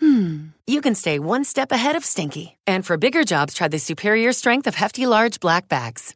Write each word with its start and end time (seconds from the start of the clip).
hmm, 0.00 0.46
you 0.66 0.80
can 0.80 0.94
stay 0.94 1.18
one 1.18 1.44
step 1.44 1.72
ahead 1.72 1.96
of 1.96 2.04
stinky. 2.04 2.56
And 2.66 2.84
for 2.84 2.96
bigger 2.96 3.24
jobs, 3.24 3.54
try 3.54 3.68
the 3.68 3.78
superior 3.78 4.32
strength 4.32 4.66
of 4.66 4.74
Hefty 4.74 5.06
Large 5.06 5.40
Black 5.40 5.68
Bags. 5.68 6.14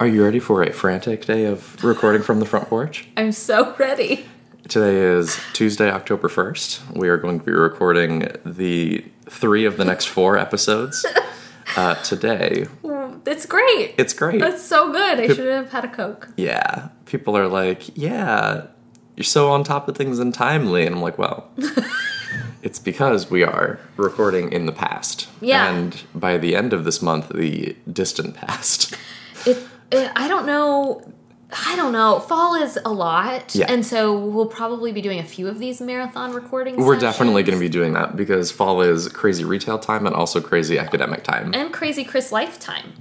Are 0.00 0.06
you 0.06 0.24
ready 0.24 0.40
for 0.40 0.62
a 0.62 0.72
frantic 0.72 1.26
day 1.26 1.44
of 1.44 1.82
recording 1.84 2.22
from 2.22 2.40
the 2.40 2.46
front 2.46 2.68
porch? 2.68 3.06
I'm 3.16 3.32
so 3.32 3.74
ready. 3.76 4.26
Today 4.68 4.96
is 4.96 5.38
Tuesday, 5.52 5.90
October 5.90 6.28
1st. 6.28 6.96
We 6.96 7.08
are 7.08 7.16
going 7.16 7.38
to 7.40 7.44
be 7.44 7.52
recording 7.52 8.28
the 8.44 9.04
three 9.28 9.64
of 9.64 9.76
the 9.76 9.84
next 9.84 10.06
four 10.06 10.36
episodes 10.38 11.04
uh, 11.76 11.94
today. 11.96 12.66
It's 13.26 13.46
great. 13.46 13.94
It's 13.98 14.12
great. 14.14 14.40
That's 14.40 14.62
so 14.62 14.90
good. 14.92 15.20
I 15.20 15.26
should 15.28 15.46
have 15.46 15.70
had 15.70 15.84
a 15.84 15.88
Coke. 15.88 16.28
yeah. 16.36 16.88
People 17.06 17.36
are 17.36 17.46
like, 17.48 17.96
yeah, 17.96 18.66
you're 19.16 19.24
so 19.24 19.50
on 19.50 19.62
top 19.64 19.86
of 19.88 19.96
things 19.96 20.18
and 20.18 20.32
timely. 20.32 20.86
And 20.86 20.94
I'm 20.96 21.02
like, 21.02 21.18
well, 21.18 21.50
it's 22.62 22.78
because 22.78 23.30
we 23.30 23.42
are 23.42 23.80
recording 23.96 24.52
in 24.52 24.66
the 24.66 24.72
past. 24.72 25.28
Yeah. 25.40 25.72
And 25.72 26.02
by 26.14 26.38
the 26.38 26.54
end 26.56 26.72
of 26.72 26.84
this 26.84 27.02
month, 27.02 27.28
the 27.28 27.76
distant 27.90 28.34
past. 28.34 28.96
It, 29.44 29.58
it, 29.90 30.12
I 30.14 30.28
don't 30.28 30.46
know. 30.46 31.02
I 31.66 31.74
don't 31.74 31.92
know. 31.92 32.20
Fall 32.20 32.54
is 32.54 32.78
a 32.84 32.92
lot. 32.92 33.56
Yeah. 33.56 33.66
And 33.68 33.84
so 33.84 34.16
we'll 34.16 34.46
probably 34.46 34.92
be 34.92 35.02
doing 35.02 35.18
a 35.18 35.24
few 35.24 35.48
of 35.48 35.58
these 35.58 35.80
marathon 35.80 36.32
recordings. 36.32 36.78
We're 36.78 36.96
definitely 36.96 37.42
going 37.42 37.58
to 37.58 37.60
be 37.60 37.68
doing 37.68 37.92
that 37.94 38.14
because 38.16 38.52
fall 38.52 38.80
is 38.82 39.08
crazy 39.08 39.44
retail 39.44 39.80
time 39.80 40.06
and 40.06 40.14
also 40.14 40.40
crazy 40.40 40.78
academic 40.78 41.24
time. 41.24 41.52
And 41.54 41.72
Crazy 41.72 42.04
Chris 42.04 42.30
Lifetime. 42.30 42.92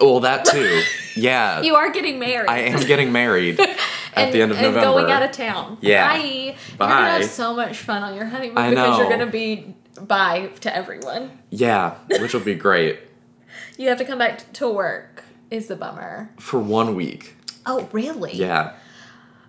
Well, 0.00 0.20
that 0.20 0.44
too. 0.44 0.82
Yeah. 1.16 1.62
You 1.62 1.74
are 1.74 1.90
getting 1.90 2.20
married. 2.20 2.48
I 2.48 2.58
am 2.58 2.86
getting 2.86 3.10
married 3.10 3.58
at 4.18 4.24
and, 4.26 4.34
the 4.34 4.42
end 4.42 4.50
of 4.52 4.58
and 4.58 4.66
November. 4.74 4.80
going 5.00 5.10
out 5.10 5.22
of 5.22 5.32
town. 5.32 5.78
Yeah. 5.80 6.08
Bye. 6.08 6.18
You're 6.24 6.54
gonna 6.78 7.10
have 7.10 7.24
so 7.24 7.54
much 7.54 7.78
fun 7.78 8.02
on 8.02 8.14
your 8.16 8.26
honeymoon 8.26 8.58
I 8.58 8.70
because 8.70 8.98
you're 8.98 9.08
gonna 9.10 9.26
be 9.26 9.74
bye 10.00 10.50
to 10.60 10.74
everyone. 10.74 11.38
yeah, 11.50 11.94
which 12.20 12.32
will 12.34 12.40
be 12.40 12.54
great 12.54 13.00
You 13.78 13.88
have 13.88 13.98
to 13.98 14.04
come 14.04 14.18
back 14.18 14.52
to 14.54 14.68
work. 14.68 15.24
Is 15.50 15.68
the 15.68 15.76
bummer. 15.76 16.30
for 16.38 16.58
one 16.60 16.94
week. 16.94 17.34
Oh, 17.64 17.88
really? 17.92 18.34
Yeah. 18.34 18.74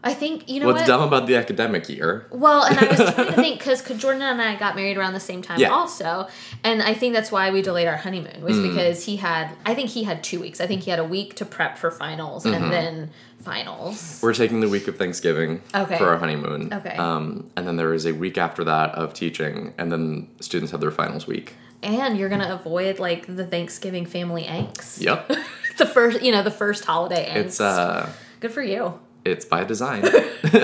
I 0.02 0.14
think 0.14 0.48
you 0.48 0.62
know 0.62 0.68
What's 0.68 0.80
what. 0.82 0.88
dumb 0.88 1.02
about 1.02 1.28
the 1.28 1.36
academic 1.36 1.90
year? 1.90 2.26
Well, 2.32 2.64
and 2.64 2.80
I 2.80 2.86
was 2.88 2.98
trying 3.14 3.28
to 3.28 3.34
think 3.44 3.60
because 3.60 3.82
Jordan 3.98 4.22
and 4.22 4.42
I 4.42 4.56
got 4.56 4.78
married 4.78 4.98
around 4.98 5.12
the 5.12 5.20
same 5.20 5.42
time 5.42 5.60
Yeah. 5.60 5.72
also, 5.72 6.30
and 6.64 6.82
I 6.82 6.94
think 6.94 7.14
that's 7.14 7.34
why 7.34 7.52
we 7.52 7.62
delayed 7.62 7.88
our 7.90 7.98
honeymoon 7.98 8.42
was 8.42 8.56
Mm. 8.56 8.70
because 8.70 9.04
he 9.04 9.18
had. 9.18 9.50
I 9.66 9.76
think 9.76 9.90
he 9.90 10.04
had 10.06 10.24
two 10.24 10.40
weeks. 10.40 10.62
I 10.62 10.68
think 10.68 10.84
he 10.84 10.90
had 10.92 11.00
a 11.00 11.04
week 11.04 11.36
to 11.36 11.46
prep 11.46 11.78
for 11.78 11.92
finals 11.92 12.46
Mm-hmm. 12.46 12.64
and 12.64 12.72
then 12.72 13.10
finals. 13.42 14.20
We're 14.22 14.34
taking 14.34 14.60
the 14.60 14.70
week 14.70 14.88
of 14.88 14.98
Thanksgiving 14.98 15.62
Okay. 15.74 15.98
for 15.98 16.08
our 16.10 16.18
honeymoon. 16.18 16.74
Okay. 16.74 16.96
Um, 16.98 17.50
and 17.56 17.68
then 17.68 17.76
there 17.78 17.94
is 17.94 18.06
a 18.06 18.12
week 18.14 18.38
after 18.38 18.64
that 18.66 18.92
of 18.96 19.14
teaching, 19.14 19.74
and 19.78 19.92
then 19.92 20.28
students 20.40 20.72
have 20.72 20.82
their 20.82 20.92
finals 20.92 21.26
week. 21.28 21.56
And 21.82 22.18
you're 22.18 22.30
gonna 22.30 22.54
avoid 22.54 23.00
like 23.00 23.26
the 23.34 23.46
Thanksgiving 23.46 24.06
family 24.06 24.44
angst. 24.44 25.02
Yep. 25.02 25.32
the 25.78 25.86
first, 25.86 26.22
you 26.22 26.32
know, 26.32 26.44
the 26.44 26.52
first 26.52 26.84
holiday 26.86 27.30
angst. 27.30 27.36
it's 27.46 27.62
uh, 27.62 28.12
good 28.42 28.52
for 28.52 28.62
you. 28.62 29.00
it's 29.24 29.46
by 29.46 29.64
design. 29.64 30.04
You're 30.44 30.62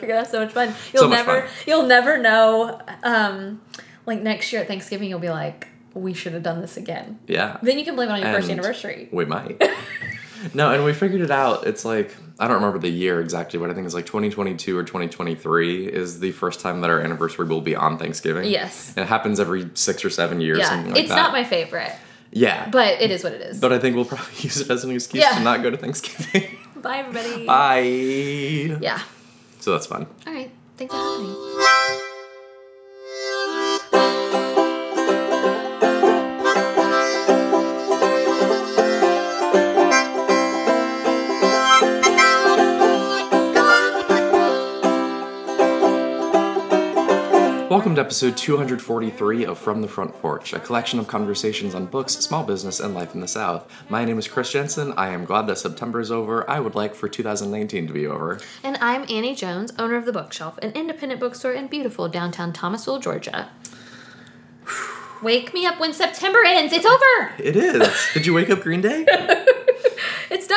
gonna 0.00 0.18
have 0.18 0.28
so 0.28 0.40
much 0.44 0.52
fun. 0.52 0.74
You'll 0.92 1.08
much 1.08 1.18
never, 1.26 1.40
fun. 1.42 1.50
you'll 1.66 1.86
never 1.86 2.18
know. 2.18 2.80
Um, 3.02 3.60
like 4.06 4.20
next 4.22 4.52
year 4.52 4.62
at 4.62 4.68
Thanksgiving, 4.68 5.08
you'll 5.08 5.18
be 5.18 5.30
like, 5.30 5.68
we 5.94 6.14
should 6.14 6.32
have 6.32 6.42
done 6.42 6.60
this 6.60 6.76
again. 6.76 7.18
yeah. 7.26 7.58
Then 7.62 7.78
you 7.78 7.84
can 7.84 7.94
blame 7.94 8.08
it 8.08 8.12
on 8.12 8.20
your 8.22 8.32
first 8.32 8.50
anniversary. 8.50 9.08
We 9.12 9.24
might. 9.24 9.62
No, 10.54 10.72
and 10.72 10.84
we 10.84 10.92
figured 10.92 11.20
it 11.20 11.30
out. 11.30 11.66
It's 11.66 11.84
like 11.84 12.14
I 12.38 12.46
don't 12.46 12.56
remember 12.56 12.78
the 12.78 12.88
year 12.88 13.20
exactly, 13.20 13.58
but 13.58 13.70
I 13.70 13.74
think 13.74 13.84
it's 13.86 13.94
like 13.94 14.06
2022 14.06 14.76
or 14.78 14.82
2023 14.84 15.86
is 15.86 16.20
the 16.20 16.30
first 16.32 16.60
time 16.60 16.80
that 16.82 16.90
our 16.90 17.00
anniversary 17.00 17.46
will 17.46 17.60
be 17.60 17.74
on 17.74 17.98
Thanksgiving. 17.98 18.48
Yes. 18.50 18.90
and 18.96 19.04
it 19.04 19.08
happens 19.08 19.40
every 19.40 19.70
six 19.74 20.04
or 20.04 20.10
seven 20.10 20.40
years. 20.40 20.58
Yeah, 20.58 20.82
like 20.86 20.96
it's 20.96 21.08
that. 21.08 21.16
not 21.16 21.32
my 21.32 21.44
favorite, 21.44 21.92
yeah, 22.30 22.68
but 22.70 23.00
it 23.00 23.10
is 23.10 23.24
what 23.24 23.32
it 23.32 23.40
is. 23.42 23.60
but 23.60 23.72
I 23.72 23.78
think 23.78 23.96
we'll 23.96 24.04
probably 24.04 24.26
use 24.38 24.60
it 24.60 24.70
as 24.70 24.84
an 24.84 24.90
excuse 24.92 25.22
Yeah. 25.24 25.38
to 25.38 25.40
not 25.44 25.62
go 25.62 25.70
to 25.70 25.76
Thanksgiving. 25.76 26.56
Bye, 26.76 26.98
everybody. 26.98 27.44
Bye. 27.44 28.78
Yeah. 28.80 29.02
So 29.60 29.72
that's 29.72 29.86
fun. 29.86 30.06
All 30.26 30.32
right. 30.32 30.50
Thanks 30.76 30.94
for 30.94 31.00
listening. 31.00 32.04
Welcome 47.88 48.04
to 48.04 48.06
episode 48.06 48.36
243 48.36 49.46
of 49.46 49.56
From 49.56 49.80
the 49.80 49.88
Front 49.88 50.12
Porch, 50.20 50.52
a 50.52 50.60
collection 50.60 50.98
of 50.98 51.08
conversations 51.08 51.74
on 51.74 51.86
books, 51.86 52.12
small 52.12 52.44
business, 52.44 52.80
and 52.80 52.94
life 52.94 53.14
in 53.14 53.22
the 53.22 53.26
South. 53.26 53.66
My 53.88 54.04
name 54.04 54.18
is 54.18 54.28
Chris 54.28 54.52
Jensen. 54.52 54.92
I 54.92 55.08
am 55.08 55.24
glad 55.24 55.46
that 55.46 55.56
September 55.56 55.98
is 55.98 56.10
over. 56.10 56.48
I 56.50 56.60
would 56.60 56.74
like 56.74 56.94
for 56.94 57.08
2019 57.08 57.86
to 57.86 57.92
be 57.94 58.06
over. 58.06 58.40
And 58.62 58.76
I'm 58.82 59.06
Annie 59.08 59.34
Jones, 59.34 59.72
owner 59.78 59.96
of 59.96 60.04
The 60.04 60.12
Bookshelf, 60.12 60.58
an 60.58 60.72
independent 60.72 61.18
bookstore 61.18 61.52
in 61.52 61.68
beautiful 61.68 62.10
downtown 62.10 62.52
Thomasville, 62.52 62.98
Georgia. 62.98 63.48
Wake 65.22 65.54
me 65.54 65.64
up 65.64 65.80
when 65.80 65.94
September 65.94 66.40
ends. 66.44 66.74
It's 66.74 66.84
over. 66.84 67.32
It 67.38 67.56
is. 67.56 68.10
Did 68.12 68.26
you 68.26 68.34
wake 68.34 68.50
up 68.50 68.60
Green 68.60 68.82
Day? 68.82 69.06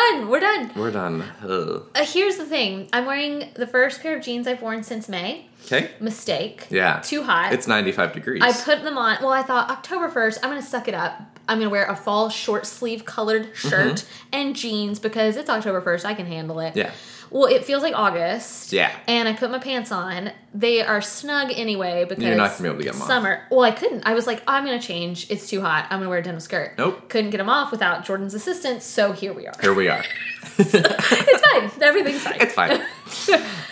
Done. 0.09 0.29
We're 0.29 0.39
done. 0.39 0.71
We're 0.75 0.91
done. 0.91 1.21
Uh, 1.43 1.81
here's 2.05 2.37
the 2.37 2.45
thing 2.45 2.89
I'm 2.91 3.05
wearing 3.05 3.51
the 3.53 3.67
first 3.67 4.01
pair 4.01 4.17
of 4.17 4.23
jeans 4.23 4.47
I've 4.47 4.61
worn 4.61 4.83
since 4.83 5.07
May. 5.07 5.47
Okay. 5.65 5.91
Mistake. 5.99 6.65
Yeah. 6.69 6.99
Too 7.01 7.21
hot. 7.23 7.53
It's 7.53 7.67
95 7.67 8.13
degrees. 8.13 8.41
I 8.41 8.51
put 8.51 8.83
them 8.83 8.97
on. 8.97 9.17
Well, 9.21 9.31
I 9.31 9.43
thought 9.43 9.69
October 9.69 10.09
1st, 10.09 10.39
I'm 10.41 10.49
going 10.49 10.61
to 10.61 10.67
suck 10.67 10.87
it 10.87 10.95
up. 10.95 11.21
I'm 11.47 11.59
going 11.59 11.69
to 11.69 11.71
wear 11.71 11.85
a 11.85 11.95
fall 11.95 12.29
short 12.29 12.65
sleeve 12.65 13.05
colored 13.05 13.49
shirt 13.55 14.05
and 14.33 14.55
jeans 14.55 14.99
because 14.99 15.37
it's 15.37 15.49
October 15.49 15.81
1st. 15.81 16.05
I 16.05 16.13
can 16.15 16.25
handle 16.25 16.59
it. 16.59 16.69
Mm-hmm. 16.69 16.79
Yeah. 16.79 16.91
Well, 17.31 17.45
it 17.45 17.63
feels 17.65 17.81
like 17.81 17.95
August. 17.95 18.73
Yeah. 18.73 18.91
And 19.07 19.27
I 19.27 19.33
put 19.33 19.49
my 19.49 19.57
pants 19.57 19.91
on. 19.91 20.31
They 20.53 20.81
are 20.81 21.01
snug 21.01 21.51
anyway 21.55 22.05
because 22.07 22.23
You're 22.23 22.35
not 22.35 22.51
gonna 22.51 22.61
be 22.63 22.67
able 22.67 22.77
to 22.79 22.83
get 22.83 22.95
'em 22.95 23.01
off. 23.01 23.07
summer. 23.07 23.41
Well, 23.49 23.61
I 23.63 23.71
couldn't. 23.71 24.03
I 24.05 24.13
was 24.13 24.27
like, 24.27 24.43
I'm 24.47 24.65
going 24.65 24.77
to 24.79 24.85
change. 24.85 25.31
It's 25.31 25.49
too 25.49 25.61
hot. 25.61 25.85
I'm 25.85 25.99
going 25.99 26.03
to 26.03 26.09
wear 26.09 26.19
a 26.19 26.23
denim 26.23 26.41
skirt. 26.41 26.73
Nope. 26.77 27.07
Couldn't 27.09 27.29
get 27.31 27.37
them 27.37 27.49
off 27.49 27.71
without 27.71 28.03
Jordan's 28.03 28.33
assistance. 28.33 28.83
So 28.83 29.13
here 29.13 29.31
we 29.31 29.47
are. 29.47 29.53
Here 29.61 29.73
we 29.73 29.87
are. 29.87 30.03
it's 30.57 31.47
fine. 31.47 31.71
Everything's 31.81 32.21
fine. 32.21 32.37
It's 32.41 32.53
fine. 32.53 32.81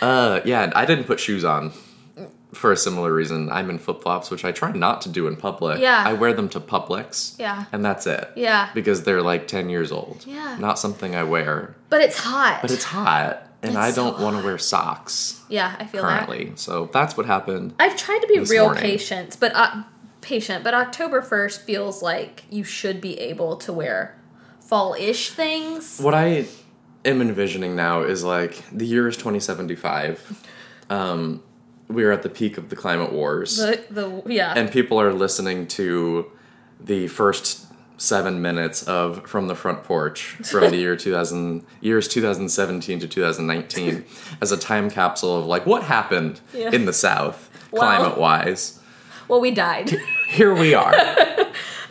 uh, 0.00 0.40
yeah, 0.44 0.72
I 0.74 0.86
didn't 0.86 1.04
put 1.04 1.20
shoes 1.20 1.44
on 1.44 1.72
for 2.52 2.72
a 2.72 2.76
similar 2.76 3.12
reason. 3.12 3.50
I'm 3.50 3.70
in 3.70 3.78
flip 3.78 4.02
flops, 4.02 4.30
which 4.30 4.44
I 4.44 4.52
try 4.52 4.72
not 4.72 5.02
to 5.02 5.08
do 5.08 5.26
in 5.28 5.36
public. 5.36 5.80
Yeah. 5.80 6.02
I 6.04 6.14
wear 6.14 6.32
them 6.32 6.48
to 6.50 6.60
Publix. 6.60 7.38
Yeah. 7.38 7.66
And 7.72 7.84
that's 7.84 8.06
it. 8.06 8.28
Yeah. 8.36 8.70
Because 8.74 9.04
they're 9.04 9.22
like 9.22 9.46
10 9.48 9.68
years 9.68 9.92
old. 9.92 10.24
Yeah. 10.26 10.56
Not 10.58 10.78
something 10.78 11.14
I 11.14 11.22
wear. 11.24 11.74
But 11.90 12.00
it's 12.00 12.18
hot. 12.18 12.60
But 12.62 12.70
it's 12.70 12.84
hot, 12.84 13.46
and 13.62 13.76
I 13.76 13.90
don't 13.92 14.18
want 14.20 14.38
to 14.38 14.44
wear 14.44 14.58
socks 14.58 15.42
yeah, 15.48 15.76
I 15.78 15.86
feel 15.86 16.02
that. 16.02 16.26
currently. 16.26 16.52
So 16.56 16.88
that's 16.92 17.16
what 17.16 17.26
happened. 17.26 17.74
I've 17.78 17.96
tried 17.96 18.20
to 18.20 18.26
be 18.26 18.40
real 18.40 18.64
morning. 18.64 18.82
patient, 18.82 19.36
but 19.38 19.54
uh, 19.54 19.82
patient, 20.20 20.64
but 20.64 20.74
October 20.74 21.22
first 21.22 21.62
feels 21.62 22.02
like 22.02 22.44
you 22.50 22.64
should 22.64 23.00
be 23.00 23.18
able 23.20 23.56
to 23.56 23.72
wear 23.72 24.18
fall-ish 24.60 25.30
things. 25.30 25.98
What 26.00 26.14
I 26.14 26.46
am 27.04 27.20
envisioning 27.20 27.76
now 27.76 28.02
is 28.02 28.24
like 28.24 28.62
the 28.72 28.86
year 28.86 29.08
is 29.08 29.16
2075. 29.16 30.46
Um, 30.88 31.42
we 31.88 32.04
are 32.04 32.12
at 32.12 32.22
the 32.22 32.28
peak 32.28 32.56
of 32.56 32.68
the 32.68 32.76
climate 32.76 33.12
wars. 33.12 33.56
The 33.56 33.84
the 33.90 34.22
yeah. 34.26 34.54
and 34.56 34.70
people 34.70 35.00
are 35.00 35.12
listening 35.12 35.66
to 35.68 36.30
the 36.78 37.08
first 37.08 37.66
seven 38.00 38.40
minutes 38.40 38.82
of 38.84 39.26
from 39.28 39.46
the 39.46 39.54
front 39.54 39.84
porch 39.84 40.22
from 40.50 40.70
the 40.70 40.76
year 40.78 40.96
2000 40.96 41.62
years 41.82 42.08
2017 42.08 42.98
to 43.00 43.06
2019 43.06 44.04
as 44.40 44.50
a 44.52 44.56
time 44.56 44.88
capsule 44.90 45.36
of 45.38 45.44
like 45.44 45.66
what 45.66 45.82
happened 45.82 46.40
Yeah. 46.54 46.70
in 46.72 46.86
the 46.86 46.92
south 46.94 47.48
Wow. 47.72 47.80
climate 47.80 48.18
wise 48.18 48.78
well, 49.28 49.40
we 49.40 49.52
died. 49.52 49.90
here 50.28 50.52
we 50.54 50.74
are 50.74 50.92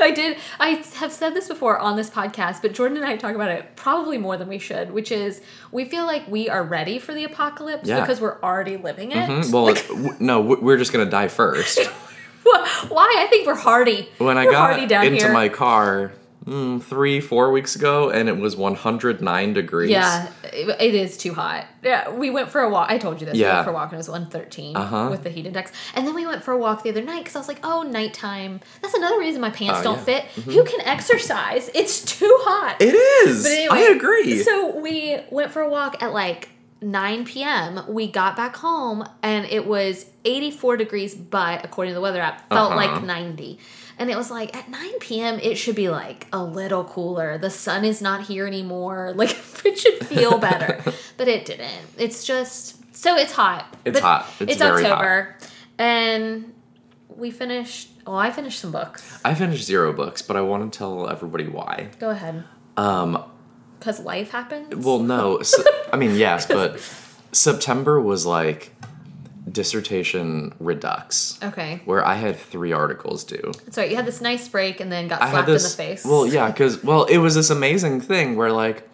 I 0.01 0.11
did. 0.11 0.37
I 0.59 0.69
have 0.95 1.11
said 1.11 1.33
this 1.33 1.47
before 1.47 1.77
on 1.77 1.95
this 1.95 2.09
podcast, 2.09 2.61
but 2.61 2.73
Jordan 2.73 2.97
and 2.97 3.05
I 3.05 3.15
talk 3.17 3.33
about 3.35 3.49
it 3.49 3.75
probably 3.77 4.17
more 4.17 4.35
than 4.37 4.47
we 4.49 4.59
should, 4.59 4.91
which 4.91 5.09
is 5.11 5.41
we 5.71 5.83
feel 5.85 6.05
like 6.05 6.25
we 6.27 6.49
are 6.49 6.63
ready 6.63 6.99
for 6.99 7.13
the 7.13 7.23
apocalypse 7.25 7.87
Yeah. 7.87 7.99
because 8.01 8.19
we're 8.19 8.41
already 8.41 8.75
living 8.77 9.11
it. 9.13 9.25
Hmm, 9.45 9.51
well 9.51 9.73
no 10.19 10.41
we're 10.41 10.77
just 10.77 10.91
gonna 10.91 11.05
die 11.09 11.27
first 11.29 11.79
Why? 12.89 13.15
I 13.19 13.27
think 13.29 13.47
we're 13.47 13.55
hardy. 13.55 14.09
when 14.17 14.37
i 14.37 14.45
We're 14.45 14.51
got 14.51 14.79
into 14.79 15.15
here. 15.25 15.33
my 15.33 15.49
car 15.49 16.11
mm, 16.45 16.81
three, 16.81 17.19
four 17.21 17.51
weeks 17.51 17.75
ago, 17.75 18.09
and 18.09 18.27
it 18.29 18.37
was 18.37 18.55
109 18.55 19.53
degrees. 19.53 19.91
Yeah, 19.91 20.31
it, 20.43 20.67
it 20.81 20.95
is 20.95 21.17
too 21.17 21.33
hot. 21.33 21.65
Yeah, 21.83 22.09
we 22.09 22.29
went 22.29 22.49
for 22.49 22.61
a 22.61 22.69
walk. 22.69 22.89
I 22.89 22.97
told 22.97 23.19
you 23.21 23.25
this. 23.25 23.33
We 23.33 23.41
Yeah. 23.41 23.55
went 23.55 23.65
for 23.65 23.69
a 23.71 23.73
walk 23.73 23.85
and 23.91 23.93
it 23.93 23.97
was 23.97 24.09
113 24.09 24.75
Uh-huh. 24.75 25.07
with 25.11 25.23
the 25.23 25.29
heat 25.29 25.45
index. 25.45 25.71
And 25.95 26.07
then 26.07 26.15
we 26.15 26.25
went 26.25 26.43
for 26.43 26.51
a 26.53 26.57
walk 26.57 26.83
the 26.83 26.89
other 26.89 27.03
night 27.03 27.19
because 27.19 27.35
I 27.35 27.39
was 27.39 27.47
like, 27.47 27.59
oh, 27.63 27.83
nighttime. 27.83 28.61
That's 28.81 28.93
another 28.95 29.19
reason 29.19 29.41
my 29.41 29.49
pants 29.51 29.79
Oh, 29.81 29.83
don't 29.83 29.97
yeah. 30.07 30.21
fit. 30.21 30.23
Who 30.45 30.63
can 30.63 30.81
exercise? 30.81 31.69
It's 31.75 32.03
too 32.03 32.35
hot. 32.41 32.77
It 32.81 32.95
is. 33.27 33.45
Anyway, 33.45 33.67
I 33.71 33.79
agree. 33.91 34.41
So 34.43 34.75
we 34.79 35.19
went 35.29 35.51
for 35.51 35.61
a 35.61 35.69
walk 35.69 36.01
at 36.01 36.13
like 36.13 36.49
9 36.81 37.25
p.m. 37.25 37.81
We 37.87 38.09
got 38.09 38.35
back 38.37 38.55
home 38.55 39.03
and 39.21 39.45
it 39.45 39.65
was 39.67 40.05
84 40.25 40.77
degrees, 40.77 41.13
but 41.15 41.65
according 41.65 41.91
to 41.91 41.95
the 41.95 42.01
weather 42.01 42.21
app, 42.21 42.47
felt 42.49 42.71
Uh-huh. 42.71 42.75
like 42.95 43.03
90. 43.03 43.59
And 43.97 44.09
it 44.09 44.15
was 44.15 44.31
like 44.31 44.55
at 44.55 44.69
9 44.69 44.99
p.m. 44.99 45.39
it 45.41 45.55
should 45.55 45.75
be 45.75 45.89
like 45.89 46.27
a 46.31 46.41
little 46.41 46.85
cooler. 46.85 47.37
The 47.37 47.49
sun 47.49 47.83
is 47.83 48.01
not 48.01 48.27
here 48.27 48.47
anymore. 48.47 49.13
Like 49.17 49.37
it 49.65 49.77
should 49.77 50.07
feel 50.07 50.37
better, 50.37 50.81
but 51.17 51.27
it 51.27 51.45
didn't. 51.45 51.85
It's 51.97 52.23
just 52.23 52.95
so 52.95 53.17
it's 53.17 53.33
hot. 53.33 53.75
It's 53.83 53.99
hot. 53.99 54.25
It's 54.39 54.55
very 54.57 54.83
hot. 54.83 54.91
October, 54.93 55.37
and 55.77 56.53
we 57.09 57.29
finished. 57.31 57.89
Well, 58.07 58.15
I 58.17 58.31
finished 58.31 58.59
some 58.59 58.71
books. 58.71 59.19
I 59.25 59.35
finished 59.35 59.65
zero 59.65 59.91
books, 59.93 60.21
but 60.21 60.35
I 60.37 60.41
want 60.41 60.71
to 60.71 60.77
tell 60.77 61.09
everybody 61.09 61.47
why. 61.47 61.89
Go 61.99 62.09
ahead. 62.09 62.43
Um, 62.77 63.23
Because 63.79 63.99
life 64.01 64.31
happens. 64.31 64.75
well, 64.75 64.99
no. 64.99 65.41
I 65.93 65.95
mean, 65.97 66.15
yes, 66.15 66.45
but 66.45 66.79
September 67.31 67.99
was 68.01 68.25
like 68.25 68.73
dissertation 69.51 70.53
redux, 70.59 71.39
okay. 71.41 71.81
where 71.85 72.05
I 72.05 72.15
had 72.15 72.37
three 72.37 72.71
articles 72.71 73.23
due. 73.23 73.51
That's 73.65 73.77
right. 73.77 73.89
You 73.89 73.95
had 73.95 74.05
this 74.05 74.21
nice 74.21 74.47
break 74.47 74.79
and 74.79 74.91
then 74.91 75.07
got 75.07 75.19
slapped 75.19 75.47
this. 75.47 75.63
in 75.63 75.69
the 75.69 75.89
face. 75.91 76.05
Well, 76.05 76.25
yeah, 76.27 76.47
because 76.51 76.83
well, 76.83 77.05
it 77.05 77.17
was 77.17 77.35
this 77.35 77.49
amazing 77.49 78.01
thing 78.01 78.35
where 78.35 78.51
like 78.51 78.87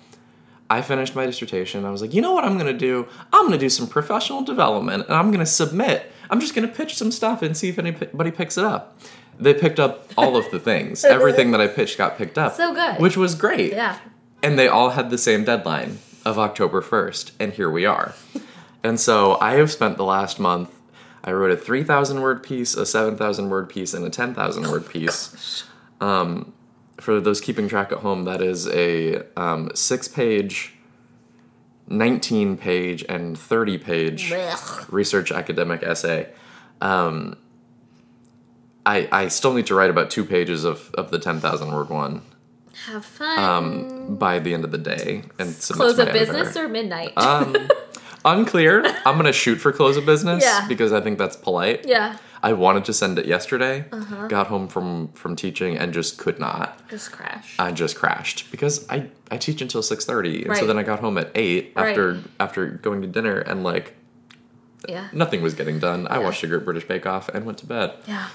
I 0.70 0.82
finished 0.82 1.16
my 1.16 1.26
dissertation. 1.26 1.86
I 1.86 1.92
was 1.92 2.02
like, 2.02 2.14
you 2.14 2.22
know 2.22 2.34
what 2.34 2.44
I'm 2.44 2.58
gonna 2.58 2.74
do? 2.74 3.08
I'm 3.32 3.46
gonna 3.46 3.58
do 3.58 3.70
some 3.70 3.88
professional 3.88 4.42
development, 4.42 5.06
and 5.08 5.16
I'm 5.16 5.32
gonna 5.32 5.46
submit. 5.46 6.12
I'm 6.30 6.40
just 6.40 6.56
gonna 6.56 6.68
pitch 6.68 6.96
some 6.96 7.12
stuff 7.12 7.42
and 7.42 7.56
see 7.56 7.70
if 7.70 7.78
anybody 7.78 8.32
picks 8.32 8.58
it 8.58 8.64
up. 8.64 9.00
They 9.38 9.54
picked 9.54 9.80
up 9.80 10.12
all 10.18 10.38
of 10.38 10.50
the 10.52 10.60
things. 10.60 11.04
Everything 11.06 11.52
that 11.52 11.62
I 11.62 11.68
pitched 11.68 11.98
got 11.98 12.18
picked 12.18 12.38
up. 12.38 12.54
So 12.54 12.74
good. 12.74 13.00
Which 13.00 13.18
was 13.18 13.36
great. 13.36 13.74
Yeah. 13.74 14.00
And 14.46 14.60
they 14.60 14.68
all 14.68 14.92
had 14.92 15.10
the 15.10 15.18
same 15.18 15.44
deadline 15.44 15.98
of 16.24 16.38
October 16.38 16.80
1st, 16.80 17.32
and 17.40 17.52
here 17.54 17.68
we 17.68 17.84
are. 17.84 18.14
and 18.84 19.00
so 19.00 19.40
I 19.42 19.54
have 19.54 19.72
spent 19.72 19.98
the 19.98 20.04
last 20.04 20.40
month. 20.40 20.70
I 21.24 21.32
wrote 21.32 21.50
a 21.50 21.58
3,000 21.58 22.22
word 22.22 22.44
piece, 22.44 22.76
a 22.76 22.86
7,000 22.86 23.50
word 23.50 23.70
piece, 23.70 23.96
and 23.96 24.06
a 24.06 24.10
10,000 24.12 24.70
word 24.70 24.88
piece. 24.88 25.64
Um, 26.00 26.54
for 26.98 27.20
those 27.20 27.42
keeping 27.42 27.68
track 27.68 27.92
at 27.92 27.98
home, 27.98 28.26
that 28.26 28.40
is 28.40 28.68
a 28.68 29.24
um, 29.36 29.72
six 29.74 30.08
page, 30.08 30.76
19 31.88 32.56
page, 32.56 33.04
and 33.10 33.36
30 33.36 33.80
page 33.80 34.30
Blech. 34.30 34.92
research 34.92 35.32
academic 35.32 35.82
essay. 35.82 36.30
Um, 36.82 37.36
I, 38.86 39.08
I 39.12 39.28
still 39.30 39.56
need 39.56 39.66
to 39.66 39.74
write 39.74 39.90
about 39.90 40.12
two 40.12 40.24
pages 40.24 40.66
of, 40.66 40.94
of 40.94 41.10
the 41.10 41.18
10,000 41.18 41.72
word 41.72 41.90
one 41.90 42.22
Have 42.88 43.06
fun. 43.06 43.40
um, 43.40 44.16
by 44.18 44.40
the 44.40 44.54
end 44.54 44.66
of 44.66 44.72
the 44.72 44.78
day 44.78 45.24
and 45.40 45.56
Close 45.70 45.98
my 45.98 46.12
business 46.12 46.56
or 46.58 46.68
midnight? 46.68 47.14
um, 47.18 47.56
unclear. 48.26 48.84
I'm 49.06 49.16
gonna 49.18 49.32
shoot 49.34 49.56
for 49.56 49.72
close 49.72 49.98
of 49.98 50.06
business 50.06 50.44
Yeah. 50.44 50.68
because 50.68 50.92
I 50.94 51.02
think 51.02 51.18
that's 51.18 51.36
polite. 51.36 51.86
yeah. 51.88 52.18
I 52.44 52.54
wanted 52.54 52.86
to 52.86 52.94
send 52.94 53.18
it 53.18 53.26
yesterday. 53.26 53.86
Uh-huh. 53.92 54.28
Got 54.28 54.48
home 54.48 54.68
from 54.68 55.08
from 55.14 55.36
teaching 55.36 55.78
and 55.78 55.92
just 55.94 56.20
could 56.20 56.38
not. 56.40 56.88
Just 56.90 57.12
crashed. 57.12 57.60
I 57.60 57.72
just 57.72 57.96
crashed 57.96 58.52
because 58.52 58.88
I 58.88 59.08
I 59.32 59.38
teach 59.38 59.62
until 59.62 59.82
six 59.82 60.06
thirty, 60.06 60.46
and 60.46 60.56
so 60.56 60.68
then 60.68 60.78
I 60.78 60.84
got 60.84 61.00
home 61.00 61.18
at 61.18 61.32
eight 61.34 61.74
Right. 61.76 61.90
after 61.90 62.20
after 62.40 62.68
going 62.68 63.02
to 63.02 63.08
dinner 63.08 63.40
and 63.40 63.64
like 63.64 63.96
yeah. 64.88 65.08
nothing 65.12 65.42
was 65.42 65.56
getting 65.56 65.80
done. 65.80 66.06
I 66.08 66.20
watched 66.20 66.44
a 66.44 66.48
Great 66.48 66.66
British 66.66 66.88
Bake 66.88 67.08
Off 67.08 67.30
and 67.30 67.46
went 67.48 67.58
to 67.60 67.66
bed. 67.66 67.94
Yeah. 68.08 68.28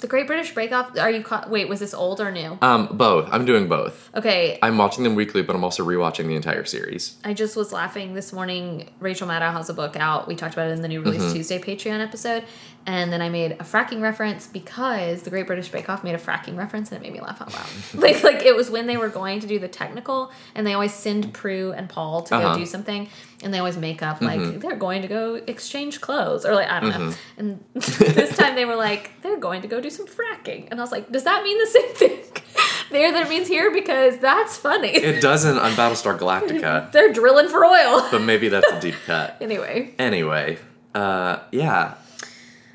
The 0.00 0.06
Great 0.06 0.28
British 0.28 0.54
Break 0.54 0.70
Off. 0.70 0.96
Are 0.96 1.10
you 1.10 1.22
caught? 1.24 1.50
Wait, 1.50 1.68
was 1.68 1.80
this 1.80 1.92
old 1.92 2.20
or 2.20 2.30
new? 2.30 2.56
Um, 2.62 2.86
both. 2.92 3.28
I'm 3.32 3.44
doing 3.44 3.66
both. 3.68 4.10
Okay. 4.14 4.56
I'm 4.62 4.78
watching 4.78 5.02
them 5.02 5.16
weekly, 5.16 5.42
but 5.42 5.56
I'm 5.56 5.64
also 5.64 5.84
rewatching 5.84 6.28
the 6.28 6.36
entire 6.36 6.64
series. 6.64 7.16
I 7.24 7.34
just 7.34 7.56
was 7.56 7.72
laughing 7.72 8.14
this 8.14 8.32
morning. 8.32 8.90
Rachel 9.00 9.26
Maddow 9.26 9.52
has 9.52 9.68
a 9.68 9.74
book 9.74 9.96
out. 9.96 10.28
We 10.28 10.36
talked 10.36 10.54
about 10.54 10.68
it 10.68 10.72
in 10.72 10.82
the 10.82 10.88
new 10.88 11.00
release 11.02 11.22
Mm-hmm. 11.22 11.32
Tuesday 11.34 11.58
Patreon 11.58 12.00
episode. 12.00 12.44
And 12.90 13.12
then 13.12 13.20
I 13.20 13.28
made 13.28 13.52
a 13.52 13.64
fracking 13.64 14.00
reference 14.00 14.46
because 14.46 15.20
the 15.22 15.28
Great 15.28 15.46
British 15.46 15.68
Bake 15.68 15.90
Off 15.90 16.02
made 16.02 16.14
a 16.14 16.18
fracking 16.18 16.56
reference 16.56 16.90
and 16.90 16.96
it 16.98 17.02
made 17.06 17.12
me 17.12 17.20
laugh 17.20 17.42
out 17.42 17.52
loud. 17.52 17.66
like 18.02 18.24
like 18.24 18.42
it 18.46 18.56
was 18.56 18.70
when 18.70 18.86
they 18.86 18.96
were 18.96 19.10
going 19.10 19.40
to 19.40 19.46
do 19.46 19.58
the 19.58 19.68
technical 19.68 20.32
and 20.54 20.66
they 20.66 20.72
always 20.72 20.94
send 20.94 21.34
Prue 21.34 21.72
and 21.72 21.86
Paul 21.90 22.22
to 22.22 22.34
Uh-huh. 22.34 22.54
go 22.54 22.58
do 22.58 22.64
something 22.64 23.08
and 23.42 23.52
they 23.52 23.58
always 23.58 23.76
make 23.76 24.02
up 24.02 24.22
like 24.22 24.40
they're 24.60 24.74
going 24.76 25.02
to 25.02 25.08
go 25.08 25.34
exchange 25.46 26.00
clothes 26.00 26.46
or 26.46 26.54
like 26.54 26.68
I 26.70 26.80
don't 26.80 26.90
know. 26.90 27.14
And 27.36 27.62
this 27.74 28.34
time 28.36 28.54
they 28.54 28.64
were 28.64 28.74
like, 28.76 29.10
they're 29.22 29.38
going 29.38 29.60
to 29.62 29.68
go 29.68 29.80
do 29.82 29.90
some 29.90 30.06
fracking. 30.06 30.68
And 30.70 30.80
I 30.80 30.82
was 30.82 30.90
like, 30.90 31.12
does 31.12 31.24
that 31.24 31.42
mean 31.44 31.58
the 31.58 31.66
same 31.66 31.92
thing 31.94 32.18
there 32.90 33.12
that 33.12 33.26
it 33.26 33.28
means 33.28 33.48
here? 33.48 33.70
Because 33.70 34.16
that's 34.18 34.56
funny. 34.56 34.88
It 34.88 35.20
doesn't 35.20 35.58
on 35.58 35.72
Battlestar 35.72 36.18
Galactica, 36.18 36.90
they're 36.92 37.12
drilling 37.12 37.48
for 37.48 37.66
oil. 37.66 38.08
but 38.10 38.22
maybe 38.22 38.48
that's 38.48 38.70
a 38.72 38.80
deep 38.80 38.96
cut. 39.04 39.36
Anyway, 39.42 39.94
Anyway, 39.98 40.58
uh, 40.94 41.40
yeah, 41.52 41.94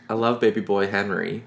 I 0.10 0.14
love 0.16 0.40
Baby 0.40 0.62
Boy 0.62 0.88
Henry. 0.88 1.44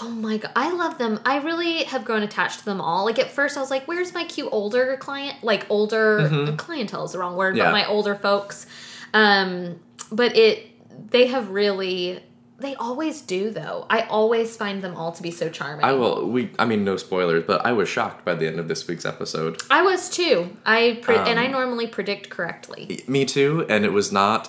oh 0.00 0.08
my 0.10 0.36
god, 0.36 0.52
I 0.54 0.70
love 0.72 0.98
them. 0.98 1.18
I 1.24 1.38
really 1.38 1.84
have 1.84 2.04
grown 2.04 2.22
attached 2.22 2.60
to 2.60 2.64
them 2.64 2.80
all. 2.80 3.04
Like 3.04 3.18
at 3.18 3.30
first, 3.30 3.56
I 3.56 3.60
was 3.60 3.70
like, 3.70 3.86
"Where's 3.88 4.14
my 4.14 4.24
cute 4.24 4.48
older 4.52 4.96
client? 4.98 5.42
Like 5.42 5.66
older 5.70 6.54
clientele 6.56 7.04
is 7.04 7.12
the 7.12 7.18
wrong 7.18 7.36
word, 7.36 7.50
Mm-hmm. 7.54 7.58
Yeah. 7.58 7.64
but 7.66 7.72
my 7.72 7.86
older 7.86 8.14
folks." 8.14 8.66
Um, 9.14 9.80
but 10.10 10.36
it, 10.36 10.66
they 11.10 11.26
have 11.26 11.50
really, 11.50 12.20
they 12.58 12.74
always 12.76 13.20
do 13.22 13.50
though. 13.50 13.86
I 13.90 14.02
always 14.02 14.56
find 14.56 14.82
them 14.82 14.94
all 14.96 15.12
to 15.12 15.22
be 15.22 15.30
so 15.32 15.48
charming. 15.50 15.84
I 15.84 15.92
will. 15.92 16.28
We. 16.30 16.50
I 16.58 16.64
mean, 16.64 16.84
no 16.84 16.96
spoilers, 16.96 17.44
but 17.44 17.66
I 17.66 17.72
was 17.72 17.88
shocked 17.88 18.24
by 18.24 18.34
the 18.34 18.46
end 18.46 18.60
of 18.60 18.68
this 18.68 18.86
week's 18.86 19.04
episode. 19.04 19.60
I 19.68 19.82
was 19.82 20.08
too. 20.08 20.56
I 20.64 21.00
pre- 21.02 21.16
and 21.16 21.38
Um, 21.38 21.44
I 21.44 21.46
normally 21.48 21.86
predict 21.88 22.30
correctly. 22.30 23.02
Me 23.08 23.24
too, 23.24 23.66
and 23.68 23.84
it 23.84 23.92
was 23.92 24.12
not 24.12 24.48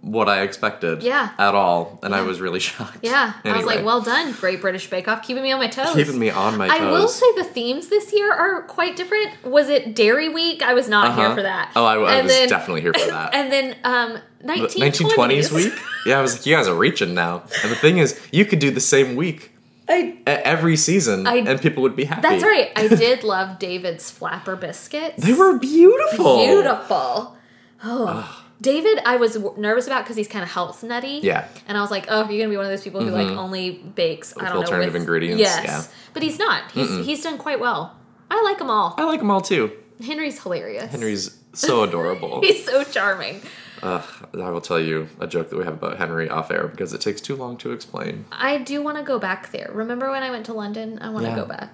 what 0.00 0.28
I 0.28 0.42
expected. 0.42 1.02
Yeah. 1.02 1.30
At 1.38 1.54
all, 1.54 1.98
and 2.02 2.14
I 2.14 2.18
Yeah. 2.18 2.22
was 2.22 2.28
was 2.28 2.40
really 2.40 2.60
shocked. 2.70 2.98
Yeah, 3.02 3.32
I 3.44 3.56
was 3.56 3.66
like, 3.66 3.84
"Well 3.84 4.00
done, 4.00 4.32
Great 4.32 4.60
British 4.60 4.88
Bake 4.88 5.08
Off, 5.08 5.22
keeping 5.26 5.42
me 5.42 5.50
on 5.52 5.58
my 5.58 5.66
toes." 5.68 5.94
keeping 5.94 6.18
me 6.18 6.30
on 6.30 6.56
my 6.56 6.68
toes. 6.68 6.80
I 6.80 6.90
will 6.90 7.08
say 7.08 7.26
the 7.36 7.44
themes 7.44 7.88
this 7.88 8.12
year 8.12 8.32
are 8.32 8.62
quite 8.62 8.96
different. 8.96 9.30
Was 9.44 9.68
it 9.68 9.94
Dairy 9.96 10.28
Week? 10.28 10.62
I 10.62 10.74
was 10.74 10.88
not 10.88 11.14
here 11.16 11.26
Uh-huh. 11.26 11.34
for 11.34 11.42
that. 11.42 11.72
Oh, 11.74 11.84
I, 11.84 11.94
I 11.94 12.22
was 12.22 12.30
then- 12.32 12.48
definitely 12.48 12.82
here 12.82 12.92
for 12.92 13.06
that. 13.10 13.34
And 13.34 13.50
then 13.52 13.76
um, 13.84 14.18
1920s. 14.44 15.08
1920s 15.08 15.52
week. 15.52 15.72
Yeah, 16.06 16.20
I 16.20 16.22
was 16.22 16.36
like, 16.36 16.46
you 16.46 16.54
guys 16.56 16.68
are 16.68 16.74
reaching 16.76 17.12
now. 17.12 17.42
And 17.62 17.70
the 17.70 17.76
thing 17.76 17.98
is, 17.98 18.18
you 18.32 18.44
could 18.46 18.60
do 18.60 18.70
the 18.70 18.80
same 18.80 19.14
week 19.16 19.50
I, 19.88 20.16
every 20.26 20.76
season, 20.76 21.26
I- 21.26 21.38
and 21.38 21.60
people 21.60 21.82
would 21.82 21.96
be 21.96 22.04
happy. 22.04 22.22
that's 22.22 22.42
right. 22.44 22.70
I 22.76 22.88
did 22.88 23.24
love 23.24 23.58
David's 23.58 24.10
flapper 24.10 24.54
biscuits. 24.56 25.22
They 25.24 25.32
were 25.34 25.58
beautiful. 25.58 26.38
beautiful. 26.46 27.36
Oh. 27.84 28.17
David, 28.60 28.98
I 29.06 29.16
was 29.16 29.34
w- 29.34 29.54
nervous 29.60 29.86
about 29.86 30.04
because 30.04 30.16
he's 30.16 30.26
kind 30.28 30.42
of 30.42 30.50
health 30.50 30.82
nutty. 30.82 31.20
Yeah. 31.22 31.46
And 31.68 31.78
I 31.78 31.80
was 31.80 31.90
like, 31.90 32.06
oh, 32.08 32.20
you're 32.20 32.26
going 32.26 32.42
to 32.42 32.48
be 32.50 32.56
one 32.56 32.66
of 32.66 32.72
those 32.72 32.82
people 32.82 33.00
who 33.02 33.10
like 33.10 33.28
mm-hmm. 33.28 33.38
only 33.38 33.70
bakes, 33.70 34.34
I 34.36 34.44
don't 34.46 34.54
know. 34.54 34.60
alternative 34.62 34.94
with- 34.94 35.02
ingredients, 35.02 35.40
Yes. 35.40 35.64
yeah. 35.64 35.84
But 36.12 36.22
he's 36.22 36.38
not. 36.38 36.70
He's, 36.72 37.06
he's 37.06 37.22
done 37.22 37.38
quite 37.38 37.60
well. 37.60 37.96
I 38.30 38.42
like 38.42 38.58
them 38.58 38.68
all. 38.70 38.94
I 38.98 39.04
like 39.04 39.20
them 39.20 39.30
all 39.30 39.40
too. 39.40 39.72
Henry's 40.04 40.42
hilarious. 40.42 40.90
Henry's 40.90 41.38
so 41.52 41.82
adorable. 41.84 42.40
He's 42.40 42.64
so 42.64 42.82
charming. 42.84 43.42
Ugh, 43.82 44.04
I 44.34 44.50
will 44.50 44.60
tell 44.60 44.80
you 44.80 45.08
a 45.20 45.26
joke 45.28 45.50
that 45.50 45.56
we 45.56 45.64
have 45.64 45.74
about 45.74 45.98
Henry 45.98 46.28
off 46.28 46.50
air 46.50 46.66
because 46.66 46.92
it 46.92 47.00
takes 47.00 47.20
too 47.20 47.36
long 47.36 47.56
to 47.58 47.70
explain. 47.70 48.24
I 48.32 48.58
do 48.58 48.82
want 48.82 48.96
to 48.98 49.04
go 49.04 49.20
back 49.20 49.52
there. 49.52 49.70
Remember 49.72 50.10
when 50.10 50.24
I 50.24 50.30
went 50.30 50.46
to 50.46 50.52
London? 50.52 50.98
I 51.00 51.10
want 51.10 51.26
to 51.26 51.30
Yeah. 51.30 51.36
go 51.36 51.44
back. 51.46 51.72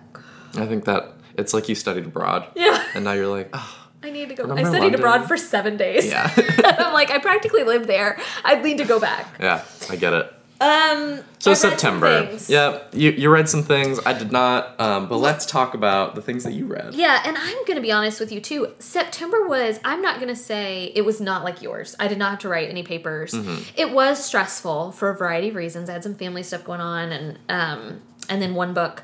I 0.56 0.66
think 0.66 0.84
that 0.84 1.14
it's 1.36 1.54
like 1.54 1.68
you 1.68 1.74
studied 1.74 2.04
abroad. 2.04 2.46
Yeah. 2.54 2.84
And 2.94 3.04
now 3.04 3.12
you're 3.12 3.26
like, 3.28 3.48
oh, 3.54 3.83
I 4.04 4.10
need 4.10 4.28
to 4.28 4.34
go. 4.34 4.44
I 4.52 4.62
studied 4.62 4.80
London? 4.80 4.94
abroad 4.96 5.26
for 5.26 5.36
seven 5.36 5.76
days. 5.76 6.06
yeah. 6.06 6.30
I'm 6.78 6.92
like, 6.92 7.10
I 7.10 7.18
practically 7.18 7.64
lived 7.64 7.86
there. 7.86 8.18
I'd 8.44 8.62
need 8.62 8.78
to 8.78 8.84
go 8.84 9.00
back. 9.00 9.34
yeah, 9.40 9.64
I 9.88 9.96
get 9.96 10.12
it. 10.12 10.32
Um. 10.60 11.20
So 11.38 11.50
I 11.50 11.54
September. 11.54 12.38
Yeah, 12.48 12.78
you, 12.92 13.10
you 13.10 13.28
read 13.28 13.48
some 13.48 13.62
things. 13.62 13.98
I 14.06 14.12
did 14.12 14.32
not, 14.32 14.80
um, 14.80 15.08
but 15.08 15.18
let's 15.18 15.44
talk 15.44 15.74
about 15.74 16.14
the 16.14 16.22
things 16.22 16.44
that 16.44 16.52
you 16.52 16.66
read. 16.66 16.94
Yeah, 16.94 17.22
and 17.26 17.36
I'm 17.36 17.56
going 17.66 17.74
to 17.76 17.82
be 17.82 17.92
honest 17.92 18.18
with 18.18 18.32
you 18.32 18.40
too. 18.40 18.68
September 18.78 19.46
was, 19.46 19.78
I'm 19.84 20.00
not 20.00 20.16
going 20.16 20.28
to 20.28 20.36
say 20.36 20.92
it 20.94 21.02
was 21.02 21.20
not 21.20 21.44
like 21.44 21.60
yours. 21.60 21.96
I 22.00 22.08
did 22.08 22.16
not 22.16 22.30
have 22.30 22.38
to 22.40 22.48
write 22.48 22.70
any 22.70 22.82
papers. 22.82 23.32
Mm-hmm. 23.32 23.62
It 23.76 23.92
was 23.92 24.24
stressful 24.24 24.92
for 24.92 25.10
a 25.10 25.16
variety 25.16 25.48
of 25.48 25.54
reasons. 25.54 25.90
I 25.90 25.94
had 25.94 26.02
some 26.02 26.14
family 26.14 26.42
stuff 26.42 26.64
going 26.64 26.80
on 26.80 27.12
and 27.12 27.38
um 27.48 28.00
and 28.30 28.40
then 28.40 28.54
one 28.54 28.72
book. 28.72 29.02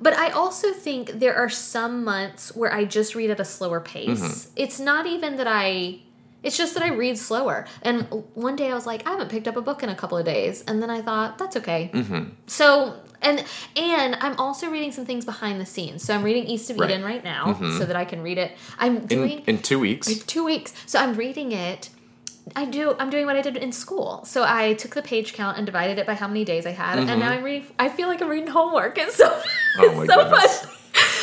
But 0.00 0.12
I 0.14 0.30
also 0.30 0.72
think 0.72 1.20
there 1.20 1.34
are 1.34 1.48
some 1.48 2.04
months 2.04 2.54
where 2.54 2.72
I 2.72 2.84
just 2.84 3.14
read 3.14 3.30
at 3.30 3.40
a 3.40 3.44
slower 3.44 3.80
pace. 3.80 4.20
Mm-hmm. 4.20 4.52
It's 4.56 4.78
not 4.78 5.06
even 5.06 5.36
that 5.36 5.46
I 5.48 6.00
it's 6.42 6.56
just 6.56 6.74
that 6.74 6.82
I 6.82 6.90
read 6.90 7.18
slower. 7.18 7.66
And 7.82 8.02
one 8.34 8.54
day 8.54 8.70
I 8.70 8.74
was 8.74 8.86
like, 8.86 9.04
I 9.04 9.10
haven't 9.10 9.30
picked 9.30 9.48
up 9.48 9.56
a 9.56 9.60
book 9.62 9.82
in 9.82 9.88
a 9.88 9.96
couple 9.96 10.16
of 10.16 10.24
days. 10.24 10.62
And 10.62 10.80
then 10.80 10.90
I 10.90 11.02
thought, 11.02 11.38
that's 11.38 11.56
okay. 11.56 11.90
Mm-hmm. 11.92 12.30
So 12.46 13.00
and 13.22 13.44
and 13.76 14.16
I'm 14.20 14.38
also 14.38 14.70
reading 14.70 14.92
some 14.92 15.06
things 15.06 15.24
behind 15.24 15.60
the 15.60 15.66
scenes. 15.66 16.04
So 16.04 16.14
I'm 16.14 16.22
reading 16.22 16.44
East 16.44 16.70
of 16.70 16.78
Right. 16.78 16.90
Eden 16.90 17.02
right 17.02 17.24
now, 17.24 17.54
so 17.78 17.84
that 17.84 17.96
I 17.96 18.04
can 18.04 18.22
read 18.22 18.38
it. 18.38 18.56
I'm 18.78 18.98
In, 18.98 19.06
doing 19.06 19.38
in 19.46 19.62
two 19.62 19.80
weeks. 19.80 20.08
In 20.08 20.18
two 20.20 20.44
weeks. 20.44 20.72
So 20.86 20.98
I'm 20.98 21.14
reading 21.14 21.52
it. 21.52 21.88
I 22.54 22.64
do. 22.64 22.94
I'm 22.98 23.10
doing 23.10 23.26
what 23.26 23.36
I 23.36 23.42
did 23.42 23.56
in 23.56 23.72
school. 23.72 24.24
So 24.24 24.44
I 24.46 24.74
took 24.74 24.94
the 24.94 25.02
page 25.02 25.32
count 25.32 25.56
and 25.56 25.66
divided 25.66 25.98
it 25.98 26.06
by 26.06 26.14
how 26.14 26.28
many 26.28 26.44
days 26.44 26.64
I 26.66 26.70
had, 26.70 26.98
and 26.98 27.18
now 27.20 27.30
I'm 27.30 27.42
reading. 27.42 27.66
I 27.78 27.88
feel 27.88 28.08
like 28.08 28.22
I'm 28.22 28.28
reading 28.28 28.48
homework. 28.48 28.98
It's 29.06 29.16
so. 29.16 29.28
Mm-hmm. 29.28 29.80
Oh 29.80 30.00
it's 30.02 30.12
so 30.12 30.22
goodness. 30.22 30.60
fun. 30.60 30.72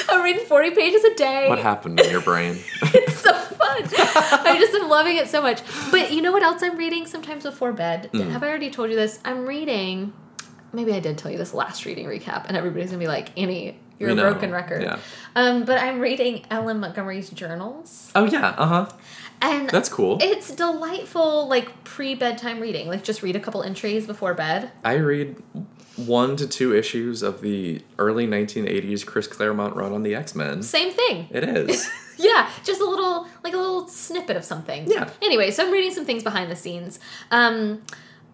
I'm 0.09 0.23
reading 0.23 0.45
40 0.45 0.71
pages 0.71 1.03
a 1.03 1.15
day. 1.15 1.47
What 1.49 1.59
happened 1.59 1.99
in 1.99 2.09
your 2.11 2.21
brain? 2.21 2.57
It's 2.95 3.17
so 3.17 3.33
fun. 3.33 3.83
I 3.83 4.57
just 4.59 4.73
am 4.73 4.89
loving 4.89 5.15
it 5.17 5.27
so 5.29 5.41
much. 5.41 5.61
But 5.91 6.11
you 6.11 6.21
know 6.21 6.31
what 6.31 6.43
else 6.43 6.61
I'm 6.61 6.77
reading 6.77 7.05
sometimes 7.07 7.43
before 7.43 7.71
bed? 7.73 8.09
Mm. 8.13 8.29
Have 8.31 8.43
I 8.43 8.49
already 8.49 8.69
told 8.69 8.89
you 8.89 8.95
this? 8.95 9.19
I'm 9.25 9.45
reading. 9.47 10.13
Maybe 10.73 10.91
I 10.93 10.99
did 10.99 11.17
tell 11.17 11.31
you 11.31 11.37
this 11.37 11.53
last 11.53 11.85
reading 11.85 12.05
recap, 12.05 12.45
and 12.47 12.57
everybody's 12.57 12.89
gonna 12.89 12.99
be 12.99 13.07
like, 13.07 13.35
"Annie, 13.37 13.79
you're 13.97 14.09
We 14.09 14.13
a 14.13 14.15
know. 14.15 14.31
broken 14.31 14.51
record." 14.51 14.83
Yeah. 14.83 14.99
Um, 15.35 15.63
but 15.65 15.79
I'm 15.79 15.99
reading 15.99 16.45
L.M. 16.51 16.79
Montgomery's 16.81 17.29
journals, 17.29 18.11
oh 18.15 18.25
yeah, 18.25 18.49
uh 18.57 18.65
huh. 18.67 18.89
And 19.43 19.69
That's 19.69 19.89
cool. 19.89 20.17
It's 20.21 20.53
delightful, 20.55 21.47
like 21.47 21.83
pre 21.83 22.15
bedtime 22.15 22.59
reading. 22.59 22.87
Like 22.87 23.03
just 23.03 23.21
read 23.21 23.35
a 23.35 23.39
couple 23.39 23.61
entries 23.63 24.07
before 24.07 24.33
bed. 24.33 24.71
I 24.83 24.93
read 24.95 25.35
one 25.95 26.35
to 26.37 26.47
two 26.47 26.73
issues 26.75 27.21
of 27.21 27.41
the 27.41 27.81
early 27.99 28.25
1980s 28.25 29.05
Chris 29.05 29.27
Claremont 29.27 29.75
run 29.75 29.91
on 29.93 30.01
the 30.03 30.15
X 30.15 30.33
Men. 30.33 30.63
Same 30.63 30.91
thing. 30.91 31.27
It 31.31 31.43
is. 31.43 31.89
Yeah, 32.15 32.47
just 32.63 32.79
a 32.79 32.85
little, 32.85 33.27
like 33.43 33.55
a 33.55 33.57
little 33.57 33.87
snippet 33.87 34.37
of 34.37 34.43
something. 34.45 34.89
Yeah. 34.89 35.09
Anyway, 35.23 35.49
so 35.49 35.65
I'm 35.65 35.71
reading 35.71 35.91
some 35.91 36.05
things 36.05 36.21
behind 36.23 36.51
the 36.51 36.55
scenes. 36.55 36.99
Um, 37.31 37.81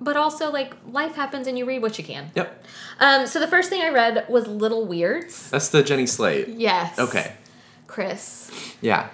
but 0.02 0.18
also, 0.18 0.52
like, 0.52 0.74
life 0.92 1.16
happens 1.16 1.48
and 1.48 1.58
you 1.58 1.64
read 1.66 1.82
what 1.82 1.98
you 1.98 2.04
can. 2.04 2.30
yep. 2.36 2.62
Um, 3.00 3.26
so 3.26 3.40
the 3.40 3.48
first 3.48 3.70
thing 3.70 3.82
I 3.82 3.88
read 3.88 4.26
was 4.28 4.48
Little 4.48 4.86
Weirds. 4.86 5.50
That's 5.50 5.70
the 5.70 5.82
Jenny 5.82 6.06
Slate. 6.08 6.50
Yes. 6.50 7.00
Okay. 7.00 7.36
Chris, 7.88 8.52
Yeah. 8.82 9.08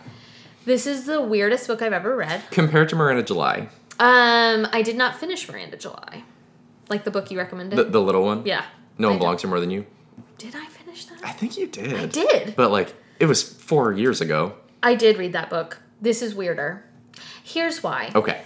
This 0.66 0.86
is 0.88 1.06
the 1.06 1.22
weirdest 1.22 1.68
book 1.68 1.82
I've 1.82 1.94
ever 1.94 2.16
read. 2.16 2.44
Compared 2.52 2.90
to 2.90 2.96
Miranda 2.96 3.24
July, 3.24 3.70
Um, 4.00 4.68
I 4.72 4.82
did 4.84 4.96
not 4.98 5.16
finish 5.16 5.48
Miranda 5.48 5.78
July. 5.78 6.24
Like 6.90 7.04
the 7.04 7.12
book 7.12 7.32
you 7.32 7.38
recommended. 7.38 7.78
the, 7.78 7.84
the 7.86 8.02
little 8.02 8.24
one. 8.24 8.44
yeah. 8.46 8.66
No 8.98 9.08
I 9.08 9.12
one 9.12 9.18
did- 9.18 9.20
belongs 9.22 9.42
to 9.42 9.48
more 9.48 9.60
than 9.60 9.72
you. 9.72 9.86
Did 10.38 10.54
I 10.56 10.66
finish 10.66 11.06
that? 11.06 11.20
I 11.24 11.32
think 11.32 11.58
you 11.58 11.68
did. 11.68 11.94
I 11.94 12.06
did. 12.06 12.56
But 12.56 12.70
like, 12.72 12.94
it 13.20 13.26
was 13.26 13.42
four 13.42 13.92
years 13.94 14.20
ago. 14.22 14.54
I 14.84 14.96
did 14.96 15.18
read 15.18 15.34
that 15.34 15.50
book. 15.50 15.80
This 16.02 16.22
is 16.22 16.36
weirder. 16.36 16.84
Here's 17.44 17.82
why. 17.82 18.12
Okay. 18.14 18.42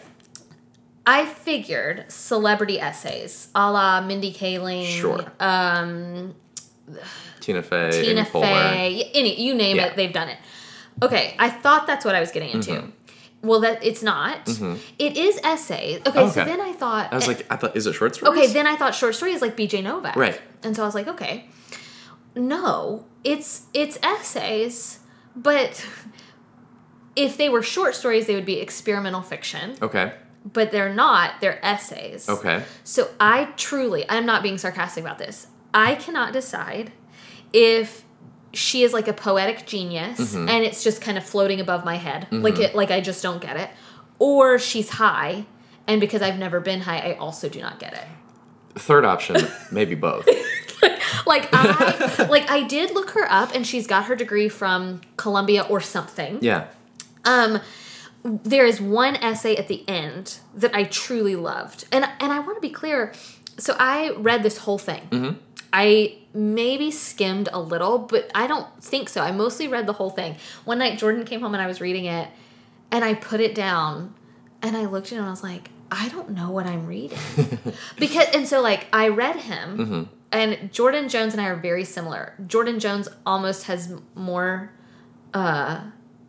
I 1.06 1.26
figured 1.26 2.06
celebrity 2.12 2.80
essays, 2.80 3.48
a 3.56 3.72
la 3.72 4.02
Mindy 4.02 4.32
Kaling, 4.32 4.86
Sure. 4.86 5.32
um, 5.40 6.36
Tina 7.40 7.64
Fey, 7.64 8.04
Tina 8.06 8.26
Fey, 8.26 9.10
any 9.16 9.42
you 9.42 9.56
name 9.56 9.78
Yeah. 9.78 9.86
it, 9.88 9.96
they've 9.96 10.14
done 10.14 10.30
it. 10.30 10.38
Okay, 11.02 11.36
I 11.40 11.50
thought 11.50 11.88
that's 11.88 12.06
what 12.06 12.16
I 12.16 12.20
was 12.20 12.32
getting 12.32 12.50
into. 12.52 12.72
Mm-hmm. 12.72 12.90
Well, 13.42 13.62
that 13.62 13.84
it's 13.84 14.04
not. 14.04 14.50
It 15.00 15.16
is 15.18 15.40
essays. 15.44 16.02
Okay, 16.06 16.30
so 16.30 16.44
then 16.44 16.60
I 16.60 16.74
thought. 16.74 17.12
I 17.14 17.16
was 17.16 17.28
like, 17.28 17.46
I 17.50 17.56
thought, 17.56 17.76
is 17.76 17.88
it 17.88 17.94
short 17.94 18.16
stories? 18.16 18.38
okay, 18.38 18.52
then 18.52 18.68
I 18.68 18.76
thought 18.76 18.94
short 18.94 19.16
story 19.16 19.32
is 19.32 19.42
like 19.42 19.56
B.J. 19.56 19.82
Novak, 19.82 20.16
Right. 20.16 20.40
And 20.62 20.76
so 20.76 20.84
I 20.84 20.86
was 20.86 20.96
like, 20.96 21.08
okay, 21.08 21.48
no, 22.36 23.06
it's 23.24 23.66
it's 23.74 23.98
essays, 24.04 25.00
but 25.36 25.86
if 27.16 27.38
they 27.38 27.50
were 27.50 27.64
short 27.64 27.96
stories, 27.96 28.28
they 28.28 28.36
would 28.36 28.46
be 28.46 28.60
experimental 28.60 29.22
fiction. 29.22 29.76
Okay. 29.82 30.14
But 30.46 30.72
they're 30.72 30.94
not. 30.94 31.42
They're 31.42 31.64
essays. 31.66 32.28
Okay. 32.30 32.64
So 32.84 33.10
I 33.20 33.46
truly, 33.58 34.06
I'm 34.10 34.26
not 34.26 34.42
being 34.42 34.58
sarcastic 34.58 35.04
about 35.04 35.18
this. 35.18 35.48
I 35.74 35.96
cannot 35.96 36.34
decide 36.34 36.92
if 37.54 38.04
she 38.54 38.84
is 38.84 38.94
like 38.94 39.08
a 39.08 39.14
poetic 39.14 39.66
genius 39.66 40.20
Mm-hmm. 40.20 40.50
and 40.50 40.64
it's 40.64 40.84
just 40.84 41.02
kind 41.02 41.18
of 41.18 41.24
floating 41.24 41.60
above 41.60 41.86
my 41.86 41.96
head, 41.96 42.28
like 42.32 42.60
it, 42.60 42.76
like 42.76 42.92
I 42.92 43.00
just 43.02 43.22
don't 43.24 43.42
get 43.42 43.58
it, 43.58 43.70
or 44.18 44.58
she's 44.60 44.90
high, 44.90 45.46
and 45.88 46.00
because 46.02 46.22
I've 46.22 46.38
never 46.40 46.60
been 46.60 46.82
high, 46.82 47.00
I 47.00 47.14
also 47.18 47.48
do 47.50 47.60
not 47.62 47.80
get 47.80 47.94
it. 47.94 48.06
Third 48.80 49.06
option, 49.06 49.38
maybe 49.72 49.96
both. 49.96 50.28
Like 51.26 51.50
I, 51.52 52.28
like 52.30 52.50
I 52.50 52.64
did 52.64 52.92
look 52.96 53.12
her 53.12 53.30
up, 53.30 53.54
and 53.54 53.68
she's 53.68 53.86
got 53.86 54.06
her 54.06 54.16
degree 54.16 54.48
from 54.50 55.02
Columbia 55.18 55.64
or 55.64 55.82
something. 55.82 56.40
Yeah. 56.42 56.68
Um, 57.26 57.60
there 58.24 58.66
is 58.66 58.80
one 58.80 59.16
essay 59.18 59.56
at 59.56 59.68
the 59.68 59.84
end 59.88 60.40
that 60.56 60.74
I 60.74 60.86
truly 60.86 61.36
loved, 61.36 61.86
and 61.92 62.06
and 62.20 62.32
I 62.32 62.40
want 62.40 62.56
to 62.58 62.62
be 62.62 62.70
clear. 62.70 63.14
So 63.58 63.76
I 63.78 64.12
read 64.12 64.42
this 64.44 64.60
whole 64.60 64.78
thing. 64.78 65.38
I 65.72 66.18
maybe 66.34 66.92
skimmed 66.92 67.50
a 67.52 67.60
little, 67.60 68.00
but 68.00 68.30
I 68.34 68.48
don't 68.48 68.68
think 68.82 69.10
so. 69.10 69.22
I 69.22 69.32
mostly 69.32 69.68
read 69.68 69.88
the 69.88 69.94
whole 69.94 70.10
thing. 70.10 70.36
One 70.66 70.80
night, 70.80 70.98
Jordan 70.98 71.26
came 71.26 71.42
home 71.42 71.54
and 71.54 71.62
I 71.62 71.68
was 71.68 71.82
reading 71.82 72.06
it, 72.06 72.30
and 72.92 73.04
I 73.04 73.14
put 73.14 73.40
it 73.40 73.54
down, 73.56 74.14
and 74.62 74.76
I 74.76 74.86
looked 74.86 75.08
at 75.08 75.14
it 75.14 75.18
and 75.18 75.28
I 75.28 75.30
was 75.30 75.44
like, 75.44 75.70
I 75.92 76.10
don't 76.10 76.32
know 76.32 76.52
what 76.52 76.68
I'm 76.68 76.86
reading 76.86 77.18
because, 77.98 78.28
and 78.34 78.48
so 78.48 78.62
like 78.62 78.88
I 78.94 79.08
read 79.08 79.38
him, 79.38 80.10
and 80.32 80.72
Jordan 80.72 81.10
Jones 81.10 81.34
and 81.34 81.42
I 81.42 81.48
are 81.48 81.56
very 81.56 81.84
similar. 81.84 82.34
Jordan 82.46 82.80
Jones 82.80 83.08
almost 83.26 83.64
has 83.66 83.94
more 84.16 84.72
uh 85.34 85.82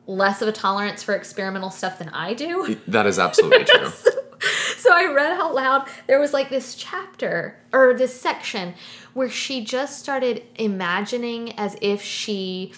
less 0.06 0.42
of 0.42 0.49
a 0.49 0.52
tolerance 0.52 1.02
for 1.02 1.14
experimental 1.14 1.70
stuff 1.70 1.99
than 1.99 2.09
I 2.09 2.35
do. 2.35 2.76
That 2.88 3.06
is 3.06 3.18
absolutely 3.18 3.64
true. 3.64 3.87
So 3.87 4.10
I 4.92 5.06
read 5.12 5.32
out 5.32 5.54
loud 5.54 5.88
there 6.06 6.20
was 6.20 6.32
like 6.32 6.50
this 6.50 6.75
chapter 6.75 7.56
or 7.72 7.94
this 7.94 8.18
section 8.20 8.75
where 9.14 9.28
she 9.28 9.64
just 9.64 9.99
started 9.99 10.42
imagining 10.56 11.52
as 11.58 11.76
if 11.80 12.02
she 12.02 12.72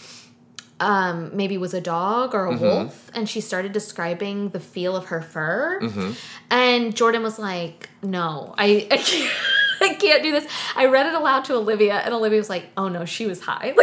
um, 0.81 1.31
maybe 1.37 1.59
was 1.59 1.75
a 1.75 1.81
dog 1.81 2.35
or 2.35 2.47
a 2.47 2.57
wolf 2.57 3.11
and 3.15 3.29
she 3.29 3.41
started 3.41 3.73
describing 3.73 4.49
the 4.51 4.59
feel 4.61 4.97
of 4.97 5.07
her 5.07 5.23
fur 5.23 5.79
and 6.51 6.97
jordan 6.97 7.23
was 7.23 7.39
like 7.39 7.89
no 8.03 8.53
i, 8.59 8.89
I 8.91 8.97
can't 8.97 9.31
I 9.83 9.95
can't 9.95 10.23
do 10.23 10.31
this. 10.31 10.47
I 10.77 10.87
read 10.87 11.07
it 11.07 11.15
aloud 11.15 11.45
to 11.47 11.55
Olivia, 11.55 11.95
and 11.95 12.15
Olivia 12.15 12.39
was 12.39 12.49
like, 12.49 12.67
"Oh 12.77 12.87
no, 12.87 13.05
she 13.05 13.27
was 13.27 13.41
high." 13.41 13.75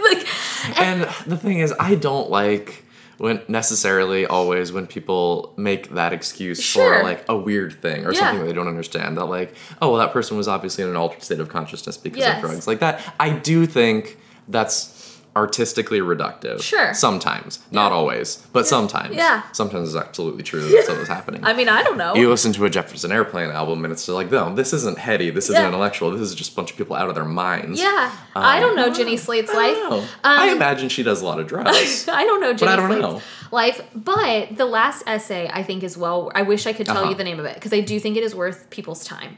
Like, 0.00 0.16
like, 0.24 0.78
and 0.78 1.02
the 1.26 1.36
thing 1.36 1.58
is, 1.58 1.74
I 1.78 1.96
don't 1.96 2.30
like 2.30 2.84
when 3.18 3.42
necessarily 3.48 4.26
always 4.26 4.72
when 4.72 4.86
people 4.86 5.52
make 5.56 5.90
that 5.90 6.12
excuse 6.12 6.62
Sure. 6.62 6.98
for 6.98 7.02
like 7.04 7.24
a 7.28 7.36
weird 7.36 7.80
thing 7.82 8.06
or 8.06 8.12
Yeah. 8.12 8.20
something 8.20 8.46
they 8.46 8.52
don't 8.52 8.68
understand. 8.68 9.16
That 9.18 9.26
like, 9.26 9.54
oh 9.82 9.90
well, 9.90 9.98
that 9.98 10.12
person 10.12 10.36
was 10.36 10.48
obviously 10.48 10.84
in 10.84 10.90
an 10.90 10.96
altered 10.96 11.22
state 11.22 11.40
of 11.40 11.48
consciousness 11.48 11.96
because 11.96 12.20
Yes. 12.20 12.36
of 12.42 12.48
drugs. 12.48 12.66
Like 12.66 12.78
that, 12.80 13.00
I 13.20 13.30
do 13.30 13.66
think 13.66 14.18
that's 14.48 14.97
artistically 15.38 16.00
reductive. 16.00 16.62
Sure. 16.62 16.92
Sometimes, 16.92 17.60
not 17.70 17.92
always, 17.92 18.36
but 18.52 18.66
sometimes. 18.66 19.14
Yeah. 19.16 19.42
Sometimes 19.52 19.94
it's 19.94 19.96
absolutely 20.06 20.42
true 20.42 20.60
that 20.60 20.84
stuff 20.84 20.98
is 20.98 21.08
happening. 21.16 21.44
I 21.44 21.52
mean, 21.54 21.68
I 21.68 21.82
don't 21.82 21.96
know. 21.96 22.14
you 22.14 22.28
listen 22.28 22.52
to 22.54 22.64
a 22.64 22.70
Jefferson 22.70 23.12
Airplane 23.12 23.50
album 23.50 23.84
and 23.84 23.92
it's 23.92 24.02
just 24.06 24.14
like, 24.14 24.30
no, 24.30 24.54
this 24.54 24.72
isn't 24.72 24.98
heady, 24.98 25.30
this 25.30 25.44
isn't 25.50 25.60
Yeah. 25.62 25.68
intellectual, 25.68 26.10
this 26.10 26.20
is 26.20 26.34
just 26.34 26.52
a 26.52 26.56
bunch 26.56 26.72
of 26.72 26.76
people 26.76 26.96
out 26.96 27.08
of 27.08 27.14
their 27.14 27.24
minds. 27.24 27.80
yeah, 27.80 28.12
I 28.36 28.60
don't 28.60 28.76
know 28.76 28.92
Jenny 28.92 29.16
Slate's 29.16 29.50
I 29.50 29.54
life. 29.72 30.02
Um, 30.02 30.08
I 30.24 30.48
imagine 30.50 30.88
she 30.88 31.02
does 31.02 31.22
a 31.22 31.24
lot 31.24 31.38
of 31.40 31.46
drugs. 31.46 32.08
I 32.12 32.24
don't 32.24 32.40
know 32.40 32.52
Jenny 32.52 32.72
I 32.72 32.76
don't 32.76 32.88
Slate's 32.90 33.02
know. 33.02 33.20
life, 33.52 33.80
but 33.94 34.56
the 34.56 34.66
last 34.66 35.02
essay 35.06 35.48
I 35.52 35.62
think 35.62 35.82
is 35.82 35.96
well. 35.96 36.30
I 36.34 36.42
wish 36.42 36.66
I 36.66 36.72
could 36.72 36.86
tell 36.86 36.98
Uh-huh. 36.98 37.10
you 37.10 37.14
the 37.16 37.24
name 37.24 37.38
of 37.38 37.46
it 37.46 37.54
because 37.54 37.72
I 37.72 37.80
do 37.80 37.98
think 38.00 38.16
it 38.16 38.22
is 38.24 38.34
worth 38.34 38.68
people's 38.70 39.04
time. 39.04 39.36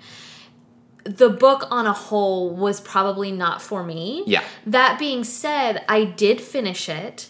The 1.04 1.30
book 1.30 1.66
on 1.70 1.86
a 1.86 1.92
whole 1.92 2.50
was 2.50 2.80
probably 2.80 3.32
not 3.32 3.62
for 3.62 3.82
me. 3.82 4.22
Yeah. 4.26 4.44
That 4.66 4.98
being 4.98 5.24
said, 5.24 5.84
I 5.88 6.04
did 6.04 6.40
finish 6.40 6.88
it. 6.88 7.28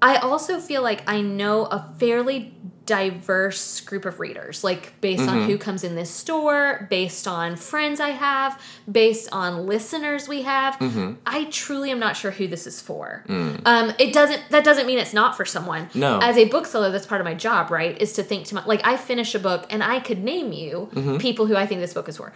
I 0.00 0.16
also 0.16 0.60
feel 0.60 0.82
like 0.82 1.02
I 1.08 1.20
know 1.20 1.64
a 1.66 1.94
fairly 1.98 2.54
diverse 2.86 3.80
group 3.80 4.04
of 4.04 4.20
readers, 4.20 4.62
like 4.64 4.98
based 5.00 5.22
Mm-hmm. 5.22 5.28
on 5.40 5.48
who 5.48 5.58
comes 5.58 5.82
in 5.84 5.94
this 5.96 6.10
store, 6.10 6.86
based 6.90 7.26
on 7.28 7.56
friends 7.56 8.00
I 8.00 8.10
have, 8.10 8.60
based 8.90 9.28
on 9.32 9.66
listeners 9.66 10.28
we 10.28 10.42
have. 10.42 10.74
Mm-hmm. 10.78 11.14
I 11.26 11.44
truly 11.44 11.90
am 11.90 11.98
not 11.98 12.16
sure 12.16 12.30
who 12.30 12.46
this 12.46 12.66
is 12.66 12.80
for. 12.80 13.24
Um, 13.28 13.92
it 13.98 14.12
doesn't. 14.12 14.42
That 14.50 14.64
doesn't 14.64 14.86
mean 14.86 14.98
it's 14.98 15.12
not 15.14 15.36
for 15.36 15.44
someone. 15.44 15.86
Mm. 15.88 15.94
No. 15.96 16.18
As 16.20 16.36
a 16.36 16.46
bookseller, 16.48 16.90
that's 16.90 17.06
part 17.06 17.20
of 17.20 17.24
my 17.24 17.34
job, 17.34 17.70
right? 17.70 18.00
Is 18.00 18.12
to 18.14 18.22
think 18.22 18.46
to 18.46 18.54
my 18.56 18.64
like 18.64 18.86
I 18.86 18.96
finish 18.96 19.34
a 19.34 19.38
book 19.38 19.66
and 19.70 19.82
I 19.82 20.00
could 20.00 20.22
name 20.22 20.52
you 20.52 20.88
Mm-hmm. 20.92 21.16
people 21.18 21.46
who 21.46 21.56
I 21.56 21.66
think 21.66 21.80
this 21.80 21.94
book 21.94 22.08
is 22.08 22.16
for. 22.18 22.32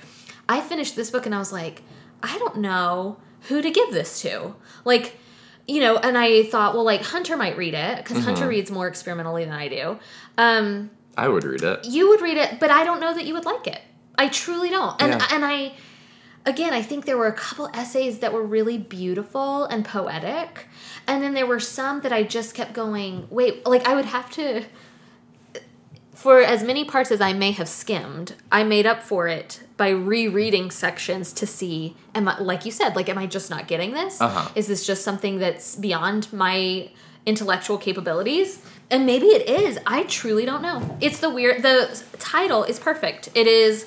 I 0.49 0.61
finished 0.61 0.97
this 0.97 1.11
book 1.11 1.27
and 1.27 1.35
I 1.35 1.39
was 1.39 1.53
like, 1.53 1.83
I 2.23 2.37
don't 2.39 2.59
know 2.59 3.19
who 3.49 3.63
to 3.63 3.71
give 3.71 3.93
this 3.93 4.21
to. 4.23 4.55
Like, 4.85 5.17
you 5.71 5.81
know, 5.81 5.97
and 5.97 6.19
I 6.19 6.43
thought, 6.45 6.75
well, 6.75 6.85
like 6.85 7.03
Hunter 7.03 7.37
might 7.37 7.57
read 7.57 7.75
it 7.75 7.97
because 7.99 8.17
Mm-hmm. 8.19 8.27
Hunter 8.27 8.49
reads 8.49 8.71
more 8.71 8.89
experimentally 8.89 9.45
than 9.45 9.55
I 9.55 9.69
do. 9.69 9.99
Um, 10.37 10.91
I 11.17 11.29
would 11.29 11.45
read 11.45 11.63
it. 11.63 11.87
you 11.87 12.09
would 12.11 12.21
read 12.21 12.37
it, 12.37 12.59
but 12.61 12.71
I 12.71 12.85
don't 12.85 13.01
know 13.01 13.15
that 13.15 13.25
you 13.27 13.35
would 13.35 13.45
like 13.45 13.67
it. 13.67 13.81
I 14.17 14.29
truly 14.29 14.71
don't. 14.71 15.01
And 15.03 15.13
Yeah. 15.13 15.27
and 15.35 15.45
I 15.45 15.73
again, 16.47 16.73
I 16.73 16.83
think 16.83 17.05
there 17.05 17.17
were 17.19 17.27
a 17.27 17.33
couple 17.47 17.69
essays 17.75 18.19
that 18.21 18.33
were 18.33 18.43
really 18.43 18.79
beautiful 18.79 19.65
and 19.67 19.85
poetic, 19.85 20.69
and 21.07 21.23
then 21.23 21.35
there 21.35 21.47
were 21.47 21.61
some 21.61 22.01
that 22.03 22.13
I 22.13 22.23
just 22.23 22.55
kept 22.55 22.73
going, 22.73 23.27
wait, 23.31 23.67
like 23.67 23.87
I 23.87 23.95
would 23.95 24.07
have 24.07 24.31
to 24.33 24.65
for 26.21 26.41
as 26.41 26.63
many 26.63 26.85
parts 26.85 27.11
as 27.11 27.23
I 27.23 27.33
may 27.33 27.51
have 27.53 27.67
skimmed, 27.67 28.35
I 28.53 28.63
made 28.63 28.85
up 28.85 29.03
for 29.03 29.27
it 29.27 29.63
by 29.79 29.89
rereading 29.89 30.71
sections 30.71 31.33
to 31.33 31.47
see 31.47 31.97
am 32.15 32.29
I 32.29 32.39
like 32.39 32.67
you 32.67 32.71
said, 32.71 32.95
like 32.95 33.09
am 33.09 33.17
I 33.17 33.27
just 33.27 33.49
not 33.49 33.67
getting 33.67 33.93
this? 33.95 34.21
Uh-huh. 34.21 34.51
Is 34.55 34.67
this 34.67 34.87
just 34.87 35.03
something 35.03 35.39
that's 35.39 35.77
beyond 35.77 36.31
my 36.31 36.91
intellectual 37.25 37.79
capabilities? 37.79 38.63
And 38.91 39.07
maybe 39.07 39.29
it 39.29 39.49
is. 39.49 39.79
I 39.87 40.03
truly 40.03 40.45
don't 40.45 40.61
know. 40.61 40.99
It's 41.01 41.21
the 41.21 41.31
weird 41.31 41.63
the 41.63 42.03
title 42.19 42.65
is 42.65 42.79
perfect. 42.79 43.31
It 43.35 43.47
is 43.47 43.87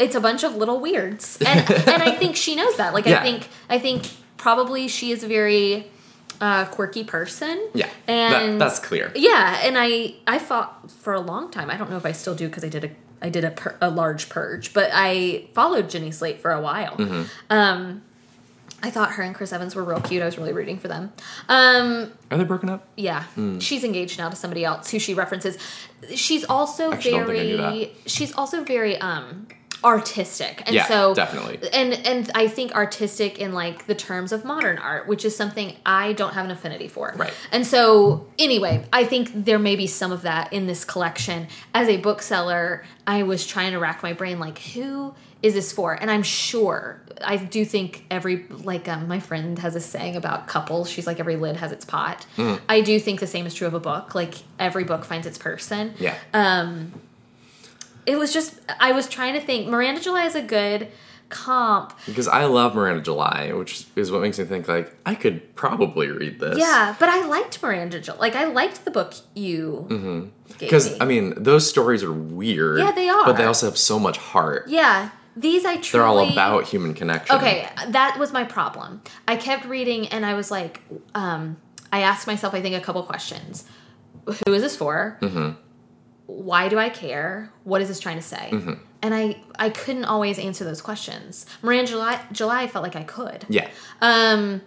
it's 0.00 0.16
a 0.16 0.20
bunch 0.20 0.42
of 0.42 0.56
little 0.56 0.80
weirds. 0.80 1.40
And 1.46 1.70
and 1.70 2.02
I 2.02 2.10
think 2.16 2.34
she 2.34 2.56
knows 2.56 2.76
that. 2.78 2.92
Like 2.92 3.06
Yeah. 3.06 3.20
I 3.20 3.22
think 3.22 3.48
I 3.70 3.78
think 3.78 4.10
probably 4.36 4.88
she 4.88 5.12
is 5.12 5.22
very 5.22 5.91
uh, 6.40 6.64
quirky 6.66 7.04
person. 7.04 7.68
Yeah, 7.74 7.88
that- 8.06 8.42
And 8.42 8.60
that's 8.60 8.78
clear. 8.78 9.12
yeah, 9.14 9.60
and 9.62 9.76
I 9.78 10.14
I 10.26 10.38
fought 10.38 10.90
for 10.90 11.12
a 11.14 11.20
long 11.20 11.50
time. 11.50 11.70
I 11.70 11.76
don't 11.76 11.90
know 11.90 11.96
if 11.96 12.06
I 12.06 12.12
still 12.12 12.34
do 12.34 12.48
because 12.48 12.64
I 12.64 12.68
did 12.68 12.84
a 12.84 12.90
I 13.24 13.28
did 13.28 13.44
a 13.44 13.50
pur- 13.52 13.76
a 13.80 13.88
large 13.90 14.28
purge, 14.28 14.72
but 14.74 14.90
I 14.92 15.46
followed 15.54 15.88
Jenny 15.90 16.10
Slate 16.10 16.40
for 16.40 16.50
a 16.50 16.60
while. 16.60 16.96
Mm-hmm. 16.96 17.22
Um, 17.50 18.02
I 18.84 18.90
thought 18.90 19.12
her 19.12 19.22
and 19.22 19.32
Chris 19.32 19.52
Evans 19.52 19.76
were 19.76 19.84
real 19.84 20.00
cute. 20.00 20.22
I 20.22 20.26
was 20.26 20.36
really 20.36 20.52
rooting 20.52 20.76
for 20.76 20.88
them. 20.88 21.12
Um, 21.48 22.10
Are 22.32 22.38
they 22.38 22.42
broken 22.42 22.68
up? 22.68 22.88
yeah, 22.96 23.24
she's 23.60 23.84
engaged 23.84 24.18
now 24.18 24.28
to 24.28 24.34
somebody 24.34 24.64
else 24.64 24.90
who 24.90 24.98
she 24.98 25.14
references. 25.14 25.56
She's 26.16 26.44
also 26.44 26.90
Actually, 26.92 27.10
don't 27.12 27.26
think 27.28 27.38
I 27.38 27.42
knew 27.44 27.56
very. 27.58 27.92
She's 28.06 28.34
also 28.34 28.64
very 28.64 28.98
um 28.98 29.46
artistic, 29.84 30.62
and 30.66 30.74
Yeah, 30.74 30.86
so 30.86 31.14
definitely. 31.14 31.58
and 31.72 31.92
and 32.06 32.30
I 32.34 32.48
think 32.48 32.72
artistic 32.74 33.38
in 33.38 33.52
like 33.52 33.86
the 33.86 33.94
terms 33.94 34.32
of 34.32 34.44
modern 34.44 34.78
art, 34.78 35.06
which 35.08 35.24
is 35.24 35.36
something 35.36 35.76
I 35.84 36.12
don't 36.12 36.34
have 36.34 36.44
an 36.44 36.50
affinity 36.50 36.88
for. 36.88 37.12
Right. 37.16 37.32
And 37.50 37.66
so 37.66 38.28
anyway, 38.38 38.84
I 38.92 39.04
think 39.04 39.30
there 39.34 39.58
may 39.58 39.76
be 39.76 39.86
some 39.86 40.12
of 40.12 40.22
that 40.22 40.52
in 40.52 40.66
this 40.66 40.84
collection. 40.84 41.48
As 41.74 41.88
a 41.88 41.96
bookseller, 41.98 42.84
I 43.06 43.22
was 43.24 43.46
trying 43.46 43.72
to 43.72 43.78
rack 43.78 44.02
my 44.02 44.12
brain 44.12 44.38
like 44.38 44.58
who 44.58 45.14
is 45.42 45.54
this 45.54 45.72
for? 45.72 45.92
And 45.94 46.08
I'm 46.08 46.22
sure 46.22 47.02
I 47.24 47.36
do 47.36 47.64
think 47.64 48.04
every 48.10 48.46
like 48.48 48.86
um, 48.88 49.08
my 49.08 49.18
friend 49.18 49.58
has 49.58 49.74
a 49.74 49.80
saying 49.80 50.14
about 50.14 50.46
couples. 50.46 50.88
She's 50.88 51.04
like 51.06 51.18
every 51.18 51.34
lid 51.36 51.56
has 51.56 51.72
its 51.72 51.84
pot. 51.84 52.24
Mm-hmm. 52.36 52.64
I 52.68 52.80
do 52.80 53.00
think 53.00 53.18
the 53.18 53.26
same 53.26 53.44
is 53.46 53.52
true 53.54 53.66
of 53.66 53.74
a 53.74 53.80
book. 53.80 54.14
Like 54.14 54.34
every 54.60 54.84
book 54.84 55.04
finds 55.04 55.26
its 55.26 55.38
person 55.38 55.94
Yeah. 55.98 56.14
It 58.06 58.16
was 58.16 58.32
just 58.32 58.54
I 58.80 58.92
was 58.92 59.08
trying 59.08 59.34
to 59.34 59.40
think. 59.40 59.68
Miranda 59.68 60.00
July 60.00 60.24
is 60.26 60.34
a 60.34 60.42
good 60.42 60.88
comp. 61.28 61.94
because 62.04 62.28
I 62.28 62.44
love 62.44 62.74
Miranda 62.74 63.02
July, 63.02 63.52
which 63.52 63.86
is 63.96 64.10
what 64.12 64.20
makes 64.20 64.38
me 64.38 64.44
think 64.44 64.68
like 64.68 64.94
I 65.06 65.14
could 65.14 65.54
probably 65.54 66.08
read 66.08 66.38
this. 66.40 66.58
Yeah, 66.58 66.94
but 67.00 67.08
I 67.08 67.26
liked 67.26 67.62
Miranda 67.62 68.00
July. 68.00 68.18
Like 68.18 68.36
I 68.36 68.44
liked 68.44 68.84
the 68.84 68.90
book 68.90 69.14
you 69.34 69.86
gave 70.48 70.58
Because 70.58 70.90
me. 70.92 70.96
I 71.00 71.04
mean, 71.06 71.42
those 71.42 71.68
stories 71.68 72.02
are 72.02 72.12
weird. 72.12 72.78
Yeah, 72.80 72.92
they 72.92 73.08
are. 73.08 73.24
But 73.24 73.36
they 73.36 73.44
also 73.44 73.66
have 73.66 73.78
so 73.78 73.98
much 73.98 74.18
heart. 74.18 74.68
yeah, 74.68 75.10
these 75.36 75.64
I 75.64 75.76
truly 75.76 75.90
They're 75.92 76.06
all 76.06 76.30
about 76.30 76.64
human 76.66 76.92
connection. 76.92 77.36
Okay, 77.36 77.66
that 77.88 78.18
was 78.18 78.32
my 78.32 78.44
problem. 78.44 79.00
I 79.26 79.36
kept 79.36 79.64
reading 79.64 80.08
and 80.08 80.26
I 80.26 80.34
was 80.34 80.50
like, 80.50 80.82
um, 81.14 81.56
I 81.90 82.00
asked 82.02 82.26
myself, 82.26 82.52
I 82.52 82.60
think, 82.60 82.74
a 82.74 82.80
couple 82.80 83.02
questions. 83.04 83.64
Who 84.26 84.52
is 84.52 84.60
this 84.62 84.76
for? 84.76 85.18
Mm-hmm. 85.22 85.52
Why 86.32 86.68
do 86.68 86.78
I 86.78 86.88
care? 86.88 87.52
What 87.64 87.80
is 87.82 87.88
this 87.88 88.00
trying 88.00 88.16
to 88.16 88.22
say? 88.22 88.48
Mm-hmm. 88.50 88.74
And 89.02 89.14
I, 89.14 89.42
I 89.58 89.70
couldn't 89.70 90.04
always 90.04 90.38
answer 90.38 90.64
those 90.64 90.80
questions. 90.80 91.44
Miranda 91.60 91.90
July, 91.90 92.24
July, 92.32 92.62
I 92.62 92.66
felt 92.68 92.82
like 92.82 92.96
I 92.96 93.02
could. 93.02 93.44
Yeah. 93.48 93.68
Um, 94.00 94.62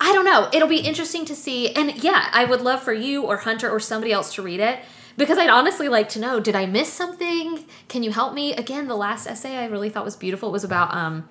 I 0.00 0.12
don't 0.12 0.24
know. 0.24 0.50
It'll 0.52 0.68
be 0.68 0.80
interesting 0.80 1.24
to 1.24 1.34
see. 1.34 1.72
And 1.72 2.02
yeah, 2.02 2.28
I 2.32 2.44
would 2.44 2.60
love 2.60 2.82
for 2.82 2.92
you 2.92 3.22
or 3.22 3.38
Hunter 3.38 3.70
or 3.70 3.80
somebody 3.80 4.12
else 4.12 4.34
to 4.34 4.42
read 4.42 4.60
it 4.60 4.80
because 5.16 5.38
I'd 5.38 5.48
honestly 5.48 5.88
like 5.88 6.08
to 6.10 6.20
know 6.20 6.38
did 6.40 6.54
I 6.54 6.66
miss 6.66 6.92
something? 6.92 7.64
Can 7.88 8.02
you 8.02 8.10
help 8.10 8.34
me? 8.34 8.52
Again, 8.54 8.88
the 8.88 8.96
last 8.96 9.26
essay 9.26 9.56
I 9.56 9.66
really 9.66 9.88
thought 9.88 10.04
was 10.04 10.16
beautiful. 10.16 10.50
It 10.50 10.52
was 10.52 10.64
about, 10.64 10.94
um, 10.94 11.28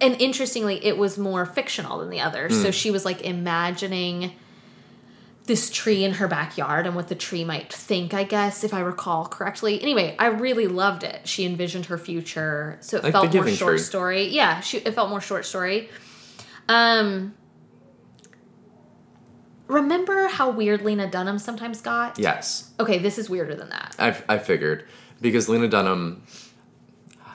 and 0.00 0.20
interestingly, 0.20 0.84
it 0.84 0.96
was 0.96 1.18
more 1.18 1.46
fictional 1.46 1.98
than 1.98 2.10
the 2.10 2.20
others. 2.20 2.60
So 2.60 2.70
she 2.70 2.90
was 2.90 3.04
like 3.04 3.22
imagining 3.22 4.32
this 5.46 5.68
tree 5.68 6.04
in 6.04 6.14
her 6.14 6.26
backyard 6.26 6.86
and 6.86 6.96
what 6.96 7.08
the 7.08 7.14
tree 7.14 7.44
might 7.44 7.70
think, 7.70 8.14
I 8.14 8.24
guess, 8.24 8.64
if 8.64 8.72
I 8.72 8.80
recall 8.80 9.26
correctly. 9.26 9.80
Anyway, 9.82 10.16
I 10.18 10.26
really 10.26 10.66
loved 10.66 11.04
it. 11.04 11.28
She 11.28 11.44
envisioned 11.44 11.86
her 11.86 11.98
future. 11.98 12.78
So 12.80 12.96
it 12.96 13.04
Like 13.04 13.12
felt 13.12 13.34
more 13.34 13.48
short 13.48 13.72
Tree. 13.72 13.78
story. 13.78 14.26
Yeah, 14.28 14.60
she, 14.60 14.78
it 14.78 14.94
felt 14.94 15.10
more 15.10 15.20
short 15.20 15.44
story. 15.44 15.90
Um, 16.66 17.34
remember 19.66 20.28
how 20.28 20.50
weird 20.50 20.82
Lena 20.82 21.10
Dunham 21.10 21.38
sometimes 21.38 21.80
got? 21.82 22.18
Yes. 22.18 22.70
Okay, 22.80 22.98
this 22.98 23.18
is 23.18 23.28
weirder 23.28 23.54
than 23.54 23.68
that. 23.68 23.94
I, 23.98 24.16
I 24.28 24.38
figured 24.38 24.86
because 25.20 25.48
Lena 25.48 25.68
Dunham, 25.68 26.22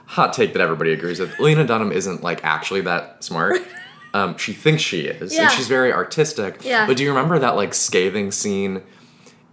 hot 0.06 0.34
take 0.34 0.54
that 0.54 0.62
everybody 0.62 0.92
agrees 0.94 1.20
with. 1.20 1.40
Lena 1.40 1.66
Dunham 1.66 1.92
isn't 1.92 2.24
like 2.24 2.44
actually 2.44 2.82
that 2.82 3.24
smart. 3.24 3.62
Um, 4.14 4.38
she 4.38 4.54
thinks 4.54 4.82
she 4.82 5.02
is, 5.02 5.36
Yeah. 5.36 5.44
and 5.44 5.52
she's 5.52 5.68
very 5.68 5.94
artistic. 5.94 6.60
Yeah. 6.64 6.88
But 6.88 6.98
do 6.98 7.04
you 7.04 7.10
remember 7.10 7.38
that 7.40 7.56
like 7.56 7.74
scathing 7.74 8.32
scene 8.32 8.82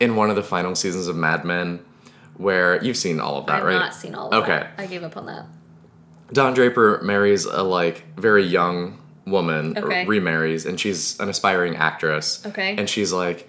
in 0.01 0.17
one 0.17 0.31
of 0.31 0.37
the 0.37 0.43
final 0.43 0.75
seasons 0.75 1.09
of 1.09 1.17
Mad 1.17 1.45
Men, 1.45 1.81
where 2.37 2.83
you've 2.83 2.97
seen 2.97 3.21
all 3.21 3.37
of 3.39 3.47
that, 3.47 3.63
right? 3.65 3.75
I've 3.75 3.81
right? 3.81 3.87
not 3.87 3.95
seen 3.95 4.15
all 4.15 4.29
of 4.31 4.43
Okay. 4.45 4.59
that. 4.59 4.73
I 4.79 4.87
gave 4.87 5.03
up 5.03 5.17
on 5.17 5.27
that. 5.27 5.47
Don 6.33 6.55
Draper 6.55 7.01
marries 7.03 7.45
a 7.45 7.63
like 7.63 8.05
very 8.17 8.45
young 8.45 8.99
woman, 9.27 9.77
Okay. 9.77 10.05
or 10.05 10.09
remarries, 10.09 10.65
and 10.67 10.79
she's 10.81 11.19
an 11.21 11.29
aspiring 11.29 11.77
actress. 11.77 12.45
Okay. 12.47 12.75
And 12.79 12.89
she's 12.89 13.13
like, 13.13 13.49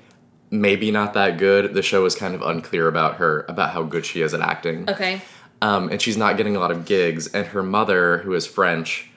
maybe 0.52 0.92
not 0.92 1.14
that 1.14 1.38
good. 1.38 1.74
The 1.74 1.82
show 1.82 2.06
is 2.06 2.16
kind 2.16 2.34
of 2.36 2.42
unclear 2.42 2.88
about 2.88 3.16
her, 3.18 3.46
about 3.50 3.72
how 3.72 3.84
good 3.84 4.06
she 4.06 4.22
is 4.22 4.34
at 4.34 4.42
acting. 4.42 4.90
Okay. 4.90 5.22
Um, 5.62 5.90
and 5.90 6.02
she's 6.02 6.18
not 6.18 6.38
getting 6.38 6.56
a 6.56 6.60
lot 6.60 6.72
of 6.72 6.86
gigs. 6.86 7.28
And 7.28 7.48
her 7.48 7.64
mother, 7.64 8.20
who 8.20 8.34
is 8.34 8.46
French, 8.48 9.10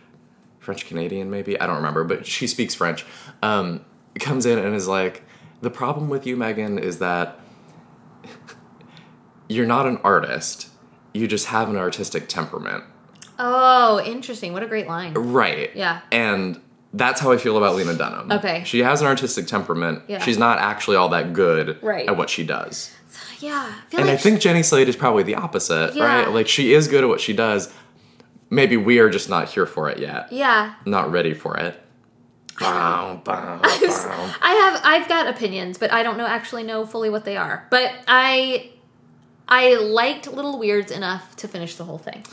French 0.60 0.86
Canadian 0.86 1.30
maybe, 1.30 1.58
I 1.60 1.66
don't 1.66 1.76
remember, 1.76 2.04
but 2.04 2.26
she 2.26 2.46
speaks 2.46 2.74
French, 2.74 3.04
um, 3.42 3.84
comes 4.20 4.46
in 4.46 4.58
and 4.58 4.74
is 4.76 4.86
like, 4.86 5.22
the 5.62 5.70
problem 5.70 6.08
with 6.08 6.26
you, 6.26 6.36
Megan, 6.36 6.78
is 6.78 6.98
that 7.00 7.38
you're 9.48 9.66
not 9.66 9.86
an 9.86 9.98
artist. 10.04 10.68
You 11.12 11.26
just 11.26 11.46
have 11.46 11.68
an 11.68 11.76
artistic 11.76 12.28
temperament. 12.28 12.84
Oh, 13.38 14.00
interesting. 14.04 14.52
What 14.52 14.62
a 14.62 14.66
great 14.66 14.86
line. 14.86 15.14
Right. 15.14 15.74
Yeah. 15.74 16.00
And 16.12 16.60
that's 16.92 17.20
how 17.20 17.32
I 17.32 17.36
feel 17.36 17.56
about 17.56 17.74
Lena 17.74 17.94
Dunham. 17.94 18.30
Okay. 18.30 18.62
She 18.64 18.80
has 18.80 19.00
an 19.00 19.06
artistic 19.06 19.46
temperament. 19.46 20.02
Yeah. 20.08 20.18
She's 20.22 20.38
not 20.38 20.58
actually 20.58 20.96
all 20.96 21.08
that 21.10 21.32
good 21.32 21.82
Right. 21.82 22.06
at 22.08 22.16
what 22.16 22.28
she 22.30 22.44
does. 22.44 22.92
Yeah. 23.40 23.72
I 23.92 23.96
And 24.00 24.08
I 24.08 24.12
like 24.12 24.20
think 24.20 24.40
Jenny 24.40 24.62
Slate 24.62 24.88
is 24.88 24.96
probably 24.96 25.22
the 25.22 25.34
opposite, 25.36 25.94
Yeah. 25.94 26.04
right? 26.04 26.30
Like 26.30 26.46
she 26.48 26.74
is 26.74 26.86
good 26.88 27.02
at 27.02 27.08
what 27.08 27.20
she 27.20 27.32
does. 27.32 27.72
Maybe 28.50 28.76
we 28.76 28.98
are 28.98 29.08
just 29.08 29.28
not 29.28 29.48
here 29.48 29.64
for 29.64 29.88
it 29.88 29.98
yet. 29.98 30.32
Yeah. 30.32 30.74
Not 30.84 31.10
ready 31.10 31.34
for 31.34 31.56
it. 31.56 31.80
Bow, 32.60 33.22
bow, 33.24 33.60
bow. 33.62 34.34
I 34.42 34.52
have 34.52 34.80
I've 34.84 35.08
got 35.08 35.28
opinions, 35.28 35.78
but 35.78 35.90
I 35.92 36.02
don't 36.02 36.18
know 36.18 36.26
actually 36.26 36.62
know 36.62 36.84
fully 36.84 37.08
what 37.08 37.24
they 37.24 37.38
are. 37.38 37.66
But 37.70 37.92
I 38.06 38.72
I 39.48 39.76
liked 39.76 40.30
Little 40.30 40.58
Weirds 40.58 40.90
enough 40.90 41.34
to 41.36 41.48
finish 41.48 41.76
the 41.76 41.84
whole 41.84 41.96
thing. 41.96 42.24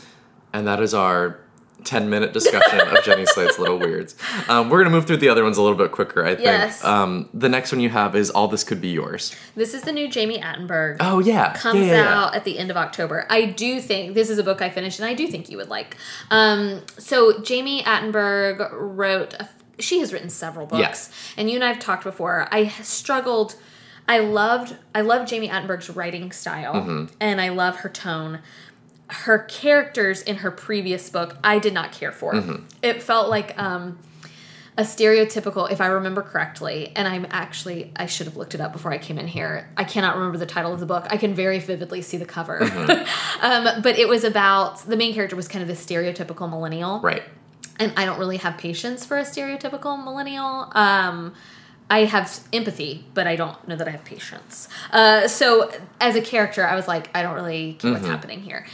And 0.52 0.66
that 0.66 0.80
is 0.80 0.92
our 0.92 1.40
10 1.88 2.10
minute 2.10 2.32
discussion 2.32 2.80
of 2.80 3.02
Jenny 3.02 3.24
Slate's 3.26 3.58
Little 3.58 3.78
Weirds. 3.78 4.14
Um, 4.48 4.68
we're 4.68 4.78
going 4.78 4.90
to 4.92 4.96
move 4.96 5.06
through 5.06 5.16
the 5.16 5.28
other 5.30 5.42
ones 5.42 5.56
a 5.56 5.62
little 5.62 5.76
bit 5.78 5.90
quicker, 5.90 6.24
I 6.24 6.34
think. 6.34 6.44
Yes. 6.46 6.84
Um, 6.84 7.28
the 7.32 7.48
next 7.48 7.72
one 7.72 7.80
you 7.80 7.88
have 7.88 8.14
is 8.14 8.30
All 8.30 8.46
This 8.48 8.62
Could 8.62 8.80
Be 8.80 8.88
Yours. 8.88 9.34
This 9.56 9.72
is 9.74 9.82
the 9.82 9.92
new 9.92 10.08
Jami 10.08 10.38
Attenberg. 10.38 10.98
Oh, 11.00 11.18
yeah. 11.18 11.54
Comes 11.54 11.80
Yeah, 11.80 11.86
yeah, 11.86 11.92
yeah. 12.04 12.20
out 12.24 12.34
at 12.34 12.44
the 12.44 12.58
end 12.58 12.70
of 12.70 12.76
October. 12.76 13.26
I 13.30 13.46
do 13.46 13.80
think 13.80 14.14
this 14.14 14.28
is 14.30 14.38
a 14.38 14.44
book 14.44 14.60
I 14.62 14.68
finished, 14.70 14.98
and 15.00 15.08
I 15.08 15.14
do 15.14 15.26
think 15.26 15.48
you 15.50 15.56
would 15.56 15.68
like. 15.70 15.96
Um, 16.30 16.82
so 16.98 17.40
Jami 17.40 17.82
Attenberg 17.82 18.68
wrote. 18.72 19.34
A, 19.34 19.48
she 19.80 20.00
has 20.00 20.12
written 20.12 20.28
several 20.28 20.66
books, 20.66 21.10
and 21.36 21.48
you 21.48 21.54
and 21.54 21.64
I 21.64 21.68
have 21.68 21.78
talked 21.78 22.04
before. 22.04 22.48
I 22.50 22.68
struggled. 22.68 23.54
I 24.08 24.18
loved. 24.18 24.76
I 24.94 25.02
love 25.02 25.28
Jami 25.28 25.48
Attenberg's 25.48 25.90
writing 25.90 26.32
style, 26.32 26.74
Mm-hmm. 26.74 27.14
and 27.20 27.40
I 27.40 27.50
love 27.50 27.76
her 27.76 27.88
tone. 27.88 28.40
Her 29.08 29.38
characters 29.38 30.22
in 30.22 30.36
her 30.36 30.50
previous 30.50 31.08
book, 31.10 31.36
I 31.42 31.58
did 31.58 31.72
not 31.72 31.92
care 31.92 32.12
for. 32.12 32.34
Mm-hmm. 32.34 32.64
It 32.82 33.02
felt 33.02 33.28
like 33.28 33.58
um, 33.58 33.98
a 34.78 34.82
stereotypical, 34.82 35.68
if 35.70 35.80
I 35.80 35.86
remember 35.88 36.22
correctly, 36.22 36.92
and 36.94 37.08
I'm 37.08 37.26
actually, 37.30 37.90
I 37.96 38.06
should 38.06 38.26
have 38.26 38.36
looked 38.36 38.54
it 38.54 38.60
up 38.60 38.72
before 38.72 38.92
I 38.92 38.98
came 38.98 39.18
in 39.18 39.26
here. 39.26 39.68
I 39.76 39.82
cannot 39.82 40.16
remember 40.16 40.38
the 40.38 40.46
title 40.46 40.72
of 40.72 40.78
the 40.78 40.86
book. 40.86 41.04
I 41.10 41.16
can 41.16 41.34
very 41.34 41.58
vividly 41.58 42.00
see 42.00 42.16
the 42.16 42.24
cover. 42.24 42.62
um, 43.42 43.82
but 43.82 43.98
it 43.98 44.08
was 44.08 44.22
about 44.22 44.86
the 44.86 44.96
main 44.96 45.14
character 45.14 45.34
was 45.34 45.48
kind 45.48 45.62
of 45.62 45.68
the 45.68 45.74
stereotypical 45.74 46.48
millennial. 46.48 47.00
Right. 47.00 47.24
And 47.80 47.92
I 47.96 48.04
don't 48.04 48.20
really 48.20 48.36
have 48.36 48.56
patience 48.56 49.04
for 49.04 49.18
a 49.18 49.22
stereotypical 49.22 50.02
millennial. 50.02 50.70
Um, 50.72 51.34
I 51.90 52.04
have 52.04 52.38
empathy, 52.52 53.04
but 53.14 53.26
I 53.26 53.34
don't 53.34 53.66
know 53.66 53.74
that 53.74 53.88
I 53.88 53.90
have 53.90 54.04
patience. 54.04 54.68
Uh, 54.92 55.26
so 55.26 55.72
as 56.00 56.14
a 56.14 56.20
character, 56.20 56.64
I 56.64 56.76
was 56.76 56.86
like, 56.86 57.10
I 57.16 57.22
don't 57.22 57.34
really 57.34 57.74
care 57.74 57.92
what's 57.92 58.06
happening 58.06 58.42
here. 58.42 58.64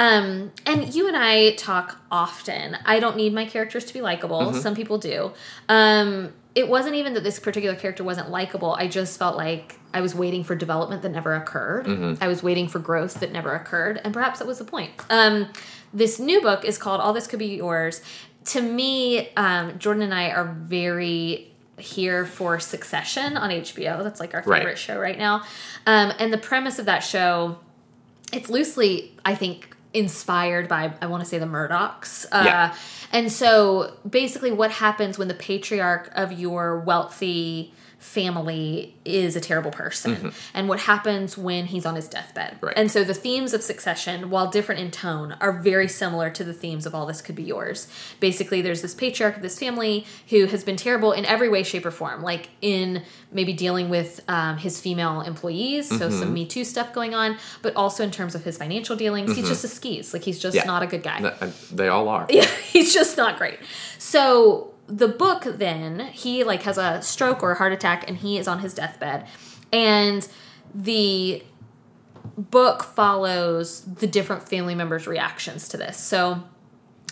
Um, 0.00 0.50
and 0.64 0.94
you 0.94 1.08
and 1.08 1.16
I 1.16 1.50
talk 1.56 1.98
often. 2.10 2.76
I 2.86 3.00
don't 3.00 3.16
need 3.18 3.34
my 3.34 3.44
characters 3.44 3.84
to 3.84 3.92
be 3.92 4.00
likable. 4.00 4.54
Some 4.54 4.74
people 4.74 4.96
do. 4.96 5.32
Um, 5.68 6.32
it 6.54 6.68
wasn't 6.68 6.94
even 6.94 7.12
that 7.14 7.22
this 7.22 7.38
particular 7.38 7.76
character 7.76 8.02
wasn't 8.02 8.30
likable. 8.30 8.72
I 8.72 8.88
just 8.88 9.18
felt 9.18 9.36
like 9.36 9.78
I 9.92 10.00
was 10.00 10.14
waiting 10.14 10.42
for 10.42 10.56
development 10.56 11.02
that 11.02 11.10
never 11.10 11.34
occurred. 11.34 12.18
I 12.20 12.28
was 12.28 12.42
waiting 12.42 12.66
for 12.66 12.78
growth 12.78 13.20
that 13.20 13.30
never 13.30 13.54
occurred, 13.54 14.00
and 14.02 14.14
perhaps 14.14 14.38
that 14.38 14.48
was 14.48 14.56
the 14.58 14.64
point. 14.64 14.90
Um, 15.10 15.48
this 15.92 16.18
new 16.18 16.40
book 16.40 16.64
is 16.64 16.78
called 16.78 17.00
All 17.02 17.12
This 17.12 17.26
Could 17.26 17.38
Be 17.38 17.56
Yours. 17.56 18.00
To 18.46 18.62
me, 18.62 19.28
um, 19.36 19.78
Jordan 19.78 20.02
and 20.02 20.14
I 20.14 20.30
are 20.30 20.46
very 20.46 21.52
here 21.78 22.24
for 22.24 22.58
Succession 22.58 23.36
on 23.36 23.50
HBO. 23.50 24.02
That's 24.02 24.18
like 24.18 24.32
our 24.34 24.42
Right. 24.46 24.60
favorite 24.60 24.78
show 24.78 24.98
right 24.98 25.18
now. 25.18 25.42
Um, 25.86 26.12
and 26.18 26.32
the 26.32 26.38
premise 26.38 26.78
of 26.78 26.86
that 26.86 27.00
show 27.00 27.58
it's 28.32 28.48
loosely, 28.48 29.12
I 29.24 29.34
think, 29.34 29.76
inspired 29.92 30.68
by 30.68 30.92
I 31.00 31.06
want 31.06 31.22
to 31.22 31.28
say 31.28 31.38
the 31.38 31.46
Murdochs. 31.46 32.26
Uh, 32.30 32.42
Yeah. 32.44 32.74
And 33.12 33.30
so 33.32 33.96
basically, 34.08 34.52
what 34.52 34.70
happens 34.70 35.18
when 35.18 35.28
the 35.28 35.34
patriarch 35.34 36.10
of 36.14 36.32
your 36.32 36.78
wealthy 36.78 37.74
family 38.00 38.96
is 39.04 39.36
a 39.36 39.40
terrible 39.40 39.70
person, 39.70 40.32
and 40.54 40.68
what 40.68 40.80
happens 40.80 41.38
when 41.38 41.66
he's 41.66 41.86
on 41.86 41.94
his 41.94 42.08
deathbed. 42.08 42.54
Mm-hmm. 42.54 42.66
Right. 42.66 42.74
And 42.76 42.90
so 42.90 43.04
the 43.04 43.14
themes 43.14 43.54
of 43.54 43.62
succession, 43.62 44.30
while 44.30 44.50
different 44.50 44.80
in 44.80 44.90
tone, 44.90 45.36
are 45.40 45.52
very 45.52 45.86
similar 45.86 46.28
to 46.30 46.42
the 46.42 46.52
themes 46.52 46.86
of 46.86 46.94
All 46.94 47.06
This 47.06 47.22
Could 47.22 47.36
Be 47.36 47.42
Yours. 47.44 47.86
Basically, 48.18 48.60
there's 48.62 48.82
this 48.82 48.94
patriarch 48.94 49.36
of 49.36 49.42
this 49.42 49.58
family 49.58 50.06
who 50.30 50.46
has 50.46 50.64
been 50.64 50.76
terrible 50.76 51.12
in 51.12 51.24
every 51.24 51.48
way, 51.48 51.62
shape, 51.62 51.86
or 51.86 51.90
form, 51.90 52.22
like 52.22 52.48
in 52.62 53.02
maybe 53.32 53.52
dealing 53.52 53.88
with 53.90 54.20
um, 54.28 54.56
his 54.56 54.80
female 54.80 55.20
employees, 55.20 55.88
so 55.88 56.08
Mm-hmm. 56.10 56.18
some 56.18 56.34
Me 56.34 56.46
Too 56.46 56.64
stuff 56.64 56.92
going 56.92 57.14
on, 57.14 57.36
but 57.62 57.76
also 57.76 58.02
in 58.02 58.10
terms 58.10 58.34
of 58.34 58.42
his 58.44 58.58
financial 58.58 58.96
dealings. 58.96 59.36
He's 59.36 59.46
just 59.48 59.62
a 59.62 59.68
skis. 59.68 60.12
Like, 60.12 60.24
he's 60.24 60.38
just 60.40 60.56
Mm-hmm. 60.56 60.66
Yeah. 60.66 60.72
not 60.72 60.82
a 60.82 60.86
good 60.88 61.02
guy. 61.04 61.20
They 61.70 61.86
all 61.88 62.08
are. 62.08 62.26
Yeah, 62.30 62.44
he's 62.72 62.92
just 62.92 63.16
not 63.16 63.38
great. 63.38 63.58
So 63.98 64.69
the 64.90 65.08
book 65.08 65.44
then 65.44 66.00
he 66.08 66.42
like 66.44 66.62
has 66.62 66.76
a 66.76 67.00
stroke 67.02 67.42
or 67.42 67.52
a 67.52 67.54
heart 67.54 67.72
attack 67.72 68.04
and 68.08 68.18
he 68.18 68.38
is 68.38 68.48
on 68.48 68.58
his 68.58 68.74
deathbed 68.74 69.26
and 69.72 70.28
the 70.74 71.42
book 72.36 72.82
follows 72.82 73.82
the 73.82 74.06
different 74.06 74.48
family 74.48 74.74
members 74.74 75.06
reactions 75.06 75.68
to 75.68 75.76
this 75.76 75.96
so 75.96 76.42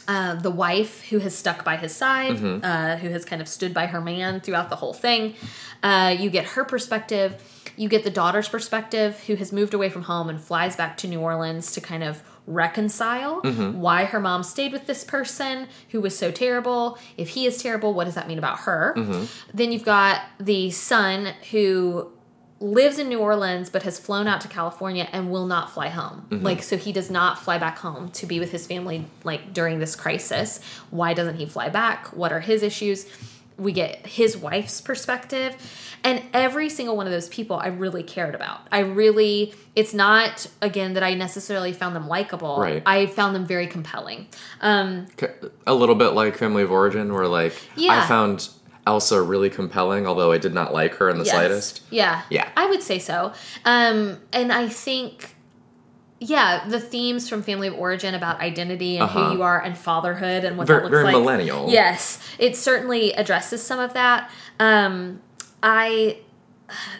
uh, 0.09 0.35
the 0.37 0.51
wife 0.51 1.03
who 1.09 1.19
has 1.19 1.37
stuck 1.37 1.67
by 1.67 1.77
his 1.77 1.95
side, 1.95 2.43
uh, 2.65 2.97
who 2.97 3.11
has 3.11 3.27
kind 3.27 3.43
of 3.43 3.47
stood 3.47 3.75
by 3.75 3.85
her 3.85 4.01
man 4.01 4.41
throughout 4.41 4.71
the 4.71 4.77
whole 4.77 4.95
thing. 4.95 5.35
Uh, 5.83 6.17
you 6.19 6.31
get 6.31 6.47
her 6.47 6.65
perspective. 6.65 7.43
You 7.77 7.91
get 7.91 8.05
the 8.05 8.11
daughter's 8.11 8.49
perspective, 8.49 9.21
who 9.27 9.35
has 9.35 9.53
moved 9.53 9.75
away 9.75 9.91
from 9.91 10.05
home 10.05 10.31
and 10.31 10.41
flies 10.41 10.77
back 10.77 10.97
to 10.99 11.09
New 11.09 11.21
Orleans 11.21 11.73
to 11.73 11.83
kind 11.83 12.03
of 12.03 12.23
reconcile 12.49 13.43
mm-hmm. 13.43 13.79
why 13.79 14.05
her 14.07 14.19
mom 14.19 14.43
stayed 14.43 14.73
with 14.73 14.87
this 14.87 15.05
person 15.05 15.69
who 15.91 16.01
was 16.01 16.19
so 16.19 16.31
terrible. 16.31 16.99
If 17.17 17.31
he 17.31 17.47
is 17.47 17.63
terrible, 17.63 17.95
what 17.95 18.05
does 18.05 18.15
that 18.15 18.27
mean 18.27 18.39
about 18.39 18.61
her? 18.61 18.95
Mm-hmm. 18.97 19.25
Then 19.57 19.71
you've 19.71 19.85
got 19.85 20.23
the 20.41 20.71
son 20.71 21.35
who 21.51 22.11
lives 22.61 22.99
in 22.99 23.09
New 23.09 23.21
Orleans 23.21 23.71
but 23.71 23.85
has 23.85 24.01
flown 24.01 24.27
out 24.27 24.41
to 24.41 24.49
California 24.49 25.09
and 25.13 25.31
will 25.31 25.47
not 25.47 25.71
fly 25.71 25.89
home. 25.89 26.27
Mm-hmm. 26.31 26.45
Like 26.45 26.63
so 26.63 26.77
he 26.77 26.93
does 26.93 27.11
not 27.11 27.39
fly 27.39 27.59
back 27.59 27.79
home 27.79 28.09
to 28.13 28.27
be 28.27 28.41
with 28.41 28.51
his 28.51 28.67
family 28.67 29.05
like 29.25 29.53
during 29.53 29.79
this 29.79 29.95
crisis. 29.95 30.61
Why 30.91 31.15
doesn't 31.15 31.37
he 31.37 31.47
fly 31.47 31.69
back? 31.69 32.07
What 32.09 32.33
are 32.33 32.41
his 32.41 32.63
issues? 32.63 33.07
We 33.59 33.73
get 33.73 34.07
his 34.07 34.37
wife's 34.37 34.81
perspective 34.81 35.57
and 36.05 36.23
every 36.33 36.69
single 36.69 36.97
one 36.97 37.07
of 37.07 37.13
those 37.13 37.29
people 37.29 37.57
I 37.57 37.67
really 37.69 38.05
cared 38.05 38.35
about. 38.37 38.61
I 38.71 38.81
really 38.81 39.53
it's 39.75 39.93
not 39.93 40.47
again 40.63 40.95
that 40.95 41.03
I 41.03 41.15
necessarily 41.15 41.73
found 41.73 41.97
them 41.97 42.07
likable. 42.09 42.59
Right. 42.61 42.83
I 42.87 43.07
found 43.07 43.35
them 43.35 43.45
very 43.47 43.67
compelling. 43.67 44.29
Um 44.61 45.09
a 45.67 45.75
little 45.75 45.95
bit 45.97 46.11
like 46.11 46.37
Family 46.37 46.63
of 46.63 46.71
Origin, 46.71 47.13
where 47.13 47.27
like 47.27 47.55
Yeah. 47.77 48.03
I 48.05 48.07
found 48.07 48.49
Elsa 48.87 49.21
really 49.21 49.51
compelling, 49.51 50.07
although 50.07 50.33
I 50.33 50.39
did 50.39 50.55
not 50.55 50.73
like 50.73 50.95
her 50.95 51.11
in 51.11 51.19
the 51.19 51.25
Yes. 51.25 51.35
slightest. 51.35 51.83
Yeah. 51.91 52.23
Yeah. 52.31 52.49
I 52.57 52.67
would 52.67 52.83
say 52.83 52.99
so. 52.99 53.33
Um, 53.67 54.19
and 54.33 54.51
I 54.51 54.69
think, 54.69 55.35
yeah, 56.21 56.67
the 56.69 56.81
themes 56.81 57.29
from 57.29 57.43
Family 57.43 57.69
of 57.69 57.75
Origin 57.75 58.15
about 58.15 58.41
identity 58.41 58.97
and 58.97 59.05
Uh-huh. 59.05 59.29
who 59.31 59.37
you 59.37 59.43
are 59.43 59.61
and 59.63 59.77
fatherhood 59.79 60.45
and 60.45 60.59
what 60.59 60.67
Very- 60.67 60.81
that 60.81 60.85
looks 60.85 60.93
very 60.93 61.05
like. 61.05 61.13
millennial. 61.13 61.69
Yes. 61.71 62.19
It 62.39 62.57
certainly 62.57 63.13
addresses 63.13 63.63
some 63.63 63.79
of 63.79 63.95
that. 63.95 64.31
Um, 64.61 65.21
I. 65.63 66.19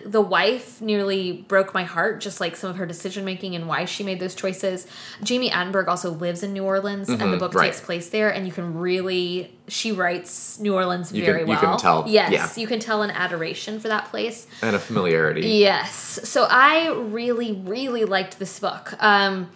The 0.05 0.21
wife 0.23 0.81
nearly 0.81 1.33
broke 1.33 1.75
my 1.75 1.85
heart, 1.85 2.21
just 2.21 2.41
like 2.41 2.57
some 2.57 2.71
of 2.71 2.77
her 2.77 2.87
decision 2.87 3.25
making 3.25 3.55
and 3.55 3.69
why 3.69 3.85
she 3.85 4.03
made 4.03 4.19
those 4.21 4.35
choices. 4.35 4.87
Jami 5.23 5.51
Attenberg 5.51 5.89
also 5.89 6.11
lives 6.11 6.43
in 6.43 6.53
New 6.55 6.65
Orleans, 6.65 7.09
and 7.11 7.21
the 7.21 7.37
book 7.37 7.51
Mm-hmm. 7.51 7.59
right. 7.59 7.67
takes 7.67 7.81
place 7.81 8.09
there, 8.09 8.31
and 8.33 8.47
you 8.47 8.53
can 8.53 8.79
really 8.79 9.53
she 9.69 9.93
writes 9.93 10.59
New 10.59 10.75
Orleans 10.75 11.13
You 11.13 11.23
very 11.25 11.41
can- 11.41 11.49
you 11.49 11.53
well. 11.53 11.61
can 11.61 11.79
tell, 11.79 12.05
Yes, 12.09 12.33
yeah. 12.33 12.49
you 12.61 12.67
can 12.67 12.81
tell 12.81 13.03
an 13.03 13.11
adoration 13.11 13.79
for 13.81 13.89
that 13.89 14.07
place. 14.07 14.47
And 14.63 14.75
a 14.75 14.79
familiarity. 14.79 15.43
Yes. 15.47 16.21
So 16.25 16.47
I 16.51 16.89
really, 16.93 17.53
really 17.53 18.05
liked 18.07 18.39
this 18.39 18.59
book. 18.59 18.95
Um, 19.03 19.51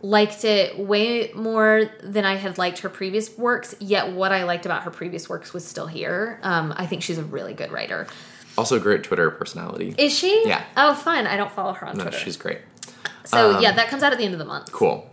liked 0.00 0.44
it 0.44 0.78
way 0.78 1.32
more 1.34 1.90
than 2.02 2.24
I 2.24 2.34
had 2.36 2.56
liked 2.58 2.78
her 2.80 2.88
previous 2.88 3.36
works, 3.36 3.74
yet 3.80 4.12
what 4.12 4.30
I 4.32 4.44
liked 4.44 4.64
about 4.66 4.82
her 4.84 4.90
previous 4.92 5.28
works 5.28 5.52
was 5.52 5.64
still 5.64 5.86
here. 5.88 6.38
Um, 6.42 6.72
I 6.76 6.86
think 6.86 7.02
she's 7.02 7.18
a 7.18 7.24
really 7.24 7.52
good 7.54 7.72
writer. 7.72 8.06
Also, 8.58 8.78
great 8.78 9.04
Twitter 9.04 9.30
personality. 9.30 9.94
Is 9.96 10.12
she? 10.12 10.42
Yeah. 10.46 10.64
Oh, 10.76 10.94
fun. 10.94 11.26
I 11.26 11.36
don't 11.36 11.52
follow 11.52 11.72
her 11.72 11.86
on 11.86 11.94
Twitter. 11.94 12.04
no, 12.06 12.10
Twitter. 12.10 12.24
she's 12.24 12.36
great. 12.36 12.58
so, 13.24 13.60
yeah, 13.60 13.72
that 13.72 13.88
comes 13.88 14.02
out 14.02 14.12
at 14.12 14.18
the 14.18 14.24
end 14.24 14.34
of 14.34 14.38
the 14.38 14.44
month. 14.44 14.72
Cool. 14.72 15.08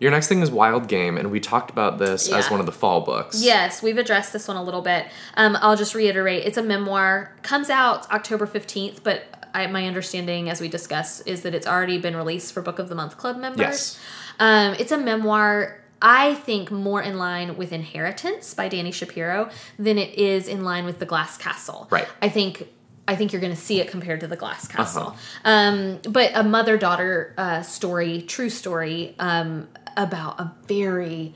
Your 0.00 0.10
next 0.12 0.28
thing 0.28 0.42
is 0.42 0.50
Wild 0.50 0.86
Game, 0.86 1.16
and 1.16 1.30
we 1.30 1.40
talked 1.40 1.70
about 1.70 1.98
this 1.98 2.30
as 2.30 2.50
one 2.50 2.60
of 2.60 2.66
the 2.66 2.72
fall 2.72 3.00
books. 3.00 3.42
Yes, 3.42 3.82
we've 3.82 3.98
addressed 3.98 4.32
this 4.32 4.46
one 4.46 4.56
a 4.56 4.62
little 4.62 4.82
bit. 4.82 5.06
Um, 5.36 5.56
I'll 5.60 5.76
just 5.76 5.94
reiterate 5.94 6.44
it's 6.44 6.56
a 6.56 6.62
memoir, 6.62 7.34
comes 7.42 7.68
out 7.68 8.08
October 8.12 8.46
15th, 8.46 9.02
but 9.02 9.48
I, 9.54 9.66
my 9.66 9.86
understanding, 9.86 10.48
as 10.48 10.60
we 10.60 10.68
discussed, 10.68 11.26
is 11.26 11.42
that 11.42 11.52
it's 11.54 11.66
already 11.66 11.98
been 11.98 12.16
released 12.16 12.52
for 12.52 12.62
Book 12.62 12.78
of 12.78 12.88
the 12.88 12.94
Month 12.94 13.16
Club 13.18 13.38
members. 13.38 13.58
Yes. 13.60 14.00
Um, 14.38 14.74
it's 14.78 14.92
a 14.92 14.98
memoir, 14.98 15.80
I 16.00 16.34
think, 16.34 16.70
more 16.70 17.02
in 17.02 17.18
line 17.18 17.56
with 17.56 17.72
Inheritance 17.72 18.54
by 18.54 18.68
Danny 18.68 18.92
Shapiro 18.92 19.50
than 19.80 19.98
it 19.98 20.16
is 20.16 20.46
in 20.46 20.62
line 20.62 20.84
with 20.84 21.00
The 21.00 21.06
Glass 21.06 21.36
Castle. 21.38 21.88
Right. 21.90 22.06
I 22.22 22.28
think. 22.28 22.68
I 23.08 23.16
think 23.16 23.32
you're 23.32 23.40
going 23.40 23.54
to 23.54 23.60
see 23.60 23.80
it 23.80 23.88
compared 23.90 24.20
to 24.20 24.26
the 24.28 24.36
Glass 24.36 24.68
Castle, 24.68 25.08
Uh-huh. 25.08 25.50
um, 25.50 25.98
but 26.08 26.30
a 26.34 26.44
mother-daughter 26.44 27.34
uh, 27.38 27.62
story, 27.62 28.22
true 28.22 28.50
story 28.50 29.14
um, 29.18 29.66
about 29.96 30.38
a 30.38 30.52
very 30.68 31.34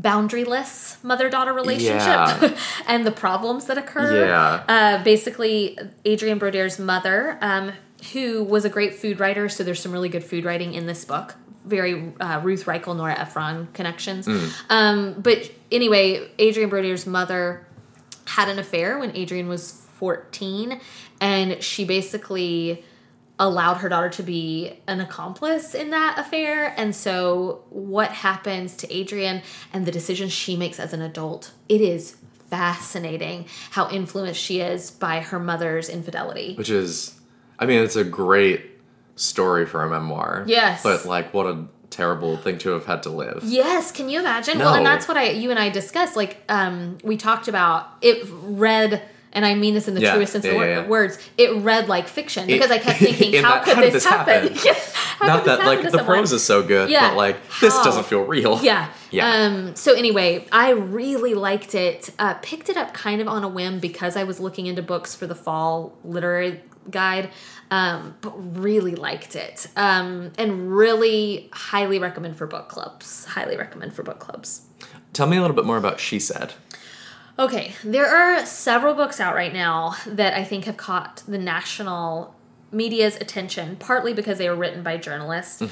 boundaryless 0.00 1.02
mother-daughter 1.04 1.52
relationship 1.52 2.06
Yeah. 2.06 2.56
and 2.86 3.06
the 3.06 3.12
problems 3.12 3.66
that 3.66 3.78
occur. 3.78 4.26
Yeah. 4.26 4.64
Uh, 4.68 5.02
basically, 5.04 5.78
Adrienne 6.06 6.38
Brodeur's 6.38 6.78
mother, 6.78 7.36
um, 7.40 7.72
who 8.12 8.42
was 8.44 8.64
a 8.64 8.68
great 8.70 8.94
food 8.94 9.20
writer, 9.20 9.48
so 9.48 9.62
there's 9.64 9.80
some 9.80 9.92
really 9.92 10.08
good 10.08 10.24
food 10.24 10.44
writing 10.44 10.74
in 10.74 10.86
this 10.86 11.04
book. 11.04 11.34
Very 11.64 12.12
uh, 12.20 12.40
Ruth 12.42 12.64
Reichl, 12.64 12.96
Nora 12.96 13.18
Ephron 13.18 13.68
connections. 13.72 14.26
Um, 14.68 15.14
but 15.20 15.50
anyway, 15.70 16.28
Adrienne 16.40 16.70
Brodeur's 16.70 17.06
mother 17.06 17.64
had 18.26 18.48
an 18.48 18.58
affair 18.58 18.98
when 18.98 19.16
Adrienne 19.16 19.48
was 19.48 19.81
14, 20.02 20.80
and 21.20 21.62
she 21.62 21.84
basically 21.84 22.84
allowed 23.38 23.74
her 23.74 23.88
daughter 23.88 24.08
to 24.10 24.24
be 24.24 24.80
an 24.88 25.00
accomplice 25.00 25.76
in 25.76 25.90
that 25.90 26.18
affair. 26.18 26.74
And 26.76 26.92
so, 26.92 27.62
what 27.70 28.10
happens 28.10 28.74
to 28.78 29.00
Adrienne 29.00 29.42
and 29.72 29.86
the 29.86 29.92
decisions 29.92 30.32
she 30.32 30.56
makes 30.56 30.80
as 30.80 30.92
an 30.92 31.02
adult, 31.02 31.52
it 31.68 31.80
is 31.80 32.16
fascinating 32.50 33.46
how 33.70 33.88
influenced 33.90 34.40
she 34.40 34.60
is 34.60 34.90
by 34.90 35.20
her 35.20 35.38
mother's 35.38 35.88
infidelity. 35.88 36.56
Which 36.56 36.68
is, 36.68 37.20
I 37.60 37.66
mean, 37.66 37.80
it's 37.80 37.94
a 37.94 38.02
great 38.02 38.72
story 39.14 39.66
for 39.66 39.84
a 39.84 39.88
memoir. 39.88 40.42
Yes. 40.48 40.82
But, 40.82 41.06
like, 41.06 41.32
what 41.32 41.46
a 41.46 41.66
terrible 41.90 42.36
thing 42.38 42.58
to 42.58 42.70
have 42.70 42.86
had 42.86 43.04
to 43.04 43.10
live. 43.10 43.42
Yes, 43.44 43.92
can 43.92 44.08
you 44.08 44.18
imagine? 44.18 44.58
Well, 44.58 44.74
and 44.74 44.84
that's 44.84 45.06
what 45.06 45.16
I 45.16 45.30
you 45.30 45.50
and 45.50 45.60
I 45.60 45.68
discussed. 45.68 46.16
Like, 46.16 46.42
um, 46.48 46.98
we 47.04 47.16
talked 47.16 47.46
about 47.46 47.86
it 48.00 48.26
read 48.28 49.00
and 49.32 49.44
I 49.46 49.54
mean 49.54 49.74
this 49.74 49.88
in 49.88 49.94
the 49.94 50.00
Yeah, 50.00 50.14
truest 50.14 50.32
sense 50.32 50.44
of 50.44 50.50
the 50.52 50.56
yeah, 50.56 50.62
wor- 50.62 50.82
yeah. 50.82 50.86
words. 50.88 51.18
It 51.38 51.54
read 51.62 51.88
like 51.88 52.08
fiction 52.08 52.46
because 52.46 52.70
I 52.70 52.78
kept 52.78 52.98
thinking, 53.00 53.42
how 53.42 53.54
that- 53.54 53.64
could 53.64 53.74
how 53.74 53.80
did 53.80 53.92
this 53.92 54.02
this 54.04 54.12
happen? 54.12 54.34
happen? 54.48 54.58
Yeah, 54.64 54.74
how 55.18 55.26
Not 55.26 55.38
could 55.44 55.44
this 55.44 55.46
that, 55.58 55.60
happen 55.62 55.66
like, 55.66 55.82
the 55.82 55.98
someone? 55.98 56.06
prose 56.16 56.32
is 56.32 56.44
so 56.44 56.62
good, 56.62 56.90
Yeah, 56.90 57.10
but, 57.10 57.16
like, 57.16 57.36
this 57.60 57.74
how? 57.76 57.84
doesn't 57.84 58.06
feel 58.06 58.22
real. 58.24 58.60
Yeah. 58.62 58.88
Yeah. 59.10 59.28
Um, 59.28 59.76
so 59.76 59.94
anyway, 59.94 60.46
I 60.52 60.70
really 60.70 61.34
liked 61.34 61.74
it. 61.74 62.10
Uh, 62.18 62.34
picked 62.42 62.68
it 62.68 62.76
up 62.76 62.94
kind 62.94 63.20
of 63.20 63.28
on 63.28 63.44
a 63.44 63.48
whim 63.48 63.78
because 63.78 64.16
I 64.16 64.24
was 64.24 64.40
looking 64.40 64.66
into 64.66 64.82
books 64.82 65.14
for 65.14 65.26
the 65.26 65.34
fall 65.34 65.96
literary 66.04 66.60
guide. 66.90 67.30
Um, 67.70 68.16
but 68.20 68.32
really 68.60 68.94
liked 68.94 69.34
it. 69.34 69.66
Um, 69.76 70.32
and 70.36 70.70
really 70.76 71.48
highly 71.54 71.98
recommend 71.98 72.36
for 72.36 72.46
book 72.46 72.68
clubs. 72.68 73.24
Highly 73.24 73.56
recommend 73.56 73.94
for 73.94 74.02
book 74.02 74.18
clubs. 74.18 74.66
Tell 75.14 75.26
me 75.26 75.38
a 75.38 75.40
little 75.40 75.56
bit 75.56 75.64
more 75.64 75.78
about 75.78 75.98
She 75.98 76.18
Said. 76.18 76.52
Okay, 77.38 77.74
there 77.82 78.06
are 78.06 78.44
several 78.44 78.94
books 78.94 79.18
out 79.20 79.34
right 79.34 79.52
now 79.52 79.96
that 80.06 80.34
I 80.34 80.44
think 80.44 80.64
have 80.66 80.76
caught 80.76 81.22
the 81.26 81.38
national 81.38 82.34
media's 82.70 83.16
attention, 83.16 83.76
partly 83.76 84.14
because 84.14 84.38
they 84.38 84.48
were 84.48 84.54
written 84.56 84.82
by 84.82 84.96
journalists. 84.96 85.62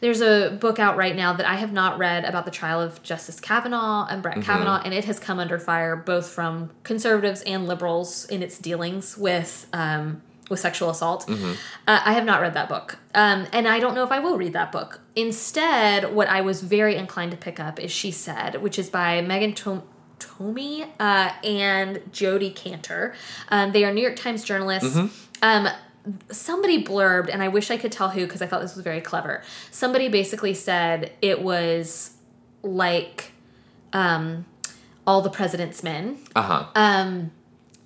There's 0.00 0.20
a 0.20 0.50
book 0.60 0.78
out 0.78 0.96
right 0.96 1.14
now 1.14 1.32
that 1.32 1.46
I 1.46 1.54
have 1.56 1.72
not 1.72 1.98
read 1.98 2.24
about 2.24 2.44
the 2.44 2.50
trial 2.50 2.80
of 2.80 3.02
Justice 3.02 3.38
Kavanaugh 3.40 4.06
and 4.08 4.22
Brett 4.22 4.42
Kavanaugh, 4.42 4.80
and 4.84 4.92
it 4.94 5.04
has 5.04 5.18
come 5.20 5.38
under 5.38 5.58
fire 5.58 5.94
both 5.96 6.28
from 6.28 6.70
conservatives 6.82 7.42
and 7.42 7.66
liberals 7.68 8.24
in 8.26 8.42
its 8.42 8.58
dealings 8.58 9.16
with 9.16 9.66
um, 9.72 10.22
with 10.50 10.58
sexual 10.60 10.88
assault. 10.90 11.28
Uh, 11.28 12.00
I 12.04 12.12
have 12.14 12.24
not 12.24 12.40
read 12.40 12.54
that 12.54 12.68
book. 12.70 12.98
Um, 13.14 13.46
and 13.52 13.68
I 13.68 13.78
don't 13.80 13.94
know 13.94 14.02
if 14.02 14.10
I 14.10 14.18
will 14.18 14.38
read 14.38 14.54
that 14.54 14.72
book. 14.72 15.00
Instead, 15.14 16.14
what 16.14 16.26
I 16.28 16.40
was 16.40 16.62
very 16.62 16.96
inclined 16.96 17.32
to 17.32 17.36
pick 17.36 17.60
up 17.60 17.78
is 17.78 17.90
She 17.92 18.10
Said, 18.10 18.62
which 18.62 18.78
is 18.78 18.88
by 18.88 19.20
Megan 19.20 19.52
Tom- 19.54 19.82
Twohey 20.18 20.86
uh, 21.00 21.32
and 21.44 22.00
Jodi 22.12 22.50
Kantor. 22.50 23.14
Um, 23.48 23.72
they 23.72 23.84
are 23.84 23.92
New 23.92 24.02
York 24.02 24.16
Times 24.16 24.44
journalists. 24.44 24.96
Um, 25.42 25.68
somebody 26.30 26.82
blurbed, 26.82 27.28
and 27.32 27.42
I 27.42 27.48
wish 27.48 27.70
I 27.70 27.76
could 27.76 27.92
tell 27.92 28.10
who 28.10 28.24
because 28.24 28.42
I 28.42 28.46
thought 28.46 28.60
this 28.62 28.74
was 28.74 28.84
very 28.84 29.00
clever. 29.00 29.42
Somebody 29.70 30.08
basically 30.08 30.54
said 30.54 31.12
it 31.22 31.42
was 31.42 32.14
like 32.62 33.32
um, 33.92 34.44
All 35.06 35.20
the 35.22 35.30
President's 35.30 35.82
Men 35.82 36.18
Uh 36.34 36.42
huh. 36.42 36.66
um, 36.74 37.30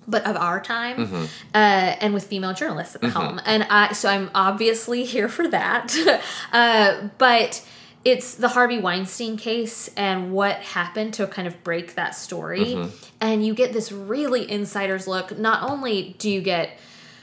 but 0.07 0.25
of 0.25 0.35
our 0.35 0.59
time, 0.59 0.97
Mm-hmm. 0.97 1.23
uh, 1.53 1.57
and 2.01 2.13
with 2.13 2.25
female 2.25 2.53
journalists 2.53 2.95
at 2.95 3.01
the 3.01 3.09
helm. 3.09 3.39
And 3.45 3.63
I, 3.69 3.93
so 3.93 4.09
I'm 4.09 4.29
obviously 4.35 5.05
here 5.05 5.29
for 5.29 5.47
that. 5.47 5.95
uh, 6.51 7.07
but 7.17 7.65
it's 8.05 8.35
the 8.35 8.49
Harvey 8.49 8.79
Weinstein 8.79 9.37
case 9.37 9.89
and 9.95 10.33
what 10.33 10.57
happened 10.57 11.13
to 11.15 11.27
kind 11.27 11.47
of 11.47 11.63
break 11.63 11.95
that 11.95 12.15
story. 12.15 12.65
Mm-hmm. 12.65 12.89
And 13.21 13.45
you 13.45 13.53
get 13.53 13.71
this 13.71 13.91
really 13.91 14.49
insider's 14.49 15.07
look. 15.07 15.37
Not 15.37 15.69
only 15.69 16.15
do 16.17 16.29
you 16.29 16.41
get 16.41 16.77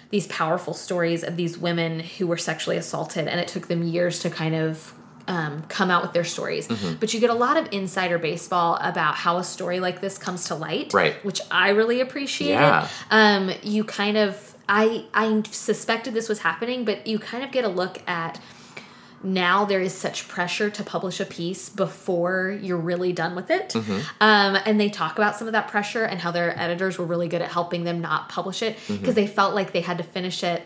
these 0.08 0.26
powerful 0.26 0.74
stories 0.74 1.22
of 1.22 1.36
these 1.36 1.58
women 1.58 2.00
who 2.00 2.26
were 2.26 2.38
sexually 2.38 2.76
assaulted, 2.76 3.28
and 3.28 3.38
it 3.38 3.46
took 3.46 3.68
them 3.68 3.82
years 3.82 4.20
to 4.20 4.30
kind 4.30 4.54
of 4.54 4.94
um, 5.28 5.62
come 5.68 5.90
out 5.90 6.02
with 6.02 6.12
their 6.12 6.24
stories. 6.24 6.66
Mm-hmm. 6.66 6.94
But 6.94 7.14
you 7.14 7.20
get 7.20 7.30
a 7.30 7.34
lot 7.34 7.56
of 7.56 7.68
insider 7.70 8.18
baseball 8.18 8.76
about 8.80 9.14
how 9.14 9.36
a 9.36 9.44
story 9.44 9.78
like 9.78 10.00
this 10.00 10.18
comes 10.18 10.46
to 10.46 10.54
light, 10.56 10.92
Right. 10.92 11.24
Which 11.24 11.40
I 11.50 11.70
really 11.70 12.00
appreciated. 12.00 12.54
Yeah. 12.54 12.88
Um, 13.10 13.52
you 13.62 13.84
kind 13.84 14.16
of, 14.16 14.56
I, 14.68 15.04
I 15.14 15.42
suspected 15.50 16.14
this 16.14 16.28
was 16.28 16.40
happening, 16.40 16.84
but 16.84 17.06
you 17.06 17.18
kind 17.18 17.44
of 17.44 17.52
get 17.52 17.64
a 17.64 17.68
look 17.68 18.02
at 18.08 18.40
now 19.22 19.64
there 19.64 19.80
is 19.80 19.94
such 19.94 20.28
pressure 20.28 20.70
to 20.70 20.82
publish 20.82 21.20
a 21.20 21.24
piece 21.24 21.68
before 21.68 22.58
you're 22.62 22.76
really 22.78 23.12
done 23.12 23.34
with 23.34 23.50
it. 23.50 23.70
Mm-hmm. 23.70 24.00
Um, 24.20 24.58
and 24.64 24.80
they 24.80 24.88
talk 24.88 25.18
about 25.18 25.36
some 25.36 25.46
of 25.46 25.52
that 25.52 25.68
pressure 25.68 26.04
and 26.04 26.20
how 26.20 26.30
their 26.30 26.58
editors 26.58 26.98
were 26.98 27.04
really 27.04 27.28
good 27.28 27.42
at 27.42 27.50
helping 27.50 27.84
them 27.84 28.00
not 28.00 28.28
publish 28.28 28.62
it 28.62 28.76
because 28.86 28.98
Mm-hmm. 28.98 29.12
they 29.12 29.26
felt 29.26 29.54
like 29.54 29.72
they 29.72 29.82
had 29.82 29.98
to 29.98 30.04
finish 30.04 30.42
it. 30.42 30.62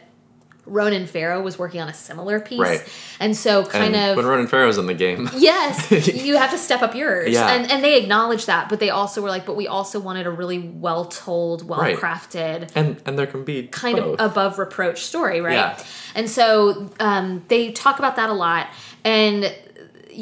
Ronan 0.66 1.06
Farrow 1.06 1.42
was 1.42 1.58
working 1.58 1.80
on 1.80 1.88
a 1.88 1.94
similar 1.94 2.40
piece. 2.40 2.58
Right. 2.58 2.88
And 3.20 3.36
so 3.36 3.64
kind 3.64 3.94
and 3.94 4.10
of 4.12 4.16
when 4.16 4.26
Ronan 4.26 4.46
Farrow's 4.46 4.78
in 4.78 4.86
the 4.86 4.94
game. 4.94 5.28
Yes, 5.36 5.90
you 6.08 6.36
have 6.36 6.50
to 6.52 6.58
step 6.58 6.80
up 6.82 6.94
yours. 6.94 7.30
Yeah. 7.32 7.52
And 7.52 7.70
and 7.70 7.84
they 7.84 8.00
acknowledge 8.00 8.46
that, 8.46 8.68
but 8.68 8.80
they 8.80 8.90
also 8.90 9.20
were 9.20 9.28
like, 9.28 9.44
but 9.44 9.56
we 9.56 9.66
also 9.66 10.00
wanted 10.00 10.26
a 10.26 10.30
really 10.30 10.58
well 10.58 11.04
told, 11.06 11.68
well 11.68 11.82
crafted, 11.96 12.70
And 12.74 13.00
and 13.04 13.18
there 13.18 13.26
can 13.26 13.44
be 13.44 13.66
kind 13.66 13.98
both. 13.98 14.18
of 14.20 14.30
above 14.30 14.58
reproach 14.58 15.02
story, 15.02 15.40
right? 15.40 15.54
Yeah. 15.54 15.84
And 16.14 16.30
so 16.30 16.90
um, 17.00 17.44
they 17.48 17.72
talk 17.72 17.98
about 17.98 18.16
that 18.16 18.30
a 18.30 18.32
lot. 18.34 18.68
And 19.04 19.54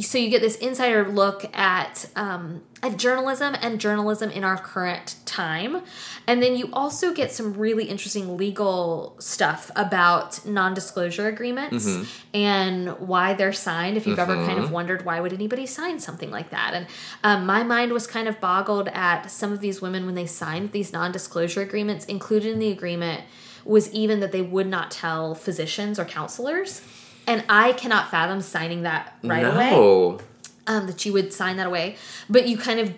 so 0.00 0.16
you 0.16 0.30
get 0.30 0.40
this 0.40 0.56
insider 0.56 1.06
look 1.08 1.44
at 1.56 2.08
um, 2.16 2.62
at 2.82 2.96
journalism 2.96 3.54
and 3.60 3.80
journalism 3.80 4.30
in 4.30 4.42
our 4.44 4.56
current 4.56 5.16
time, 5.26 5.82
and 6.26 6.42
then 6.42 6.56
you 6.56 6.68
also 6.72 7.12
get 7.12 7.30
some 7.30 7.54
really 7.54 7.84
interesting 7.84 8.36
legal 8.36 9.14
stuff 9.20 9.70
about 9.76 10.44
non-disclosure 10.46 11.28
agreements 11.28 11.86
Mm-hmm. 11.86 12.04
and 12.36 12.98
why 13.00 13.34
they're 13.34 13.52
signed. 13.52 13.96
If 13.96 14.06
you've 14.06 14.18
ever 14.18 14.36
kind 14.46 14.58
of 14.58 14.70
wondered 14.70 15.04
why 15.04 15.20
would 15.20 15.32
anybody 15.32 15.66
sign 15.66 16.00
something 16.00 16.30
like 16.30 16.50
that, 16.50 16.74
and 16.74 16.86
um, 17.22 17.44
my 17.46 17.62
mind 17.62 17.92
was 17.92 18.06
kind 18.06 18.28
of 18.28 18.40
boggled 18.40 18.88
at 18.88 19.30
some 19.30 19.52
of 19.52 19.60
these 19.60 19.82
women 19.82 20.06
when 20.06 20.14
they 20.14 20.26
signed 20.26 20.72
these 20.72 20.92
non-disclosure 20.92 21.60
agreements. 21.60 22.04
Included 22.06 22.52
in 22.52 22.58
the 22.58 22.70
agreement 22.70 23.22
was 23.64 23.92
even 23.92 24.20
that 24.20 24.32
they 24.32 24.42
would 24.42 24.66
not 24.66 24.90
tell 24.90 25.34
physicians 25.34 25.98
or 25.98 26.04
counselors. 26.04 26.82
And 27.26 27.44
I 27.48 27.72
cannot 27.72 28.10
fathom 28.10 28.40
signing 28.40 28.82
that 28.82 29.16
right 29.22 29.44
away 29.44 30.18
um, 30.66 30.86
that 30.86 31.04
you 31.06 31.12
would 31.12 31.32
sign 31.32 31.56
that 31.58 31.66
away. 31.66 31.96
But 32.28 32.48
you 32.48 32.56
kind 32.58 32.80
of 32.80 32.94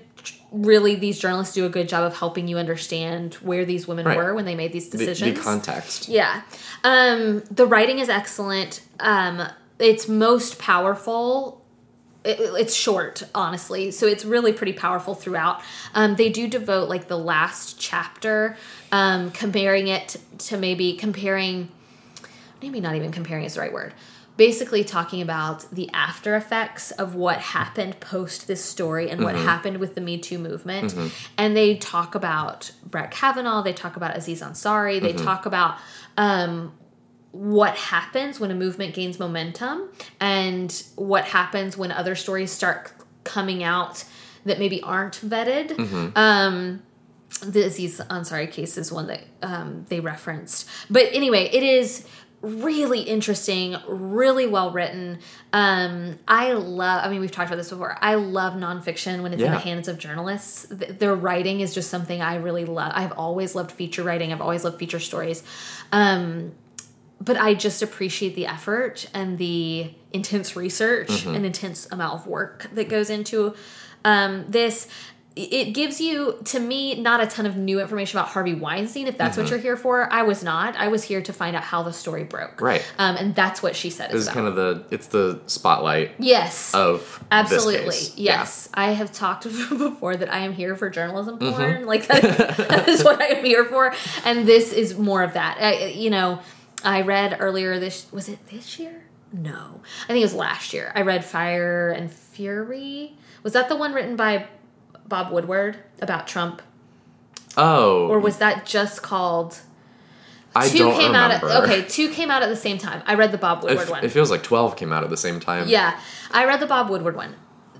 really, 0.51 0.95
these 0.95 1.19
journalists 1.19 1.55
do 1.55 1.67
a 1.67 1.69
good 1.69 1.89
job 1.89 2.05
of 2.05 2.17
helping 2.17 2.47
you 2.49 2.57
understand 2.59 3.35
where 3.35 3.65
these 3.65 3.87
women 3.89 4.07
Right. 4.07 4.17
were 4.17 4.35
when 4.35 4.45
they 4.45 4.55
made 4.55 4.73
these 4.73 4.89
The, 4.89 4.99
decisions. 4.99 5.37
the 5.37 5.43
context. 5.43 6.09
Yeah. 6.09 6.43
Um, 6.85 7.43
the 7.51 7.67
writing 7.67 7.99
is 7.99 8.09
excellent. 8.09 8.81
Um, 9.01 9.43
it's 9.79 10.09
most 10.09 10.59
powerful. 10.59 11.61
It, 12.25 12.39
it's 12.41 12.75
short, 12.75 13.25
honestly. 13.35 13.91
So 13.91 14.07
it's 14.07 14.25
really 14.25 14.53
pretty 14.53 14.73
powerful 14.73 15.15
throughout. 15.15 15.61
Um, 15.95 16.15
they 16.17 16.31
do 16.31 16.49
devote 16.49 16.89
like 16.89 17.09
the 17.09 17.19
last 17.19 17.79
chapter, 17.81 18.57
um, 18.93 19.31
comparing 19.33 19.89
it 19.89 20.17
to 20.39 20.57
maybe 20.57 20.95
comparing, 20.95 21.69
maybe 22.63 22.81
not 22.81 22.95
even 22.95 23.11
comparing 23.11 23.45
is 23.45 23.55
the 23.55 23.61
right 23.61 23.73
word. 23.73 23.93
Basically, 24.37 24.83
talking 24.83 25.23
about 25.23 25.71
the 25.71 25.89
after 25.93 26.35
effects 26.35 26.91
of 26.93 27.15
what 27.15 27.39
happened 27.39 28.01
post 28.01 28.49
this 28.49 28.65
story 28.65 29.09
and 29.09 29.23
what 29.23 29.37
happened 29.37 29.79
with 29.79 29.95
the 29.95 30.01
Me 30.01 30.19
Too 30.19 30.39
movement. 30.39 30.93
And 31.39 31.57
they 31.57 31.77
talk 31.77 32.15
about 32.17 32.73
Brett 32.85 33.11
Kavanaugh, 33.13 33.63
they 33.63 33.73
talk 33.73 33.97
about 33.97 34.17
Aziz 34.17 34.43
Ansari, 34.43 35.01
they 35.01 35.13
talk 35.13 35.47
about 35.47 35.79
um, 36.17 36.73
what 37.31 37.77
happens 37.77 38.41
when 38.41 38.51
a 38.51 38.55
movement 38.55 38.95
gains 38.95 39.19
momentum 39.21 39.89
and 40.21 40.85
what 40.97 41.25
happens 41.27 41.77
when 41.77 41.93
other 41.93 42.15
stories 42.17 42.51
start 42.51 42.93
coming 43.25 43.63
out 43.63 44.05
that 44.45 44.59
maybe 44.59 44.83
aren't 44.83 45.15
vetted. 45.21 46.17
Um, 46.17 46.83
the 47.43 47.65
Aziz 47.65 48.01
Ansari 48.01 48.51
case 48.51 48.79
is 48.79 48.93
one 48.93 49.09
that 49.09 49.23
um, 49.43 49.85
they 49.89 49.99
referenced. 49.99 50.69
But 50.89 51.09
anyway, 51.13 51.51
it 51.53 51.63
is 51.65 52.07
really 52.45 53.01
interesting, 53.01 53.77
really 53.89 54.47
well 54.47 54.71
written. 54.71 55.19
Um, 55.53 56.19
I 56.29 56.53
love, 56.53 57.05
I 57.05 57.09
mean, 57.09 57.21
we've 57.21 57.31
talked 57.31 57.49
about 57.49 57.57
this 57.57 57.71
before. 57.71 57.97
I 58.01 58.15
love 58.15 58.55
nonfiction 58.55 59.23
when 59.23 59.33
it's 59.33 59.43
in 59.43 59.53
the 59.53 59.59
hands 59.59 59.89
of 59.89 59.99
journalists. 59.99 60.67
Th- 60.69 60.99
their 60.99 61.15
writing 61.15 61.61
is 61.61 61.75
just 61.75 61.91
something 61.91 62.21
I 62.23 62.37
really 62.37 62.65
love. 62.65 62.93
I've 62.95 63.13
always 63.13 63.55
loved 63.55 63.73
feature 63.73 64.03
writing, 64.03 64.33
I've 64.33 64.41
always 64.41 64.65
loved 64.65 64.79
feature 64.79 65.01
stories. 65.01 65.43
Um, 65.93 66.53
but 67.21 67.37
I 67.39 67.55
just 67.55 67.81
appreciate 67.81 68.35
the 68.35 68.47
effort 68.47 69.09
and 69.15 69.39
the 69.39 69.91
intense 70.13 70.55
research 70.57 71.25
and 71.37 71.47
intense 71.47 71.89
amount 71.91 72.21
of 72.21 72.27
work 72.27 72.69
that 72.75 72.89
goes 72.89 73.09
into 73.09 73.55
um, 74.05 74.45
this. 74.49 74.89
It 75.37 75.73
gives 75.75 76.01
you, 76.01 76.39
to 76.45 76.61
me, 76.61 76.95
not 77.01 77.21
a 77.21 77.27
ton 77.27 77.45
of 77.45 77.57
new 77.57 77.81
information 77.81 78.19
about 78.19 78.29
Harvey 78.31 78.55
Weinstein. 78.55 79.09
If 79.09 79.19
that's 79.19 79.37
what 79.37 79.51
you're 79.51 79.59
here 79.59 79.77
for, 79.77 80.13
I 80.13 80.23
was 80.23 80.45
not. 80.45 80.77
I 80.77 80.87
was 80.87 81.03
here 81.03 81.21
to 81.23 81.33
find 81.33 81.57
out 81.57 81.65
how 81.65 81.83
the 81.83 81.93
story 81.93 82.23
broke. 82.23 82.61
Right. 82.61 82.85
Um, 82.99 83.17
and 83.17 83.35
that's 83.35 83.61
what 83.61 83.75
she 83.75 83.91
said. 83.91 84.15
Is 84.15 84.29
kind 84.29 84.47
of 84.47 84.55
the 84.55 84.85
it's 84.93 85.09
the 85.09 85.41
spotlight 85.47 86.13
yes. 86.21 86.73
of 86.73 87.25
Absolutely. 87.33 87.87
Case. 87.87 88.17
Yeah. 88.17 88.39
Yes. 88.39 88.69
I 88.75 88.93
have 88.93 89.11
talked 89.11 89.43
before 89.71 90.17
that 90.17 90.33
I 90.33 90.39
am 90.39 90.53
here 90.53 90.77
for 90.77 90.89
journalism 90.89 91.39
Mm-hmm. 91.39 91.57
porn. 91.57 91.87
Like 91.95 92.07
that 92.07 92.25
is, 92.25 92.37
that 92.69 92.89
is 92.89 93.03
what 93.03 93.21
I 93.21 93.27
am 93.27 93.45
here 93.45 93.65
for. 93.65 93.93
And 94.25 94.47
this 94.47 94.73
is 94.73 94.97
more 94.97 95.25
of 95.25 95.33
that. 95.33 95.59
I, 95.61 95.87
you 95.87 96.11
know, 96.11 96.41
I 96.85 97.01
read 97.03 97.37
earlier 97.41 97.81
this 97.81 98.07
was 98.13 98.29
it 98.29 98.39
this 98.51 98.79
year? 98.79 99.03
No. 99.33 99.81
I 100.05 100.07
think 100.07 100.21
it 100.21 100.25
was 100.27 100.35
last 100.35 100.73
year. 100.73 100.93
I 100.95 101.01
read 101.03 101.25
Fire 101.25 101.91
and 101.91 102.09
Fury. 102.13 103.17
Was 103.43 103.53
that 103.55 103.69
the 103.69 103.75
one 103.77 103.93
written 103.93 104.15
by 104.15 104.47
Bob 105.09 105.33
Woodward 105.33 105.79
about 106.01 106.27
Trump? 106.27 106.63
Oh, 107.57 108.09
Or 108.09 108.19
was 108.19 108.39
that 108.39 108.67
just 108.67 109.03
called 109.03 109.61
I 110.57 110.69
two 110.69 110.79
don't 110.79 110.95
came 110.95 111.13
remember. 111.13 111.49
out 111.49 111.61
at 111.63 111.65
okay, 111.65 111.83
two 111.89 112.09
came 112.11 112.31
out 112.31 112.43
at 112.43 112.49
the 112.49 112.57
same 112.57 112.79
time. 112.79 113.03
I 113.07 113.15
read 113.15 113.33
the 113.33 113.39
Bob 113.39 113.59
It, 113.65 113.67
Woodward 113.67 113.91
one. 113.91 114.05
it 114.05 114.11
feels 114.11 114.31
like 114.31 114.43
twelve 114.43 114.77
came 114.77 114.93
out 114.93 115.03
at 115.05 115.11
the 115.11 115.17
same 115.17 115.41
time. 115.41 115.69
Yeah, 115.69 115.99
I 116.33 116.45
read 116.47 116.61
the 116.61 116.67
Bob 116.67 116.91
Woodward 116.91 117.17
one. 117.17 117.35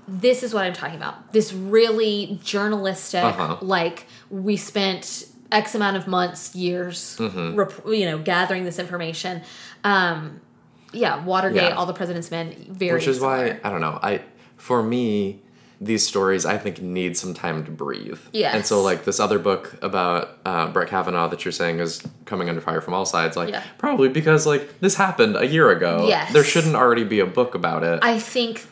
This 0.07 0.43
is 0.43 0.53
what 0.53 0.65
I'm 0.65 0.73
talking 0.73 0.95
about. 0.97 1.31
This 1.33 1.51
really 1.51 2.39
journalistic, 2.43 3.23
Uh-huh. 3.23 3.57
like 3.61 4.05
we 4.29 4.55
spent 4.55 5.25
X 5.51 5.73
amount 5.73 5.97
of 5.97 6.07
months, 6.07 6.55
years, 6.55 7.17
Mm-hmm. 7.19 7.55
rep- 7.55 7.85
you 7.87 8.05
know, 8.05 8.17
gathering 8.19 8.65
this 8.65 8.77
information. 8.79 9.41
Um, 9.83 10.41
yeah, 10.91 11.23
Watergate, 11.23 11.63
Yeah. 11.63 11.75
All 11.75 11.85
the 11.85 11.93
President's 11.93 12.29
Men, 12.31 12.53
very. 12.69 12.93
which 12.99 13.07
is 13.07 13.17
similar. 13.17 13.53
why 13.53 13.59
I 13.63 13.69
don't 13.71 13.81
know. 13.81 13.99
I 14.01 14.21
for 14.57 14.83
me, 14.83 15.41
these 15.81 16.05
stories 16.07 16.45
I 16.45 16.57
think 16.57 16.81
need 16.81 17.17
some 17.17 17.33
time 17.33 17.65
to 17.65 17.71
breathe. 17.71 18.19
Yeah. 18.31 18.55
And 18.55 18.65
so 18.65 18.81
like 18.81 19.03
this 19.05 19.19
other 19.19 19.39
book 19.39 19.75
about 19.81 20.37
uh, 20.45 20.67
Brett 20.67 20.87
Kavanaugh 20.89 21.27
that 21.27 21.43
you're 21.45 21.51
saying 21.51 21.79
is 21.79 22.01
coming 22.25 22.47
under 22.49 22.61
fire 22.61 22.81
from 22.81 22.93
all 22.93 23.05
sides, 23.05 23.35
like 23.35 23.49
Yeah. 23.49 23.63
probably 23.77 24.07
because 24.09 24.45
like 24.45 24.79
this 24.79 24.95
happened 24.95 25.35
a 25.35 25.45
year 25.45 25.69
ago. 25.71 26.07
Yes. 26.07 26.31
There 26.33 26.43
shouldn't 26.43 26.75
already 26.75 27.03
be 27.03 27.19
a 27.19 27.25
book 27.25 27.55
about 27.55 27.83
it. 27.83 27.99
I 28.01 28.19
think, 28.19 28.65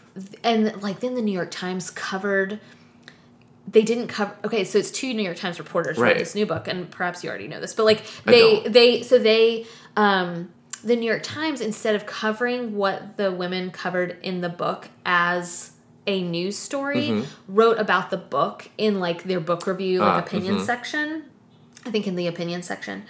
and 0.43 0.81
like 0.81 1.01
then 1.01 1.15
the 1.15 1.21
New 1.21 1.33
York 1.33 1.51
Times 1.51 1.89
covered. 1.89 2.59
They 3.67 3.81
didn't 3.81 4.07
cover. 4.07 4.35
Okay, 4.43 4.63
so 4.65 4.77
it's 4.77 4.91
two 4.91 5.13
New 5.13 5.23
York 5.23 5.37
Times 5.37 5.57
reporters 5.57 5.97
wrote 5.97 6.07
Right. 6.07 6.17
this 6.17 6.35
new 6.35 6.45
book, 6.45 6.67
and 6.67 6.91
perhaps 6.91 7.23
you 7.23 7.29
already 7.29 7.47
know 7.47 7.59
this, 7.59 7.73
but 7.73 7.85
like 7.85 8.03
they 8.25 8.61
they 8.67 9.01
so 9.03 9.17
they 9.17 9.65
um 9.97 10.49
the 10.83 10.95
New 10.97 11.05
York 11.09 11.23
Times 11.23 11.61
instead 11.61 11.95
of 11.95 12.05
covering 12.05 12.75
what 12.75 13.15
the 13.17 13.31
women 13.31 13.71
covered 13.71 14.17
in 14.21 14.41
the 14.41 14.49
book 14.49 14.89
as 15.05 15.71
a 16.07 16.21
news 16.21 16.57
story, 16.57 17.09
Mm-hmm. 17.09 17.55
wrote 17.55 17.79
about 17.79 18.09
the 18.11 18.17
book 18.17 18.69
in 18.77 18.99
like 18.99 19.23
their 19.23 19.39
book 19.39 19.65
review 19.67 19.99
like 19.99 20.09
Ah, 20.09 20.19
opinion 20.19 20.59
section. 20.59 21.25
I 21.85 21.91
think 21.91 22.07
in 22.07 22.15
the 22.15 22.27
opinion 22.27 22.63
section. 22.63 23.03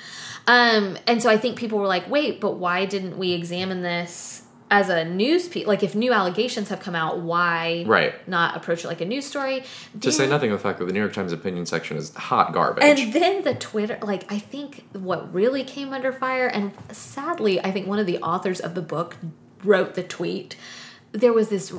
Um, 0.47 0.97
and 1.07 1.21
so 1.21 1.29
I 1.29 1.37
think 1.37 1.57
people 1.57 1.77
were 1.79 1.87
like, 1.87 2.09
wait, 2.09 2.41
but 2.41 2.55
why 2.57 2.85
didn't 2.85 3.17
we 3.17 3.31
examine 3.33 3.81
this 3.81 4.41
as 4.71 4.89
a 4.89 5.05
news 5.05 5.47
piece? 5.47 5.67
Like, 5.67 5.83
if 5.83 5.93
new 5.93 6.11
allegations 6.11 6.69
have 6.69 6.79
come 6.79 6.95
out, 6.95 7.19
why 7.19 7.83
Right. 7.85 8.27
not 8.27 8.57
approach 8.57 8.83
it 8.83 8.87
like 8.87 8.99
a 9.01 9.05
news 9.05 9.25
story? 9.25 9.63
To 10.01 10.11
say 10.11 10.27
nothing 10.27 10.51
of 10.51 10.57
the 10.57 10.63
fact 10.63 10.79
that 10.79 10.85
the 10.85 10.91
New 10.93 10.99
York 10.99 11.13
Times 11.13 11.31
opinion 11.31 11.65
section 11.67 11.97
is 11.97 12.13
hot 12.15 12.51
garbage. 12.53 12.83
And 12.83 13.13
then 13.13 13.43
the 13.43 13.53
Twitter, 13.53 13.99
like, 14.01 14.29
I 14.31 14.39
think 14.39 14.83
what 14.93 15.31
really 15.33 15.63
came 15.63 15.93
under 15.93 16.11
fire, 16.11 16.47
and 16.47 16.71
sadly, 16.91 17.59
I 17.63 17.71
think 17.71 17.85
one 17.87 17.99
of 17.99 18.07
the 18.07 18.17
authors 18.19 18.59
of 18.59 18.73
the 18.73 18.81
book 18.81 19.17
wrote 19.63 19.93
the 19.93 20.03
tweet. 20.03 20.55
There 21.15 21.31
was 21.31 21.49
this, 21.49 21.71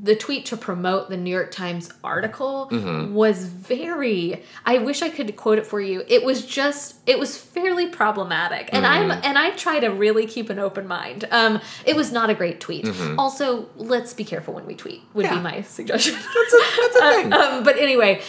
the 0.00 0.16
tweet 0.16 0.46
to 0.46 0.56
promote 0.56 1.10
the 1.10 1.16
New 1.18 1.30
York 1.30 1.50
Times 1.50 1.90
article 2.02 2.68
Mm-hmm. 2.72 3.12
was 3.14 3.44
very, 3.44 4.42
I 4.64 4.78
wish 4.78 5.02
I 5.02 5.10
could 5.10 5.36
quote 5.36 5.58
it 5.58 5.66
for 5.66 5.78
you. 5.80 6.02
It 6.08 6.24
was 6.24 6.44
just, 6.46 6.96
it 7.06 7.18
was 7.18 7.36
fairly 7.36 7.86
problematic. 7.88 8.70
And 8.72 8.86
I'm, 8.86 9.10
Mm-hmm. 9.10 9.20
and 9.24 9.36
I 9.38 9.50
try 9.50 9.78
to 9.80 9.88
really 9.88 10.26
keep 10.26 10.48
an 10.50 10.58
open 10.58 10.86
mind. 10.86 11.26
Um, 11.30 11.60
it 11.84 11.96
was 11.96 12.12
not 12.12 12.30
a 12.30 12.34
great 12.34 12.60
tweet. 12.60 12.88
Also, 13.18 13.68
let's 13.76 14.14
be 14.14 14.24
careful 14.24 14.54
when 14.54 14.64
we 14.66 14.74
tweet, 14.74 15.02
would 15.14 15.26
Mm-hmm. 15.26 15.34
Yeah. 15.34 15.52
be 15.52 15.56
my 15.56 15.62
suggestion. 15.62 16.14
that's 16.34 16.54
a, 16.54 16.80
that's 16.80 16.96
a 16.96 17.22
thing. 17.22 17.32
Um, 17.34 17.64
but 17.64 17.76
anyway, 17.76 18.22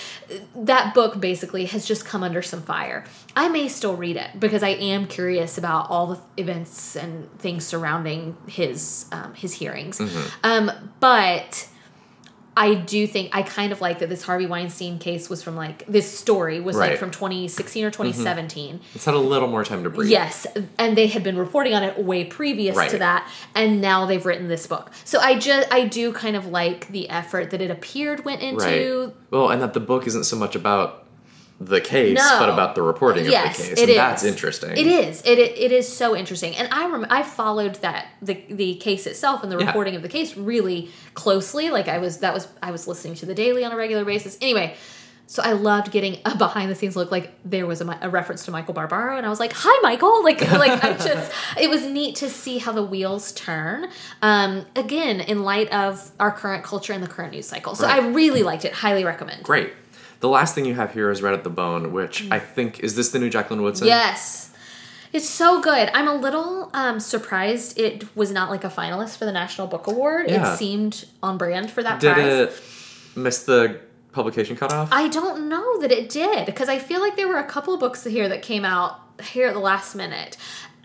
that 0.55 0.93
book 0.93 1.19
basically 1.21 1.65
has 1.67 1.85
just 1.85 2.05
come 2.05 2.21
under 2.23 2.41
some 2.41 2.61
fire. 2.61 3.05
I 3.39 3.47
may 3.47 3.69
still 3.69 3.95
read 3.95 4.17
it 4.17 4.37
because 4.37 4.63
I 4.63 4.69
am 4.69 5.07
curious 5.07 5.57
about 5.57 5.89
all 5.89 6.07
the 6.07 6.19
events 6.35 6.97
and 6.97 7.31
things 7.39 7.65
surrounding 7.65 8.35
his 8.49 9.05
um, 9.13 9.33
his 9.33 9.53
hearings. 9.53 10.01
Um, 10.43 10.69
but 10.99 11.69
I 12.57 12.73
do 12.73 13.07
think 13.07 13.33
I 13.33 13.43
kind 13.43 13.71
of 13.71 13.79
like 13.79 13.99
that 13.99 14.09
this 14.09 14.23
Harvey 14.23 14.45
Weinstein 14.45 14.99
case 14.99 15.29
was 15.29 15.41
from 15.41 15.55
like 15.55 15.85
this 15.87 16.11
story 16.11 16.59
was 16.59 16.75
like 16.75 16.97
from 16.97 17.11
2016 17.11 17.85
or 17.85 17.89
2017. 17.89 18.81
it's 18.93 19.05
had 19.05 19.13
a 19.13 19.17
little 19.17 19.47
more 19.47 19.63
time 19.63 19.85
to 19.85 19.89
breathe. 19.89 20.11
Yes, 20.11 20.45
and 20.77 20.97
they 20.97 21.07
had 21.07 21.23
been 21.23 21.37
reporting 21.37 21.73
on 21.73 21.83
it 21.83 21.97
way 21.97 22.25
previous 22.25 22.75
to 22.91 22.97
that, 22.97 23.25
and 23.55 23.79
now 23.79 24.05
they've 24.05 24.25
written 24.25 24.49
this 24.49 24.67
book. 24.67 24.91
So 25.05 25.17
I 25.17 25.39
just 25.39 25.71
I 25.71 25.85
do 25.85 26.11
kind 26.11 26.35
of 26.35 26.47
like 26.47 26.89
the 26.89 27.07
effort 27.09 27.51
that 27.51 27.61
it 27.61 27.71
appeared 27.71 28.25
went 28.25 28.41
into 28.41 29.05
Right. 29.05 29.15
Well, 29.31 29.49
and 29.49 29.61
that 29.61 29.73
the 29.73 29.79
book 29.79 30.07
isn't 30.07 30.25
so 30.25 30.35
much 30.35 30.55
about 30.55 31.05
the 31.61 31.81
case, 31.81 32.15
No. 32.17 32.37
but 32.39 32.49
about 32.49 32.75
the 32.75 32.81
reporting 32.81 33.25
yes, 33.25 33.59
of 33.59 33.65
the 33.65 33.69
case. 33.71 33.81
and 33.81 33.89
is. 33.89 33.95
that's 33.97 34.23
interesting. 34.23 34.71
It 34.77 34.87
is. 34.87 35.21
It, 35.25 35.37
it 35.39 35.57
it 35.57 35.71
is 35.73 35.91
so 35.93 36.15
interesting, 36.15 36.55
and 36.55 36.67
I 36.71 36.89
rem- 36.89 37.07
I 37.09 37.23
followed 37.23 37.75
that 37.75 38.07
the 38.21 38.41
the 38.49 38.75
case 38.75 39.05
itself 39.05 39.43
and 39.43 39.51
the 39.51 39.57
Yeah. 39.59 39.65
reporting 39.67 39.95
of 39.95 40.01
the 40.01 40.07
case 40.09 40.37
really 40.37 40.89
closely. 41.15 41.69
Like 41.69 41.87
I 41.87 41.97
was 41.97 42.19
that 42.19 42.33
was 42.33 42.47
I 42.63 42.71
was 42.71 42.87
listening 42.87 43.15
to 43.15 43.25
the 43.25 43.35
Daily 43.35 43.63
on 43.65 43.71
a 43.71 43.75
regular 43.77 44.05
basis. 44.05 44.37
Anyway. 44.41 44.75
So 45.31 45.43
I 45.43 45.51
loved 45.51 45.91
getting 45.91 46.17
a 46.25 46.35
behind 46.35 46.71
the 46.71 46.75
scenes 46.75 46.95
look. 46.95 47.11
Like 47.11 47.31
there 47.45 47.67
was 47.67 47.81
a, 47.81 47.99
a 48.01 48.09
reference 48.09 48.45
to 48.45 48.51
Michael 48.51 48.73
Barbaro, 48.73 49.15
and 49.15 49.27
I 49.27 49.29
was 49.29 49.39
like, 49.39 49.53
"Hi, 49.53 49.79
Michael!" 49.83 50.23
Like, 50.23 50.41
like 50.53 50.83
I 50.83 50.93
just, 50.93 51.31
it 51.55 51.69
was 51.69 51.85
neat 51.85 52.15
to 52.15 52.29
see 52.31 52.57
how 52.57 52.71
the 52.71 52.81
wheels 52.81 53.31
turn. 53.33 53.89
Um, 54.23 54.65
again, 54.75 55.19
in 55.21 55.43
light 55.43 55.71
of 55.71 56.09
our 56.19 56.31
current 56.31 56.63
culture 56.63 56.93
and 56.93 57.03
the 57.03 57.07
current 57.07 57.31
news 57.33 57.47
cycle. 57.47 57.75
So 57.75 57.85
Right. 57.85 58.01
I 58.01 58.07
really 58.07 58.41
liked 58.41 58.65
it. 58.65 58.73
Highly 58.73 59.03
recommend. 59.05 59.43
Great. 59.43 59.71
The 60.19 60.29
last 60.29 60.53
thing 60.55 60.65
you 60.65 60.75
have 60.75 60.93
here 60.93 61.09
is 61.11 61.21
Red 61.21 61.33
at 61.33 61.43
the 61.43 61.49
Bone, 61.49 61.93
which 61.93 62.29
I 62.29 62.39
think 62.39 62.81
is 62.81 62.95
this 62.95 63.09
the 63.09 63.19
new 63.19 63.29
Jacqueline 63.29 63.61
Woodson? 63.61 63.87
Yes. 63.87 64.51
It's 65.11 65.27
so 65.27 65.61
good. 65.61 65.89
I'm 65.93 66.07
a 66.07 66.13
little 66.13 66.69
um, 66.73 66.99
surprised 66.99 67.79
it 67.79 68.15
was 68.15 68.31
not 68.31 68.49
like 68.49 68.63
a 68.63 68.69
finalist 68.69 69.17
for 69.17 69.25
the 69.25 69.31
National 69.31 69.65
Book 69.65 69.87
Award. 69.87 70.29
Yeah. 70.29 70.53
It 70.53 70.57
seemed 70.57 71.05
on 71.23 71.37
brand 71.37 71.71
for 71.71 71.81
that 71.81 71.99
Did 71.99 72.13
prize. 72.13 72.25
it 72.27 72.61
miss 73.15 73.43
the 73.43 73.79
publication 74.11 74.55
cutoff? 74.55 74.89
I 74.91 75.07
don't 75.07 75.49
know 75.49 75.79
that 75.79 75.91
it 75.91 76.09
did 76.09 76.45
because 76.45 76.69
I 76.69 76.77
feel 76.79 76.99
like 76.99 77.15
there 77.15 77.27
were 77.27 77.39
a 77.39 77.45
couple 77.45 77.73
of 77.73 77.79
books 77.79 78.03
here 78.03 78.29
that 78.29 78.41
came 78.41 78.65
out 78.65 78.99
here 79.23 79.47
at 79.47 79.53
the 79.53 79.59
last 79.59 79.95
minute. 79.95 80.37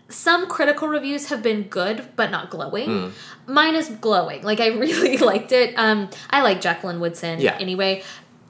Some 0.07 0.47
critical 0.47 0.87
reviews 0.87 1.27
have 1.29 1.41
been 1.41 1.63
good, 1.63 2.09
but 2.15 2.29
not 2.31 2.49
glowing. 2.49 3.11
Hmm. 3.11 3.51
Mine 3.51 3.75
is 3.75 3.89
glowing. 3.89 4.43
Like 4.43 4.59
I 4.59 4.67
really 4.77 5.17
liked 5.17 5.51
it. 5.51 5.75
Um, 5.77 6.09
I 6.29 6.41
like 6.41 6.61
Jacqueline 6.61 6.99
Woodson. 6.99 7.39
Yeah. 7.39 7.57
Anyway, 7.59 8.03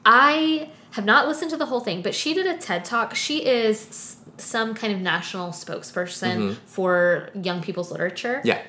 I 0.05 0.69
have 0.91 1.05
not 1.05 1.27
listened 1.27 1.51
to 1.51 1.57
the 1.57 1.65
whole 1.65 1.79
thing, 1.81 2.01
but 2.01 2.15
she 2.15 2.33
did 2.33 2.45
a 2.45 2.57
TED 2.57 2.85
talk. 2.85 3.15
She 3.15 3.45
is 3.45 4.17
some 4.37 4.73
kind 4.75 4.93
of 4.93 4.99
national 4.99 5.49
spokesperson 5.51 6.55
for 6.65 7.29
young 7.41 7.61
people's 7.61 7.91
literature 7.91 8.37
Mm-hmm. 8.39 8.47
yeah. 8.47 8.61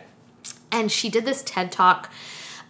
and 0.72 0.90
she 0.92 1.08
did 1.08 1.24
this 1.24 1.42
TED 1.42 1.72
talk. 1.72 2.10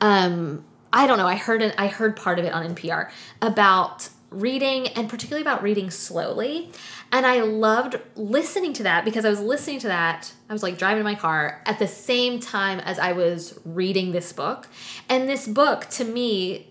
Um, 0.01 0.65
I 0.93 1.07
don't 1.07 1.19
know. 1.19 1.27
I 1.27 1.37
heard 1.37 1.63
it. 1.63 1.75
I 1.79 1.89
heard 1.89 2.17
part 2.17 2.39
of 2.39 2.45
it 2.45 2.53
on 2.53 2.75
NPR 2.75 3.11
about 3.43 4.09
reading 4.31 4.89
and 4.89 5.09
particularly 5.09 5.43
about 5.43 5.63
reading 5.63 5.91
slowly. 5.91 6.71
And 7.13 7.25
I 7.27 7.41
loved 7.43 7.97
listening 8.17 8.73
to 8.75 8.83
that 8.85 9.05
because 9.05 9.25
I 9.25 9.31
was 9.31 9.41
listening 9.41 9.79
to 9.81 9.89
that. 9.89 10.33
I 10.49 10.53
was 10.53 10.63
like 10.63 10.77
driving 10.79 11.05
my 11.05 11.15
car 11.15 11.63
at 11.67 11.79
the 11.79 11.87
same 11.87 12.41
time 12.41 12.81
as 12.81 12.99
I 12.99 13.13
was 13.13 13.59
reading 13.65 14.13
this 14.13 14.33
book. 14.33 14.69
And 15.09 15.29
this 15.29 15.47
book, 15.47 15.87
to 15.91 16.05
me, 16.05 16.69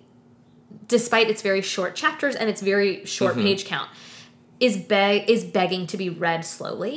despite 0.88 1.30
its 1.30 1.42
very 1.42 1.62
short 1.62 1.96
chapters 1.96 2.36
and 2.36 2.50
its 2.50 2.62
very 2.62 3.06
short 3.06 3.36
page 3.36 3.66
count, 3.66 3.90
is 4.60 4.78
beg 4.78 5.30
is 5.30 5.44
begging 5.44 5.88
to 5.88 5.98
be 5.98 6.10
read 6.10 6.46
slowly. 6.46 6.96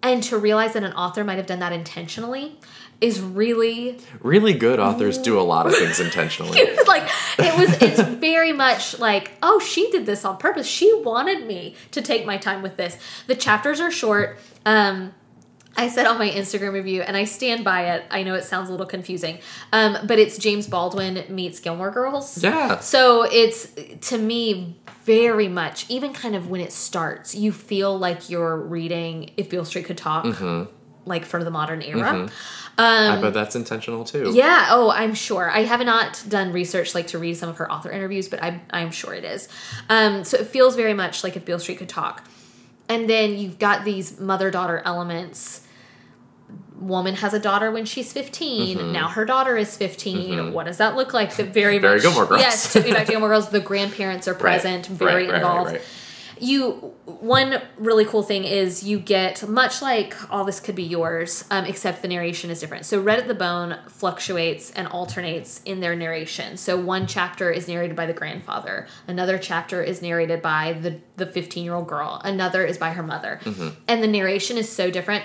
And 0.00 0.22
to 0.24 0.38
realize 0.38 0.74
that 0.74 0.84
an 0.84 0.92
author 0.92 1.24
might 1.24 1.38
have 1.38 1.46
done 1.46 1.58
that 1.58 1.72
intentionally 1.72 2.60
is 3.00 3.20
really 3.20 3.98
Really 4.20 4.52
good 4.54 4.78
authors 4.78 5.18
do 5.18 5.38
a 5.38 5.42
lot 5.42 5.66
of 5.66 5.74
things 5.74 5.98
intentionally. 6.08 6.58
like 6.86 7.08
it 7.38 7.58
was 7.58 7.82
it's 7.82 8.00
very 8.00 8.52
much 8.52 8.98
like 8.98 9.32
oh 9.42 9.58
she 9.58 9.90
did 9.90 10.06
this 10.06 10.24
on 10.24 10.36
purpose. 10.36 10.66
She 10.66 10.92
wanted 11.02 11.46
me 11.46 11.74
to 11.90 12.00
take 12.00 12.24
my 12.24 12.36
time 12.36 12.62
with 12.62 12.76
this. 12.76 12.96
The 13.26 13.34
chapters 13.34 13.80
are 13.80 13.90
short. 13.90 14.38
Um 14.64 15.14
I 15.78 15.88
said 15.88 16.06
on 16.06 16.18
my 16.18 16.28
Instagram 16.28 16.72
review, 16.72 17.02
and 17.02 17.16
I 17.16 17.24
stand 17.24 17.64
by 17.64 17.94
it. 17.94 18.04
I 18.10 18.24
know 18.24 18.34
it 18.34 18.42
sounds 18.42 18.68
a 18.68 18.72
little 18.72 18.86
confusing, 18.86 19.38
um, 19.72 19.96
but 20.06 20.18
it's 20.18 20.36
James 20.36 20.66
Baldwin 20.66 21.24
meets 21.28 21.60
Gilmore 21.60 21.92
Girls. 21.92 22.42
Yeah. 22.42 22.80
So 22.80 23.22
it's 23.22 23.72
to 24.08 24.18
me 24.18 24.80
very 25.04 25.46
much, 25.46 25.88
even 25.88 26.12
kind 26.12 26.34
of 26.34 26.50
when 26.50 26.60
it 26.60 26.72
starts, 26.72 27.34
you 27.34 27.52
feel 27.52 27.96
like 27.96 28.28
you're 28.28 28.56
reading 28.56 29.30
If 29.36 29.50
Beale 29.50 29.64
Street 29.64 29.84
Could 29.86 29.96
Talk, 29.98 30.26
like 31.06 31.24
for 31.24 31.42
the 31.44 31.50
modern 31.50 31.80
era. 31.80 32.28
I 32.76 33.20
bet 33.20 33.32
that's 33.32 33.56
intentional 33.56 34.04
too. 34.04 34.32
Yeah. 34.34 34.66
Oh, 34.70 34.90
I'm 34.90 35.14
sure. 35.14 35.50
I 35.50 35.60
have 35.60 35.80
not 35.84 36.22
done 36.28 36.52
research 36.52 36.94
like 36.94 37.06
to 37.08 37.18
read 37.18 37.36
some 37.36 37.48
of 37.48 37.56
her 37.58 37.70
author 37.70 37.90
interviews, 37.90 38.28
but 38.28 38.42
I'm 38.42 38.60
I'm 38.70 38.90
sure 38.90 39.14
it 39.14 39.24
is. 39.24 39.48
Um, 39.88 40.24
so 40.24 40.38
it 40.38 40.48
feels 40.48 40.74
very 40.76 40.94
much 40.94 41.22
like 41.22 41.36
if 41.36 41.44
Beale 41.44 41.60
Street 41.60 41.78
could 41.78 41.88
talk. 41.88 42.24
And 42.88 43.08
then 43.08 43.38
you've 43.38 43.58
got 43.58 43.84
these 43.84 44.18
mother 44.18 44.50
daughter 44.50 44.82
elements. 44.84 45.62
Woman 46.78 47.14
has 47.16 47.34
a 47.34 47.38
daughter 47.38 47.70
when 47.70 47.84
she's 47.84 48.12
15. 48.12 48.92
Now 48.92 49.08
her 49.08 49.24
daughter 49.24 49.56
is 49.56 49.76
15. 49.76 50.52
What 50.52 50.66
does 50.66 50.78
that 50.78 50.96
look 50.96 51.12
like? 51.14 51.34
The 51.36 51.44
very 51.44 51.78
Mm-hmm. 51.78 51.82
Very 51.82 51.94
much, 51.94 52.02
Gilmore 52.02 52.26
Girls. 52.26 52.40
Yes, 52.40 52.72
to 52.72 52.80
be 52.80 52.92
back 52.92 53.06
to 53.06 53.12
Gilmore 53.12 53.28
Girls. 53.28 53.50
The 53.50 53.60
grandparents 53.60 54.26
are 54.28 54.34
present, 54.34 54.86
very 54.86 55.24
right, 55.24 55.30
right, 55.30 55.36
involved 55.36 55.72
right. 55.72 55.82
you 56.40 56.72
one 57.04 57.60
really 57.78 58.04
cool 58.04 58.22
thing 58.22 58.44
is 58.44 58.84
you 58.84 58.98
get 58.98 59.46
much 59.48 59.82
like 59.82 60.14
all 60.32 60.44
this 60.44 60.60
could 60.60 60.74
be 60.76 60.84
yours 60.84 61.44
um, 61.50 61.64
except 61.64 62.00
the 62.00 62.06
narration 62.08 62.48
is 62.50 62.60
different 62.60 62.86
so 62.86 63.00
red 63.00 63.18
at 63.18 63.26
the 63.26 63.34
bone 63.34 63.76
fluctuates 63.88 64.70
and 64.72 64.86
alternates 64.88 65.60
in 65.64 65.80
their 65.80 65.96
narration 65.96 66.56
so 66.56 66.76
one 66.76 67.06
chapter 67.08 67.50
is 67.50 67.66
narrated 67.66 67.96
by 67.96 68.06
the 68.06 68.12
grandfather 68.12 68.86
another 69.08 69.36
chapter 69.36 69.82
is 69.82 70.00
narrated 70.00 70.40
by 70.40 70.72
the 70.74 71.00
the 71.16 71.26
15 71.26 71.64
year 71.64 71.74
old 71.74 71.88
girl 71.88 72.20
another 72.24 72.64
is 72.64 72.78
by 72.78 72.90
her 72.90 73.02
mother 73.02 73.40
and 73.88 74.02
the 74.02 74.08
narration 74.08 74.56
is 74.56 74.68
so 74.70 74.90
different 74.90 75.24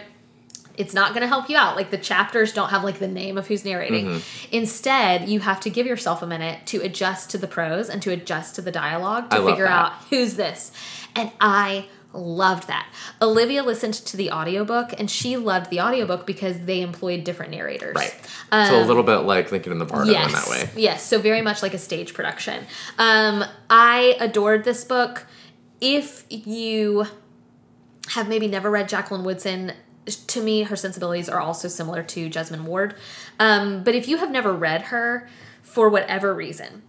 it's 0.76 0.94
not 0.94 1.10
going 1.10 1.22
to 1.22 1.28
help 1.28 1.50
you 1.50 1.58
out. 1.58 1.76
Like 1.76 1.92
the 1.92 1.98
chapters 1.98 2.52
don't 2.54 2.70
have 2.70 2.84
like 2.84 3.00
the 3.00 3.08
name 3.08 3.38
of 3.38 3.48
who's 3.48 3.64
narrating. 3.64 4.06
Mm-hmm. 4.06 4.56
Instead, 4.56 5.30
you 5.30 5.40
have 5.42 5.60
to 5.62 5.70
give 5.70 5.86
yourself 5.86 6.22
a 6.22 6.28
minute 6.28 6.66
to 6.68 6.82
adjust 6.82 7.30
to 7.32 7.38
the 7.38 7.48
prose 7.48 7.90
and 7.90 8.02
to 8.02 8.12
adjust 8.12 8.56
to 8.56 8.62
the 8.62 8.72
dialogue 8.72 9.30
to 9.30 9.38
I 9.38 9.46
figure 9.46 9.68
out 9.68 9.94
who's 10.10 10.36
this. 10.36 10.72
And 11.16 11.32
I 11.40 11.86
loved 12.12 12.68
that. 12.68 12.88
Olivia 13.22 13.64
listened 13.64 13.94
to 13.94 14.18
the 14.18 14.32
audiobook 14.32 14.94
and 15.00 15.10
she 15.10 15.36
loved 15.38 15.70
the 15.70 15.82
audiobook 15.82 16.26
because 16.26 16.60
they 16.66 16.82
employed 16.82 17.24
different 17.24 17.52
narrators. 17.52 17.96
Right. 17.96 18.14
so 18.52 18.80
a 18.82 18.86
little 18.86 19.04
bit 19.04 19.18
like 19.20 19.52
Lincoln 19.52 19.72
in 19.72 19.80
the 19.80 19.86
Bardo 19.86 20.12
Yes. 20.12 20.28
in 20.28 20.32
that 20.34 20.48
way. 20.48 20.70
Yes, 20.76 21.04
so 21.04 21.20
very 21.20 21.42
much 21.42 21.62
like 21.62 21.74
a 21.74 21.80
stage 21.80 22.14
production. 22.14 22.66
Um, 23.00 23.44
I 23.70 24.16
adored 24.20 24.64
this 24.64 24.84
book. 24.84 25.26
If 25.82 26.26
you 26.30 27.06
have 28.10 28.30
maybe 28.30 28.48
never 28.48 28.70
read 28.70 28.90
Jacqueline 28.90 29.24
Woodson, 29.24 29.74
to 30.06 30.42
me, 30.42 30.64
her 30.64 30.76
sensibilities 30.76 31.30
are 31.30 31.40
also 31.40 31.68
similar 31.68 32.04
to 32.04 32.30
Jesmyn 32.30 32.64
Ward. 32.64 32.96
Um, 33.40 33.84
but 33.84 33.96
if 33.96 34.08
you 34.08 34.18
have 34.18 34.32
never 34.32 34.54
read 34.54 34.84
her 34.84 35.28
for 35.62 35.90
whatever 35.90 36.34
reason, 36.34 36.84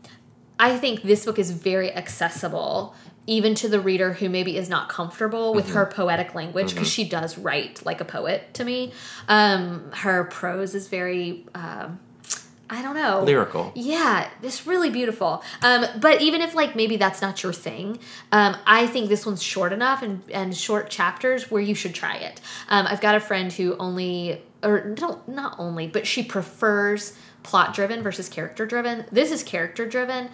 I 0.59 0.77
think 0.79 1.03
this 1.03 1.25
book 1.25 1.39
is 1.39 1.51
very 1.51 1.93
accessible 1.93 2.95
even 3.27 3.55
to 3.55 3.69
the 3.69 3.81
reader 3.81 4.15
who 4.15 4.29
maybe 4.29 4.57
is 4.57 4.69
not 4.69 4.89
comfortable 4.89 5.55
with 5.55 5.71
her 5.71 5.87
poetic 5.87 6.35
language 6.35 6.75
because 6.75 6.91
she 6.91 7.09
does 7.09 7.39
write 7.39 7.85
like 7.85 8.01
a 8.01 8.05
poet 8.05 8.53
to 8.55 8.65
me. 8.65 8.93
Um, 9.29 9.91
her 9.93 10.25
prose 10.25 10.75
is 10.75 10.89
very 10.89 11.47
um 11.55 12.01
I 12.71 12.81
don't 12.83 12.95
know. 12.95 13.23
Lyrical. 13.23 13.73
Yeah, 13.75 14.29
it's 14.43 14.67
really 14.67 14.89
beautiful. 14.91 15.43
Um, 15.63 15.85
but 16.01 16.23
even 16.23 16.41
if 16.41 16.55
like 16.55 16.75
maybe 16.75 16.97
that's 16.97 17.21
not 17.21 17.43
your 17.43 17.53
thing, 17.53 17.99
um, 18.33 18.57
I 18.67 18.87
think 18.87 19.09
this 19.11 19.27
one's 19.27 19.43
short 19.43 19.73
enough 19.73 20.03
and, 20.03 20.23
and 20.33 20.57
short 20.57 20.89
chapters 20.89 21.51
where 21.51 21.61
you 21.61 21.75
should 21.75 21.95
try 21.95 22.17
it. 22.17 22.41
Um, 22.71 22.87
I've 22.87 23.03
got 23.03 23.15
a 23.15 23.21
friend 23.21 23.53
who 23.53 23.77
only 23.79 24.41
or 24.63 24.95
no, 24.99 25.21
not 25.27 25.57
only, 25.59 25.87
but 25.87 26.07
she 26.07 26.23
prefers 26.23 27.13
plot 27.43 27.75
driven 27.75 28.03
versus 28.03 28.31
character 28.31 28.65
driven. 28.65 29.05
This 29.13 29.31
is 29.31 29.43
character 29.43 29.87
driven, 29.87 30.31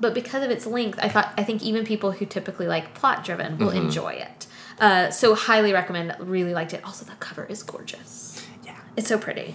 but 0.00 0.14
because 0.14 0.42
of 0.42 0.50
its 0.50 0.66
length, 0.66 0.98
I 1.00 1.08
thought 1.08 1.32
I 1.38 1.44
think 1.44 1.62
even 1.62 1.84
people 1.84 2.10
who 2.10 2.26
typically 2.26 2.66
like 2.66 2.94
plot 2.94 3.24
driven 3.24 3.56
will 3.56 3.68
Mm-hmm. 3.68 3.86
enjoy 3.86 4.12
it. 4.14 4.46
Uh, 4.80 5.10
so 5.10 5.34
highly 5.36 5.72
recommend. 5.72 6.14
Really 6.18 6.54
liked 6.54 6.74
it. 6.74 6.84
Also, 6.84 7.04
the 7.04 7.12
cover 7.20 7.44
is 7.44 7.62
gorgeous. 7.62 8.44
Yeah. 8.64 8.76
It's 8.96 9.08
so 9.08 9.18
pretty. 9.18 9.54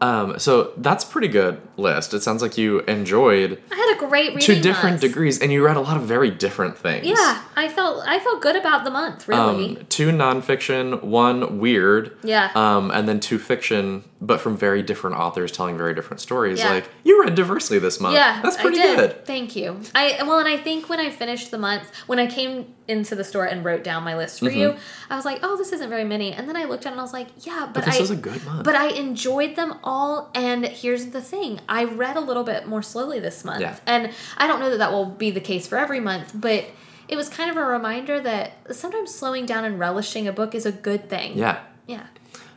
Um, 0.00 0.38
so 0.38 0.72
that's 0.76 1.04
pretty 1.04 1.28
good 1.28 1.60
list. 1.76 2.14
It 2.14 2.22
sounds 2.22 2.42
like 2.42 2.56
you 2.56 2.80
enjoyed 2.80 3.60
I 3.70 3.74
had 3.74 3.96
a 3.96 4.08
great 4.08 4.34
reading 4.34 4.40
to 4.56 4.60
different 4.60 4.94
month. 4.94 5.00
degrees, 5.00 5.38
and 5.40 5.52
you 5.52 5.64
read 5.64 5.76
a 5.76 5.80
lot 5.80 5.96
of 5.96 6.04
very 6.04 6.30
different 6.30 6.76
things. 6.78 7.06
Yeah, 7.06 7.42
I 7.56 7.68
felt 7.68 8.04
I 8.06 8.18
felt 8.18 8.40
good 8.42 8.56
about 8.56 8.84
the 8.84 8.90
month. 8.90 9.28
Really. 9.28 9.76
Um, 9.78 9.86
two 9.88 10.10
nonfiction, 10.10 11.02
one 11.02 11.58
weird. 11.58 12.16
Yeah. 12.22 12.50
Um, 12.54 12.90
and 12.90 13.08
then 13.08 13.20
two 13.20 13.38
fiction, 13.38 14.04
but 14.20 14.40
from 14.40 14.56
very 14.56 14.82
different 14.82 15.16
authors 15.16 15.52
telling 15.52 15.76
very 15.76 15.94
different 15.94 16.20
stories. 16.20 16.58
Yeah. 16.58 16.70
Like 16.70 16.88
you 17.04 17.22
read 17.22 17.34
diversely 17.34 17.78
this 17.78 18.00
month. 18.00 18.14
yeah, 18.14 18.40
That's 18.42 18.56
pretty 18.56 18.78
I 18.80 18.82
did. 18.82 18.96
good. 18.96 19.26
Thank 19.26 19.56
you. 19.56 19.80
I 19.94 20.18
well, 20.22 20.38
and 20.38 20.48
I 20.48 20.56
think 20.56 20.88
when 20.88 21.00
I 21.00 21.10
finished 21.10 21.50
the 21.50 21.58
month, 21.58 21.90
when 22.06 22.18
I 22.18 22.26
came 22.26 22.74
into 22.86 23.14
the 23.14 23.24
store 23.24 23.46
and 23.46 23.64
wrote 23.64 23.82
down 23.82 24.02
my 24.04 24.14
list 24.14 24.40
for 24.40 24.50
you, 24.50 24.76
I 25.08 25.16
was 25.16 25.24
like, 25.24 25.40
"Oh, 25.42 25.56
this 25.56 25.72
isn't 25.72 25.88
very 25.88 26.04
many." 26.04 26.32
And 26.32 26.48
then 26.48 26.56
I 26.56 26.64
looked 26.64 26.84
at 26.84 26.90
it 26.90 26.92
and 26.92 27.00
I 27.00 27.02
was 27.02 27.12
like, 27.14 27.28
"Yeah, 27.40 27.70
but, 27.72 27.84
this 27.84 27.96
I 27.96 28.00
was 28.00 28.10
a 28.10 28.16
good 28.16 28.44
month. 28.44 28.64
But 28.64 28.74
I 28.74 28.88
enjoyed 28.90 29.56
them 29.56 29.78
all. 29.82 30.30
And 30.34 30.66
here's 30.66 31.06
the 31.06 31.22
thing: 31.22 31.60
I 31.68 31.84
read 31.84 32.16
a 32.16 32.20
little 32.20 32.44
bit 32.44 32.66
more 32.66 32.82
slowly 32.82 33.20
this 33.20 33.44
month, 33.44 33.60
Yeah. 33.60 33.76
and 33.86 34.10
I 34.36 34.46
don't 34.46 34.60
know 34.60 34.70
that 34.70 34.78
that 34.78 34.92
will 34.92 35.06
be 35.06 35.30
the 35.30 35.40
case 35.40 35.66
for 35.66 35.78
every 35.78 36.00
month, 36.00 36.32
but. 36.34 36.64
It 37.06 37.16
was 37.16 37.28
kind 37.28 37.50
of 37.50 37.58
a 37.58 37.62
reminder 37.64 38.18
that 38.18 38.52
sometimes 38.74 39.14
slowing 39.14 39.44
down 39.44 39.66
and 39.66 39.78
relishing 39.78 40.26
a 40.26 40.32
book 40.32 40.54
is 40.54 40.64
a 40.64 40.72
good 40.72 41.10
thing. 41.10 41.36
Yeah. 41.36 41.58
Yeah. 41.86 42.06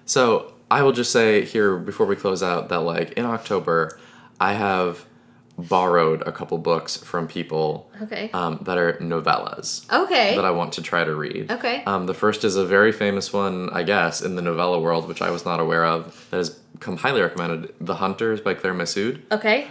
So 0.05 0.53
I 0.71 0.83
will 0.83 0.93
just 0.93 1.11
say 1.11 1.43
here 1.43 1.75
before 1.75 2.05
we 2.05 2.15
close 2.15 2.41
out 2.41 2.69
that 2.69 2.79
like 2.79 3.11
in 3.11 3.25
October, 3.25 3.99
I 4.39 4.53
have 4.53 5.05
borrowed 5.57 6.21
a 6.25 6.31
couple 6.31 6.57
books 6.59 6.95
from 6.95 7.27
people 7.27 7.91
Okay. 8.03 8.29
um, 8.33 8.59
that 8.61 8.77
are 8.77 8.93
novellas. 9.01 9.91
okay. 9.91 10.35
that 10.35 10.45
I 10.45 10.51
want 10.51 10.71
to 10.73 10.81
try 10.81 11.03
to 11.03 11.13
read. 11.15 11.51
Okay. 11.51 11.83
Um, 11.85 12.05
the 12.05 12.13
first 12.13 12.45
is 12.45 12.55
a 12.55 12.65
very 12.65 12.91
famous 12.91 13.33
one, 13.33 13.69
I 13.71 13.83
guess, 13.83 14.21
in 14.21 14.35
the 14.35 14.41
novella 14.41 14.79
world, 14.79 15.07
which 15.09 15.21
I 15.21 15.29
was 15.31 15.43
not 15.45 15.59
aware 15.59 15.83
of, 15.83 16.25
that 16.29 16.37
come 16.37 16.55
highly 16.81 17.21
recommended. 17.21 17.73
The 17.81 17.95
Hunters 17.95 18.41
by 18.41 18.53
Claire 18.53 18.73
Messud. 18.73 19.21
okay. 19.31 19.67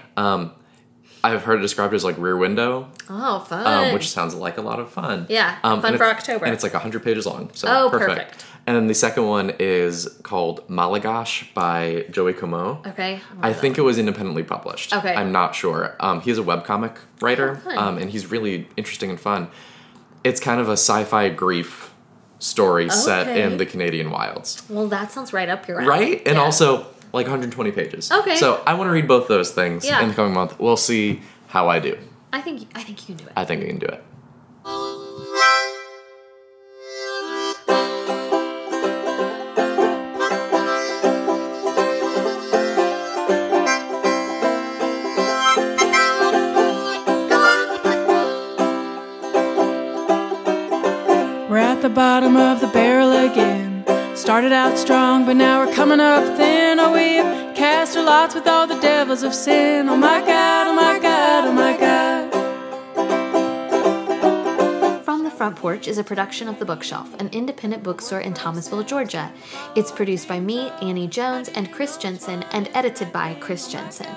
I've 1.25 1.43
heard 1.43 1.59
it 1.59 1.63
described 1.63 1.93
as 1.93 2.05
like 2.05 2.17
Rear 2.19 2.37
Window, 2.37 2.89
Oh, 3.11 3.41
fun. 3.41 3.67
um, 3.67 3.93
which 3.93 4.09
sounds 4.09 4.33
like 4.35 4.59
a 4.59 4.63
lot 4.63 4.79
of 4.79 4.91
fun. 4.91 5.27
Yeah, 5.29 5.59
um, 5.65 5.83
fun 5.83 5.97
for 5.97 6.05
October. 6.05 6.45
And 6.45 6.55
it's 6.55 6.63
like 6.63 6.73
100 6.75 7.03
pages 7.03 7.27
long. 7.27 7.51
So 7.53 7.67
Oh, 7.69 7.91
perfect. 7.91 8.11
perfect. 8.11 8.45
And 8.69 8.77
then 8.77 8.87
the 8.87 8.95
second 8.95 9.27
one 9.27 9.53
is 9.59 10.09
called 10.23 10.67
Malagash 10.69 11.53
by 11.53 12.05
Joey 12.11 12.33
Comeau. 12.33 12.87
okay. 12.87 13.21
I 13.43 13.53
think 13.53 13.77
it 13.77 13.83
was 13.83 13.99
independently 13.99 14.45
published. 14.45 14.95
Okay. 14.95 15.15
I'm 15.15 15.33
not 15.33 15.57
sure. 15.57 15.97
Um, 15.99 16.21
he's 16.21 16.39
a 16.39 16.43
webcomic 16.43 16.97
writer, 17.21 17.61
Oh, 17.67 17.77
um, 17.77 17.99
and 17.99 18.11
he's 18.11 18.31
really 18.31 18.69
interesting 18.77 19.11
and 19.11 19.19
fun. 19.19 19.49
It's 20.23 20.39
kind 20.41 20.61
of 20.61 20.69
a 20.69 20.73
sci-fi 20.77 21.29
grief 21.31 21.93
story 22.39 22.89
set 22.91 23.27
in 23.37 23.57
the 23.57 23.67
Canadian 23.67 24.11
wilds, 24.11 24.63
Well, 24.69 24.87
that 24.89 25.11
sounds 25.11 25.33
right 25.33 25.49
up 25.49 25.67
your 25.67 25.79
alley. 25.81 25.89
right? 25.89 26.23
And 26.27 26.37
Yeah. 26.37 26.43
also 26.45 26.87
like 27.17 27.27
120 27.27 27.73
pages. 27.73 28.13
Okay. 28.13 28.37
So 28.37 28.63
I 28.67 28.75
want 28.75 28.89
to 28.89 28.93
read 28.93 29.09
both 29.09 29.27
those 29.27 29.51
things 29.51 29.85
Yeah. 29.85 30.01
in 30.03 30.09
the 30.11 30.15
coming 30.15 30.35
month. 30.35 30.61
We'll 30.61 30.77
see 30.77 31.23
how 31.49 31.69
I 31.69 31.79
do. 31.81 31.97
I 32.33 32.41
think 32.43 32.69
I 32.75 32.83
think 32.83 33.09
you 33.09 33.15
can 33.15 33.25
do 33.25 33.29
it. 33.31 33.33
I 33.37 33.45
think 33.45 33.63
I 33.65 33.67
can 33.67 33.79
do 33.79 33.87
it. 33.87 34.05
We're 51.49 51.59
at 51.59 51.81
the 51.81 51.89
bottom 51.89 52.37
of 52.37 52.61
the 52.61 52.67
barrel 52.69 53.13
again. 53.31 53.85
Started 54.17 54.53
out 54.53 54.77
strong, 54.77 55.25
but 55.25 55.37
now 55.37 55.65
we're 55.65 55.73
coming 55.73 56.01
up 56.01 56.25
thin. 56.37 56.66
Cast 57.57 57.97
our 57.97 58.05
lots 58.05 58.35
with 58.35 58.47
all 58.47 58.67
the 58.67 58.79
devils 58.81 59.23
of 59.23 59.35
sin. 59.35 59.89
Oh 59.89 59.97
my 59.97 60.21
God, 60.21 60.67
oh 60.67 60.75
my 60.75 60.99
God, 60.99 61.45
oh 61.47 61.53
my 61.53 61.77
God. 61.77 62.27
From 65.05 65.25
the 65.25 65.31
Front 65.31 65.57
Porch 65.57 65.89
is 65.89 65.99
a 65.99 66.05
production 66.05 66.49
of 66.49 66.59
The 66.59 66.65
Bookshelf, 66.65 67.15
an 67.21 67.29
independent 67.33 67.83
bookstore 67.83 68.21
in 68.21 68.35
Thomasville, 68.35 68.83
Georgia. 68.85 69.33
It's 69.75 69.91
produced 69.91 70.29
by 70.29 70.39
me, 70.39 70.71
Annie 70.83 71.09
Jones, 71.09 71.49
and 71.49 71.73
Chris 71.73 71.97
Jensen, 71.97 72.43
and 72.53 72.69
edited 72.75 73.13
by 73.13 73.35
Chris 73.41 73.73
Jensen. 73.73 74.09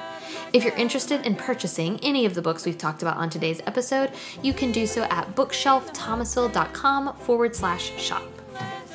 If 0.51 0.63
you're 0.63 0.75
interested 0.75 1.25
in 1.25 1.35
purchasing 1.35 1.99
any 2.03 2.25
of 2.25 2.33
the 2.33 2.41
books 2.41 2.65
we've 2.65 2.77
talked 2.77 3.01
about 3.01 3.17
on 3.17 3.29
today's 3.29 3.61
episode, 3.67 4.11
you 4.41 4.53
can 4.53 4.71
do 4.71 4.85
so 4.85 5.03
at 5.03 5.35
bookshelfthomasville.com 5.35 7.15
forward 7.17 7.55
slash 7.55 7.93
shop. 8.01 8.38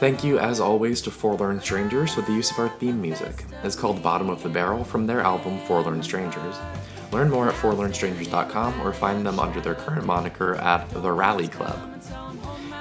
Thank 0.04 0.22
you, 0.22 0.38
as 0.38 0.60
always, 0.60 1.00
to 1.00 1.10
Forlorn 1.10 1.62
Strangers 1.62 2.12
for 2.12 2.20
the 2.20 2.32
use 2.34 2.50
of 2.50 2.58
our 2.58 2.68
theme 2.68 3.00
music. 3.00 3.46
It's 3.62 3.74
called 3.74 4.02
Bottom 4.02 4.28
of 4.28 4.42
the 4.42 4.50
Barrel 4.50 4.84
from 4.84 5.06
their 5.06 5.22
album 5.22 5.58
Forlorn 5.60 6.02
Strangers. 6.02 6.56
Learn 7.10 7.30
more 7.30 7.48
at 7.48 7.54
forlornstrangers.com 7.54 8.82
or 8.82 8.92
find 8.92 9.24
them 9.24 9.40
under 9.40 9.62
their 9.62 9.74
current 9.74 10.04
moniker 10.04 10.56
at 10.56 10.90
The 10.90 11.10
Rally 11.10 11.48
Club. 11.48 11.78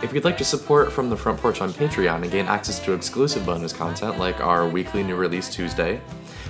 If 0.03 0.11
you'd 0.11 0.25
like 0.25 0.37
to 0.39 0.43
support 0.43 0.91
From 0.91 1.09
the 1.09 1.15
Front 1.15 1.39
Porch 1.39 1.61
on 1.61 1.71
Patreon 1.71 2.23
and 2.23 2.29
gain 2.29 2.47
access 2.47 2.77
to 2.79 2.91
exclusive 2.91 3.45
bonus 3.45 3.71
content 3.71 4.19
like 4.19 4.41
our 4.41 4.67
weekly 4.67 5.01
new 5.01 5.15
release 5.15 5.49
Tuesday, 5.49 6.01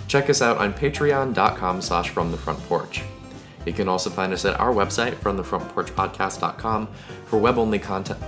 check 0.07 0.27
us 0.27 0.41
out 0.41 0.57
on 0.57 0.73
patreon.com 0.73 1.83
slash 1.83 2.09
from 2.09 2.31
the 2.31 2.37
front 2.37 2.57
porch. 2.63 3.03
You 3.67 3.73
can 3.73 3.87
also 3.87 4.09
find 4.09 4.33
us 4.33 4.43
at 4.43 4.59
our 4.59 4.73
website, 4.73 5.13
fromthefrontporchpodcast.com, 5.17 6.87
for 7.25 7.37
web-only 7.37 7.77
content 7.77 8.19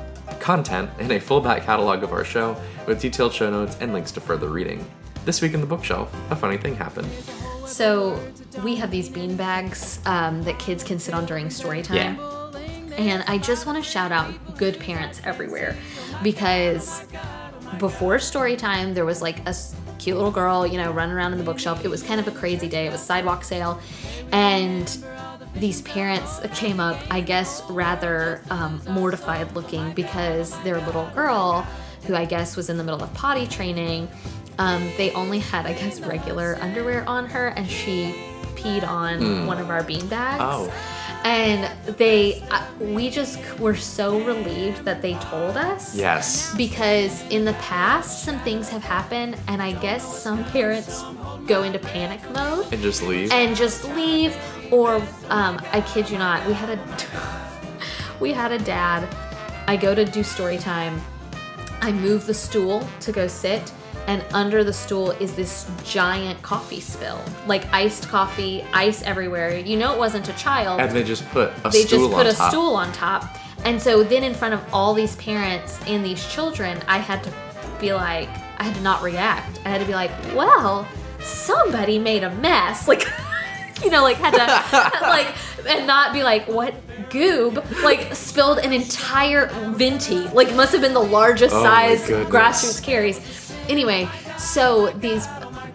content 0.45 0.87
and 0.99 1.11
a 1.11 1.19
full 1.19 1.41
back 1.41 1.63
catalog 1.63 2.03
of 2.03 2.13
our 2.13 2.23
show 2.23 2.55
with 2.85 3.01
detailed 3.01 3.33
show 3.33 3.49
notes 3.49 3.75
and 3.81 3.91
links 3.91 4.11
to 4.11 4.21
further 4.21 4.47
reading. 4.47 4.85
This 5.25 5.41
week 5.41 5.55
in 5.55 5.59
the 5.59 5.65
bookshelf, 5.65 6.15
a 6.29 6.35
funny 6.35 6.55
thing 6.55 6.75
happened. 6.75 7.07
So 7.65 8.23
we 8.63 8.75
have 8.75 8.91
these 8.91 9.09
bean 9.09 9.35
bags 9.35 9.99
um, 10.05 10.43
that 10.43 10.59
kids 10.59 10.83
can 10.83 10.99
sit 10.99 11.15
on 11.15 11.25
during 11.25 11.49
story 11.49 11.81
time. 11.81 12.19
And 12.95 13.23
I 13.27 13.39
just 13.39 13.65
want 13.65 13.83
to 13.83 13.89
shout 13.89 14.11
out 14.11 14.31
good 14.55 14.79
parents 14.79 15.19
everywhere 15.25 15.75
because 16.21 17.03
before 17.79 18.19
story 18.19 18.55
time, 18.55 18.93
there 18.93 19.03
was 19.03 19.23
like 19.23 19.39
a 19.49 19.55
cute 19.97 20.15
little 20.15 20.31
girl, 20.31 20.67
you 20.67 20.77
know, 20.77 20.91
running 20.91 21.15
around 21.15 21.31
in 21.31 21.39
the 21.39 21.43
bookshelf. 21.43 21.83
It 21.83 21.87
was 21.87 22.03
kind 22.03 22.19
of 22.19 22.27
a 22.27 22.31
crazy 22.31 22.69
day. 22.69 22.85
It 22.85 22.91
was 22.91 23.01
sidewalk 23.01 23.43
sale. 23.43 23.81
And 24.31 24.95
these 25.56 25.82
parents 25.82 26.39
came 26.53 26.80
up, 26.80 26.99
I 27.10 27.22
guess, 27.22 27.64
rather 27.70 28.41
um, 28.49 28.82
mortified 28.89 29.53
looking 29.56 29.93
because 29.93 30.58
their 30.64 30.80
little 30.82 31.10
girl, 31.16 31.66
who 32.06 32.16
I 32.16 32.26
guess 32.26 32.56
was 32.56 32.70
in 32.70 32.78
the 32.78 32.84
middle 32.84 33.01
of 33.01 33.14
potty 33.14 33.47
training, 33.47 34.10
um, 34.58 34.89
they 34.97 35.12
only 35.12 35.39
had, 35.39 35.66
I 35.66 35.74
guess, 35.74 35.99
regular 36.01 36.58
underwear 36.62 37.08
on 37.08 37.26
her, 37.28 37.47
and 37.49 37.70
she 37.70 38.16
peed 38.56 38.88
on 38.88 39.47
one 39.47 39.60
of 39.60 39.70
our 39.70 39.84
bean 39.84 40.08
bags. 40.08 40.41
Oh. 40.41 40.74
And 41.26 41.69
they, 41.97 42.43
uh, 42.51 42.63
we 42.80 43.09
just 43.09 43.39
were 43.59 43.76
so 43.76 44.19
relieved 44.23 44.86
that 44.86 45.01
they 45.01 45.15
told 45.15 45.57
us. 45.57 45.95
Yes. 45.95 46.55
because 46.55 47.23
in 47.30 47.45
the 47.45 47.53
past 47.53 48.23
some 48.23 48.39
things 48.39 48.69
have 48.69 48.84
happened 48.84 49.36
and 49.47 49.61
i 49.61 49.71
guess 49.73 50.03
some 50.23 50.43
parents 50.45 51.03
go 51.47 51.63
into 51.63 51.80
panic 51.80 52.21
mode. 52.32 52.71
And 52.71 52.82
just 52.82 53.01
leave. 53.01 53.32
and 53.32 53.55
just 53.55 53.84
leave 53.95 54.38
or 54.71 54.95
um, 55.30 55.59
i 55.73 55.82
kid 55.82 56.09
you 56.09 56.17
not 56.17 56.45
we 56.47 56.53
had 56.53 56.69
a 56.78 56.80
we 58.19 58.32
had 58.34 58.51
a 58.51 58.59
dad. 58.59 59.07
I 59.67 59.78
go 59.78 59.95
to 59.95 60.05
do 60.05 60.23
story 60.23 60.57
time. 60.57 61.01
I 61.82 61.91
move 61.91 62.26
the 62.26 62.34
stool 62.34 62.88
to 63.01 63.11
go 63.11 63.28
sit 63.28 63.71
and 64.08 64.24
under 64.34 64.64
the 64.64 64.74
stool 64.74 65.12
is 65.12 65.34
this 65.36 65.70
giant 65.84 66.41
coffee 66.41 66.80
spill 66.80 67.20
like 67.47 67.66
iced 67.74 68.08
coffee 68.08 68.64
ice 68.74 69.01
everywhere 69.03 69.58
you 69.58 69.78
know 69.78 69.93
it 69.93 69.97
wasn't 69.97 70.28
a 70.30 70.34
child 70.34 70.80
and 70.80 70.91
they 70.91 71.03
just 71.03 71.28
put 71.30 71.51
a 71.64 71.70
they 71.70 71.84
stool 71.84 72.10
just 72.10 72.12
put 72.14 72.28
on 72.28 72.28
a 72.28 72.34
top. 72.34 72.51
stool 72.51 72.76
on 72.76 72.91
top. 72.93 73.38
And 73.64 73.82
so 73.82 74.03
then 74.03 74.24
in 74.24 74.34
front 74.34 74.53
of 74.53 74.62
all 74.72 74.93
these 74.93 75.16
parents 75.16 75.80
and 75.88 76.06
these 76.06 76.26
children, 76.32 76.80
I 76.88 76.99
had 76.99 77.24
to 77.24 77.34
be 77.80 77.93
like, 77.93 78.30
I 78.60 78.64
had 78.64 78.76
to 78.76 78.82
not 78.82 79.01
react. 79.01 79.60
I 79.66 79.70
had 79.70 79.82
to 79.82 79.88
be 79.88 79.93
like, 79.93 80.12
well, 80.36 80.88
somebody 81.20 81.97
made 81.97 82.24
a 82.24 82.30
mess. 82.36 82.88
Like, 82.95 83.03
you 83.84 83.89
know, 83.89 84.03
like 84.03 84.18
had 84.18 84.32
to 84.32 85.01
like 85.01 85.36
and 85.68 85.86
not 85.86 86.14
be 86.14 86.24
like, 86.24 86.47
what 86.47 86.74
goob? 87.10 87.84
Like 87.84 88.16
spilled 88.16 88.60
an 88.60 88.72
entire 88.72 89.47
venti. 89.72 90.28
Like 90.30 90.53
must 90.56 90.72
have 90.72 90.82
been 90.82 90.93
the 90.93 90.99
largest 91.03 91.53
Oh 91.53 91.64
size 91.64 92.08
grassroots 92.08 92.82
carries. 92.82 93.20
Anyway, 93.70 94.07
so 94.38 94.89
these 94.91 95.28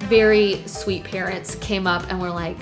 very 0.09 0.62
sweet 0.66 1.05
parents 1.05 1.55
came 1.57 1.86
up 1.86 2.05
and 2.11 2.20
were 2.20 2.30
like, 2.30 2.57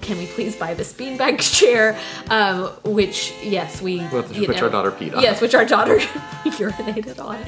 "Can 0.00 0.18
we 0.18 0.26
please 0.26 0.56
buy 0.56 0.74
this 0.74 0.92
beanbag 0.92 1.38
chair?" 1.58 1.98
Um, 2.30 2.66
which 2.84 3.32
yes, 3.42 3.80
we 3.82 4.00
Which- 4.00 4.30
you 4.36 4.46
which 4.48 4.62
our 4.62 4.70
daughter 4.70 4.90
peed 4.92 5.14
on. 5.16 5.22
Yes, 5.22 5.40
which 5.40 5.54
our 5.54 5.64
daughter 5.64 5.98
urinated 6.44 7.18
on, 7.24 7.38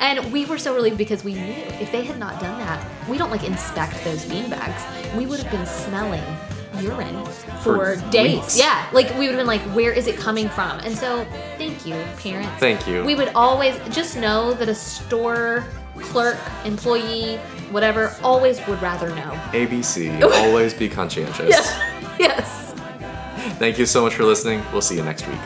and 0.00 0.32
we 0.32 0.44
were 0.46 0.58
so 0.58 0.74
relieved 0.74 0.98
because 0.98 1.24
we 1.24 1.34
knew 1.34 1.52
if 1.80 1.92
they 1.92 2.04
had 2.04 2.18
not 2.18 2.40
done 2.40 2.58
that, 2.58 2.84
we 3.08 3.18
don't 3.18 3.30
like 3.30 3.44
inspect 3.44 4.02
those 4.04 4.24
beanbags. 4.24 4.82
We 5.16 5.26
would 5.26 5.40
have 5.40 5.50
been 5.52 5.66
smelling 5.66 6.24
urine 6.80 7.24
for, 7.62 7.96
For 7.96 8.10
days. 8.10 8.36
weeks. 8.36 8.58
Yeah, 8.58 8.86
like 8.92 9.10
we 9.14 9.20
would 9.26 9.30
have 9.30 9.36
been 9.36 9.46
like, 9.48 9.62
where 9.74 9.90
is 9.92 10.06
it 10.06 10.16
coming 10.16 10.48
from? 10.48 10.78
And 10.80 10.96
so, 10.96 11.24
thank 11.56 11.84
you, 11.84 11.94
parents. 12.18 12.60
Thank 12.60 12.86
you. 12.86 13.04
We 13.04 13.14
would 13.16 13.30
always 13.34 13.76
just 13.90 14.16
know 14.16 14.54
that 14.54 14.68
a 14.68 14.74
store 14.76 15.64
clerk, 15.98 16.38
employee, 16.64 17.36
whatever, 17.70 18.14
always 18.22 18.64
would 18.66 18.80
rather 18.80 19.08
know. 19.10 19.32
ABC, 19.52 20.22
always 20.46 20.74
be 20.74 20.88
conscientious. 20.88 21.48
Yes. 22.18 22.72
Thank 23.58 23.78
you 23.78 23.86
so 23.86 24.02
much 24.02 24.14
for 24.14 24.24
listening. 24.24 24.62
We'll 24.72 24.82
see 24.82 24.96
you 24.96 25.04
next 25.04 25.26
week. 25.26 25.38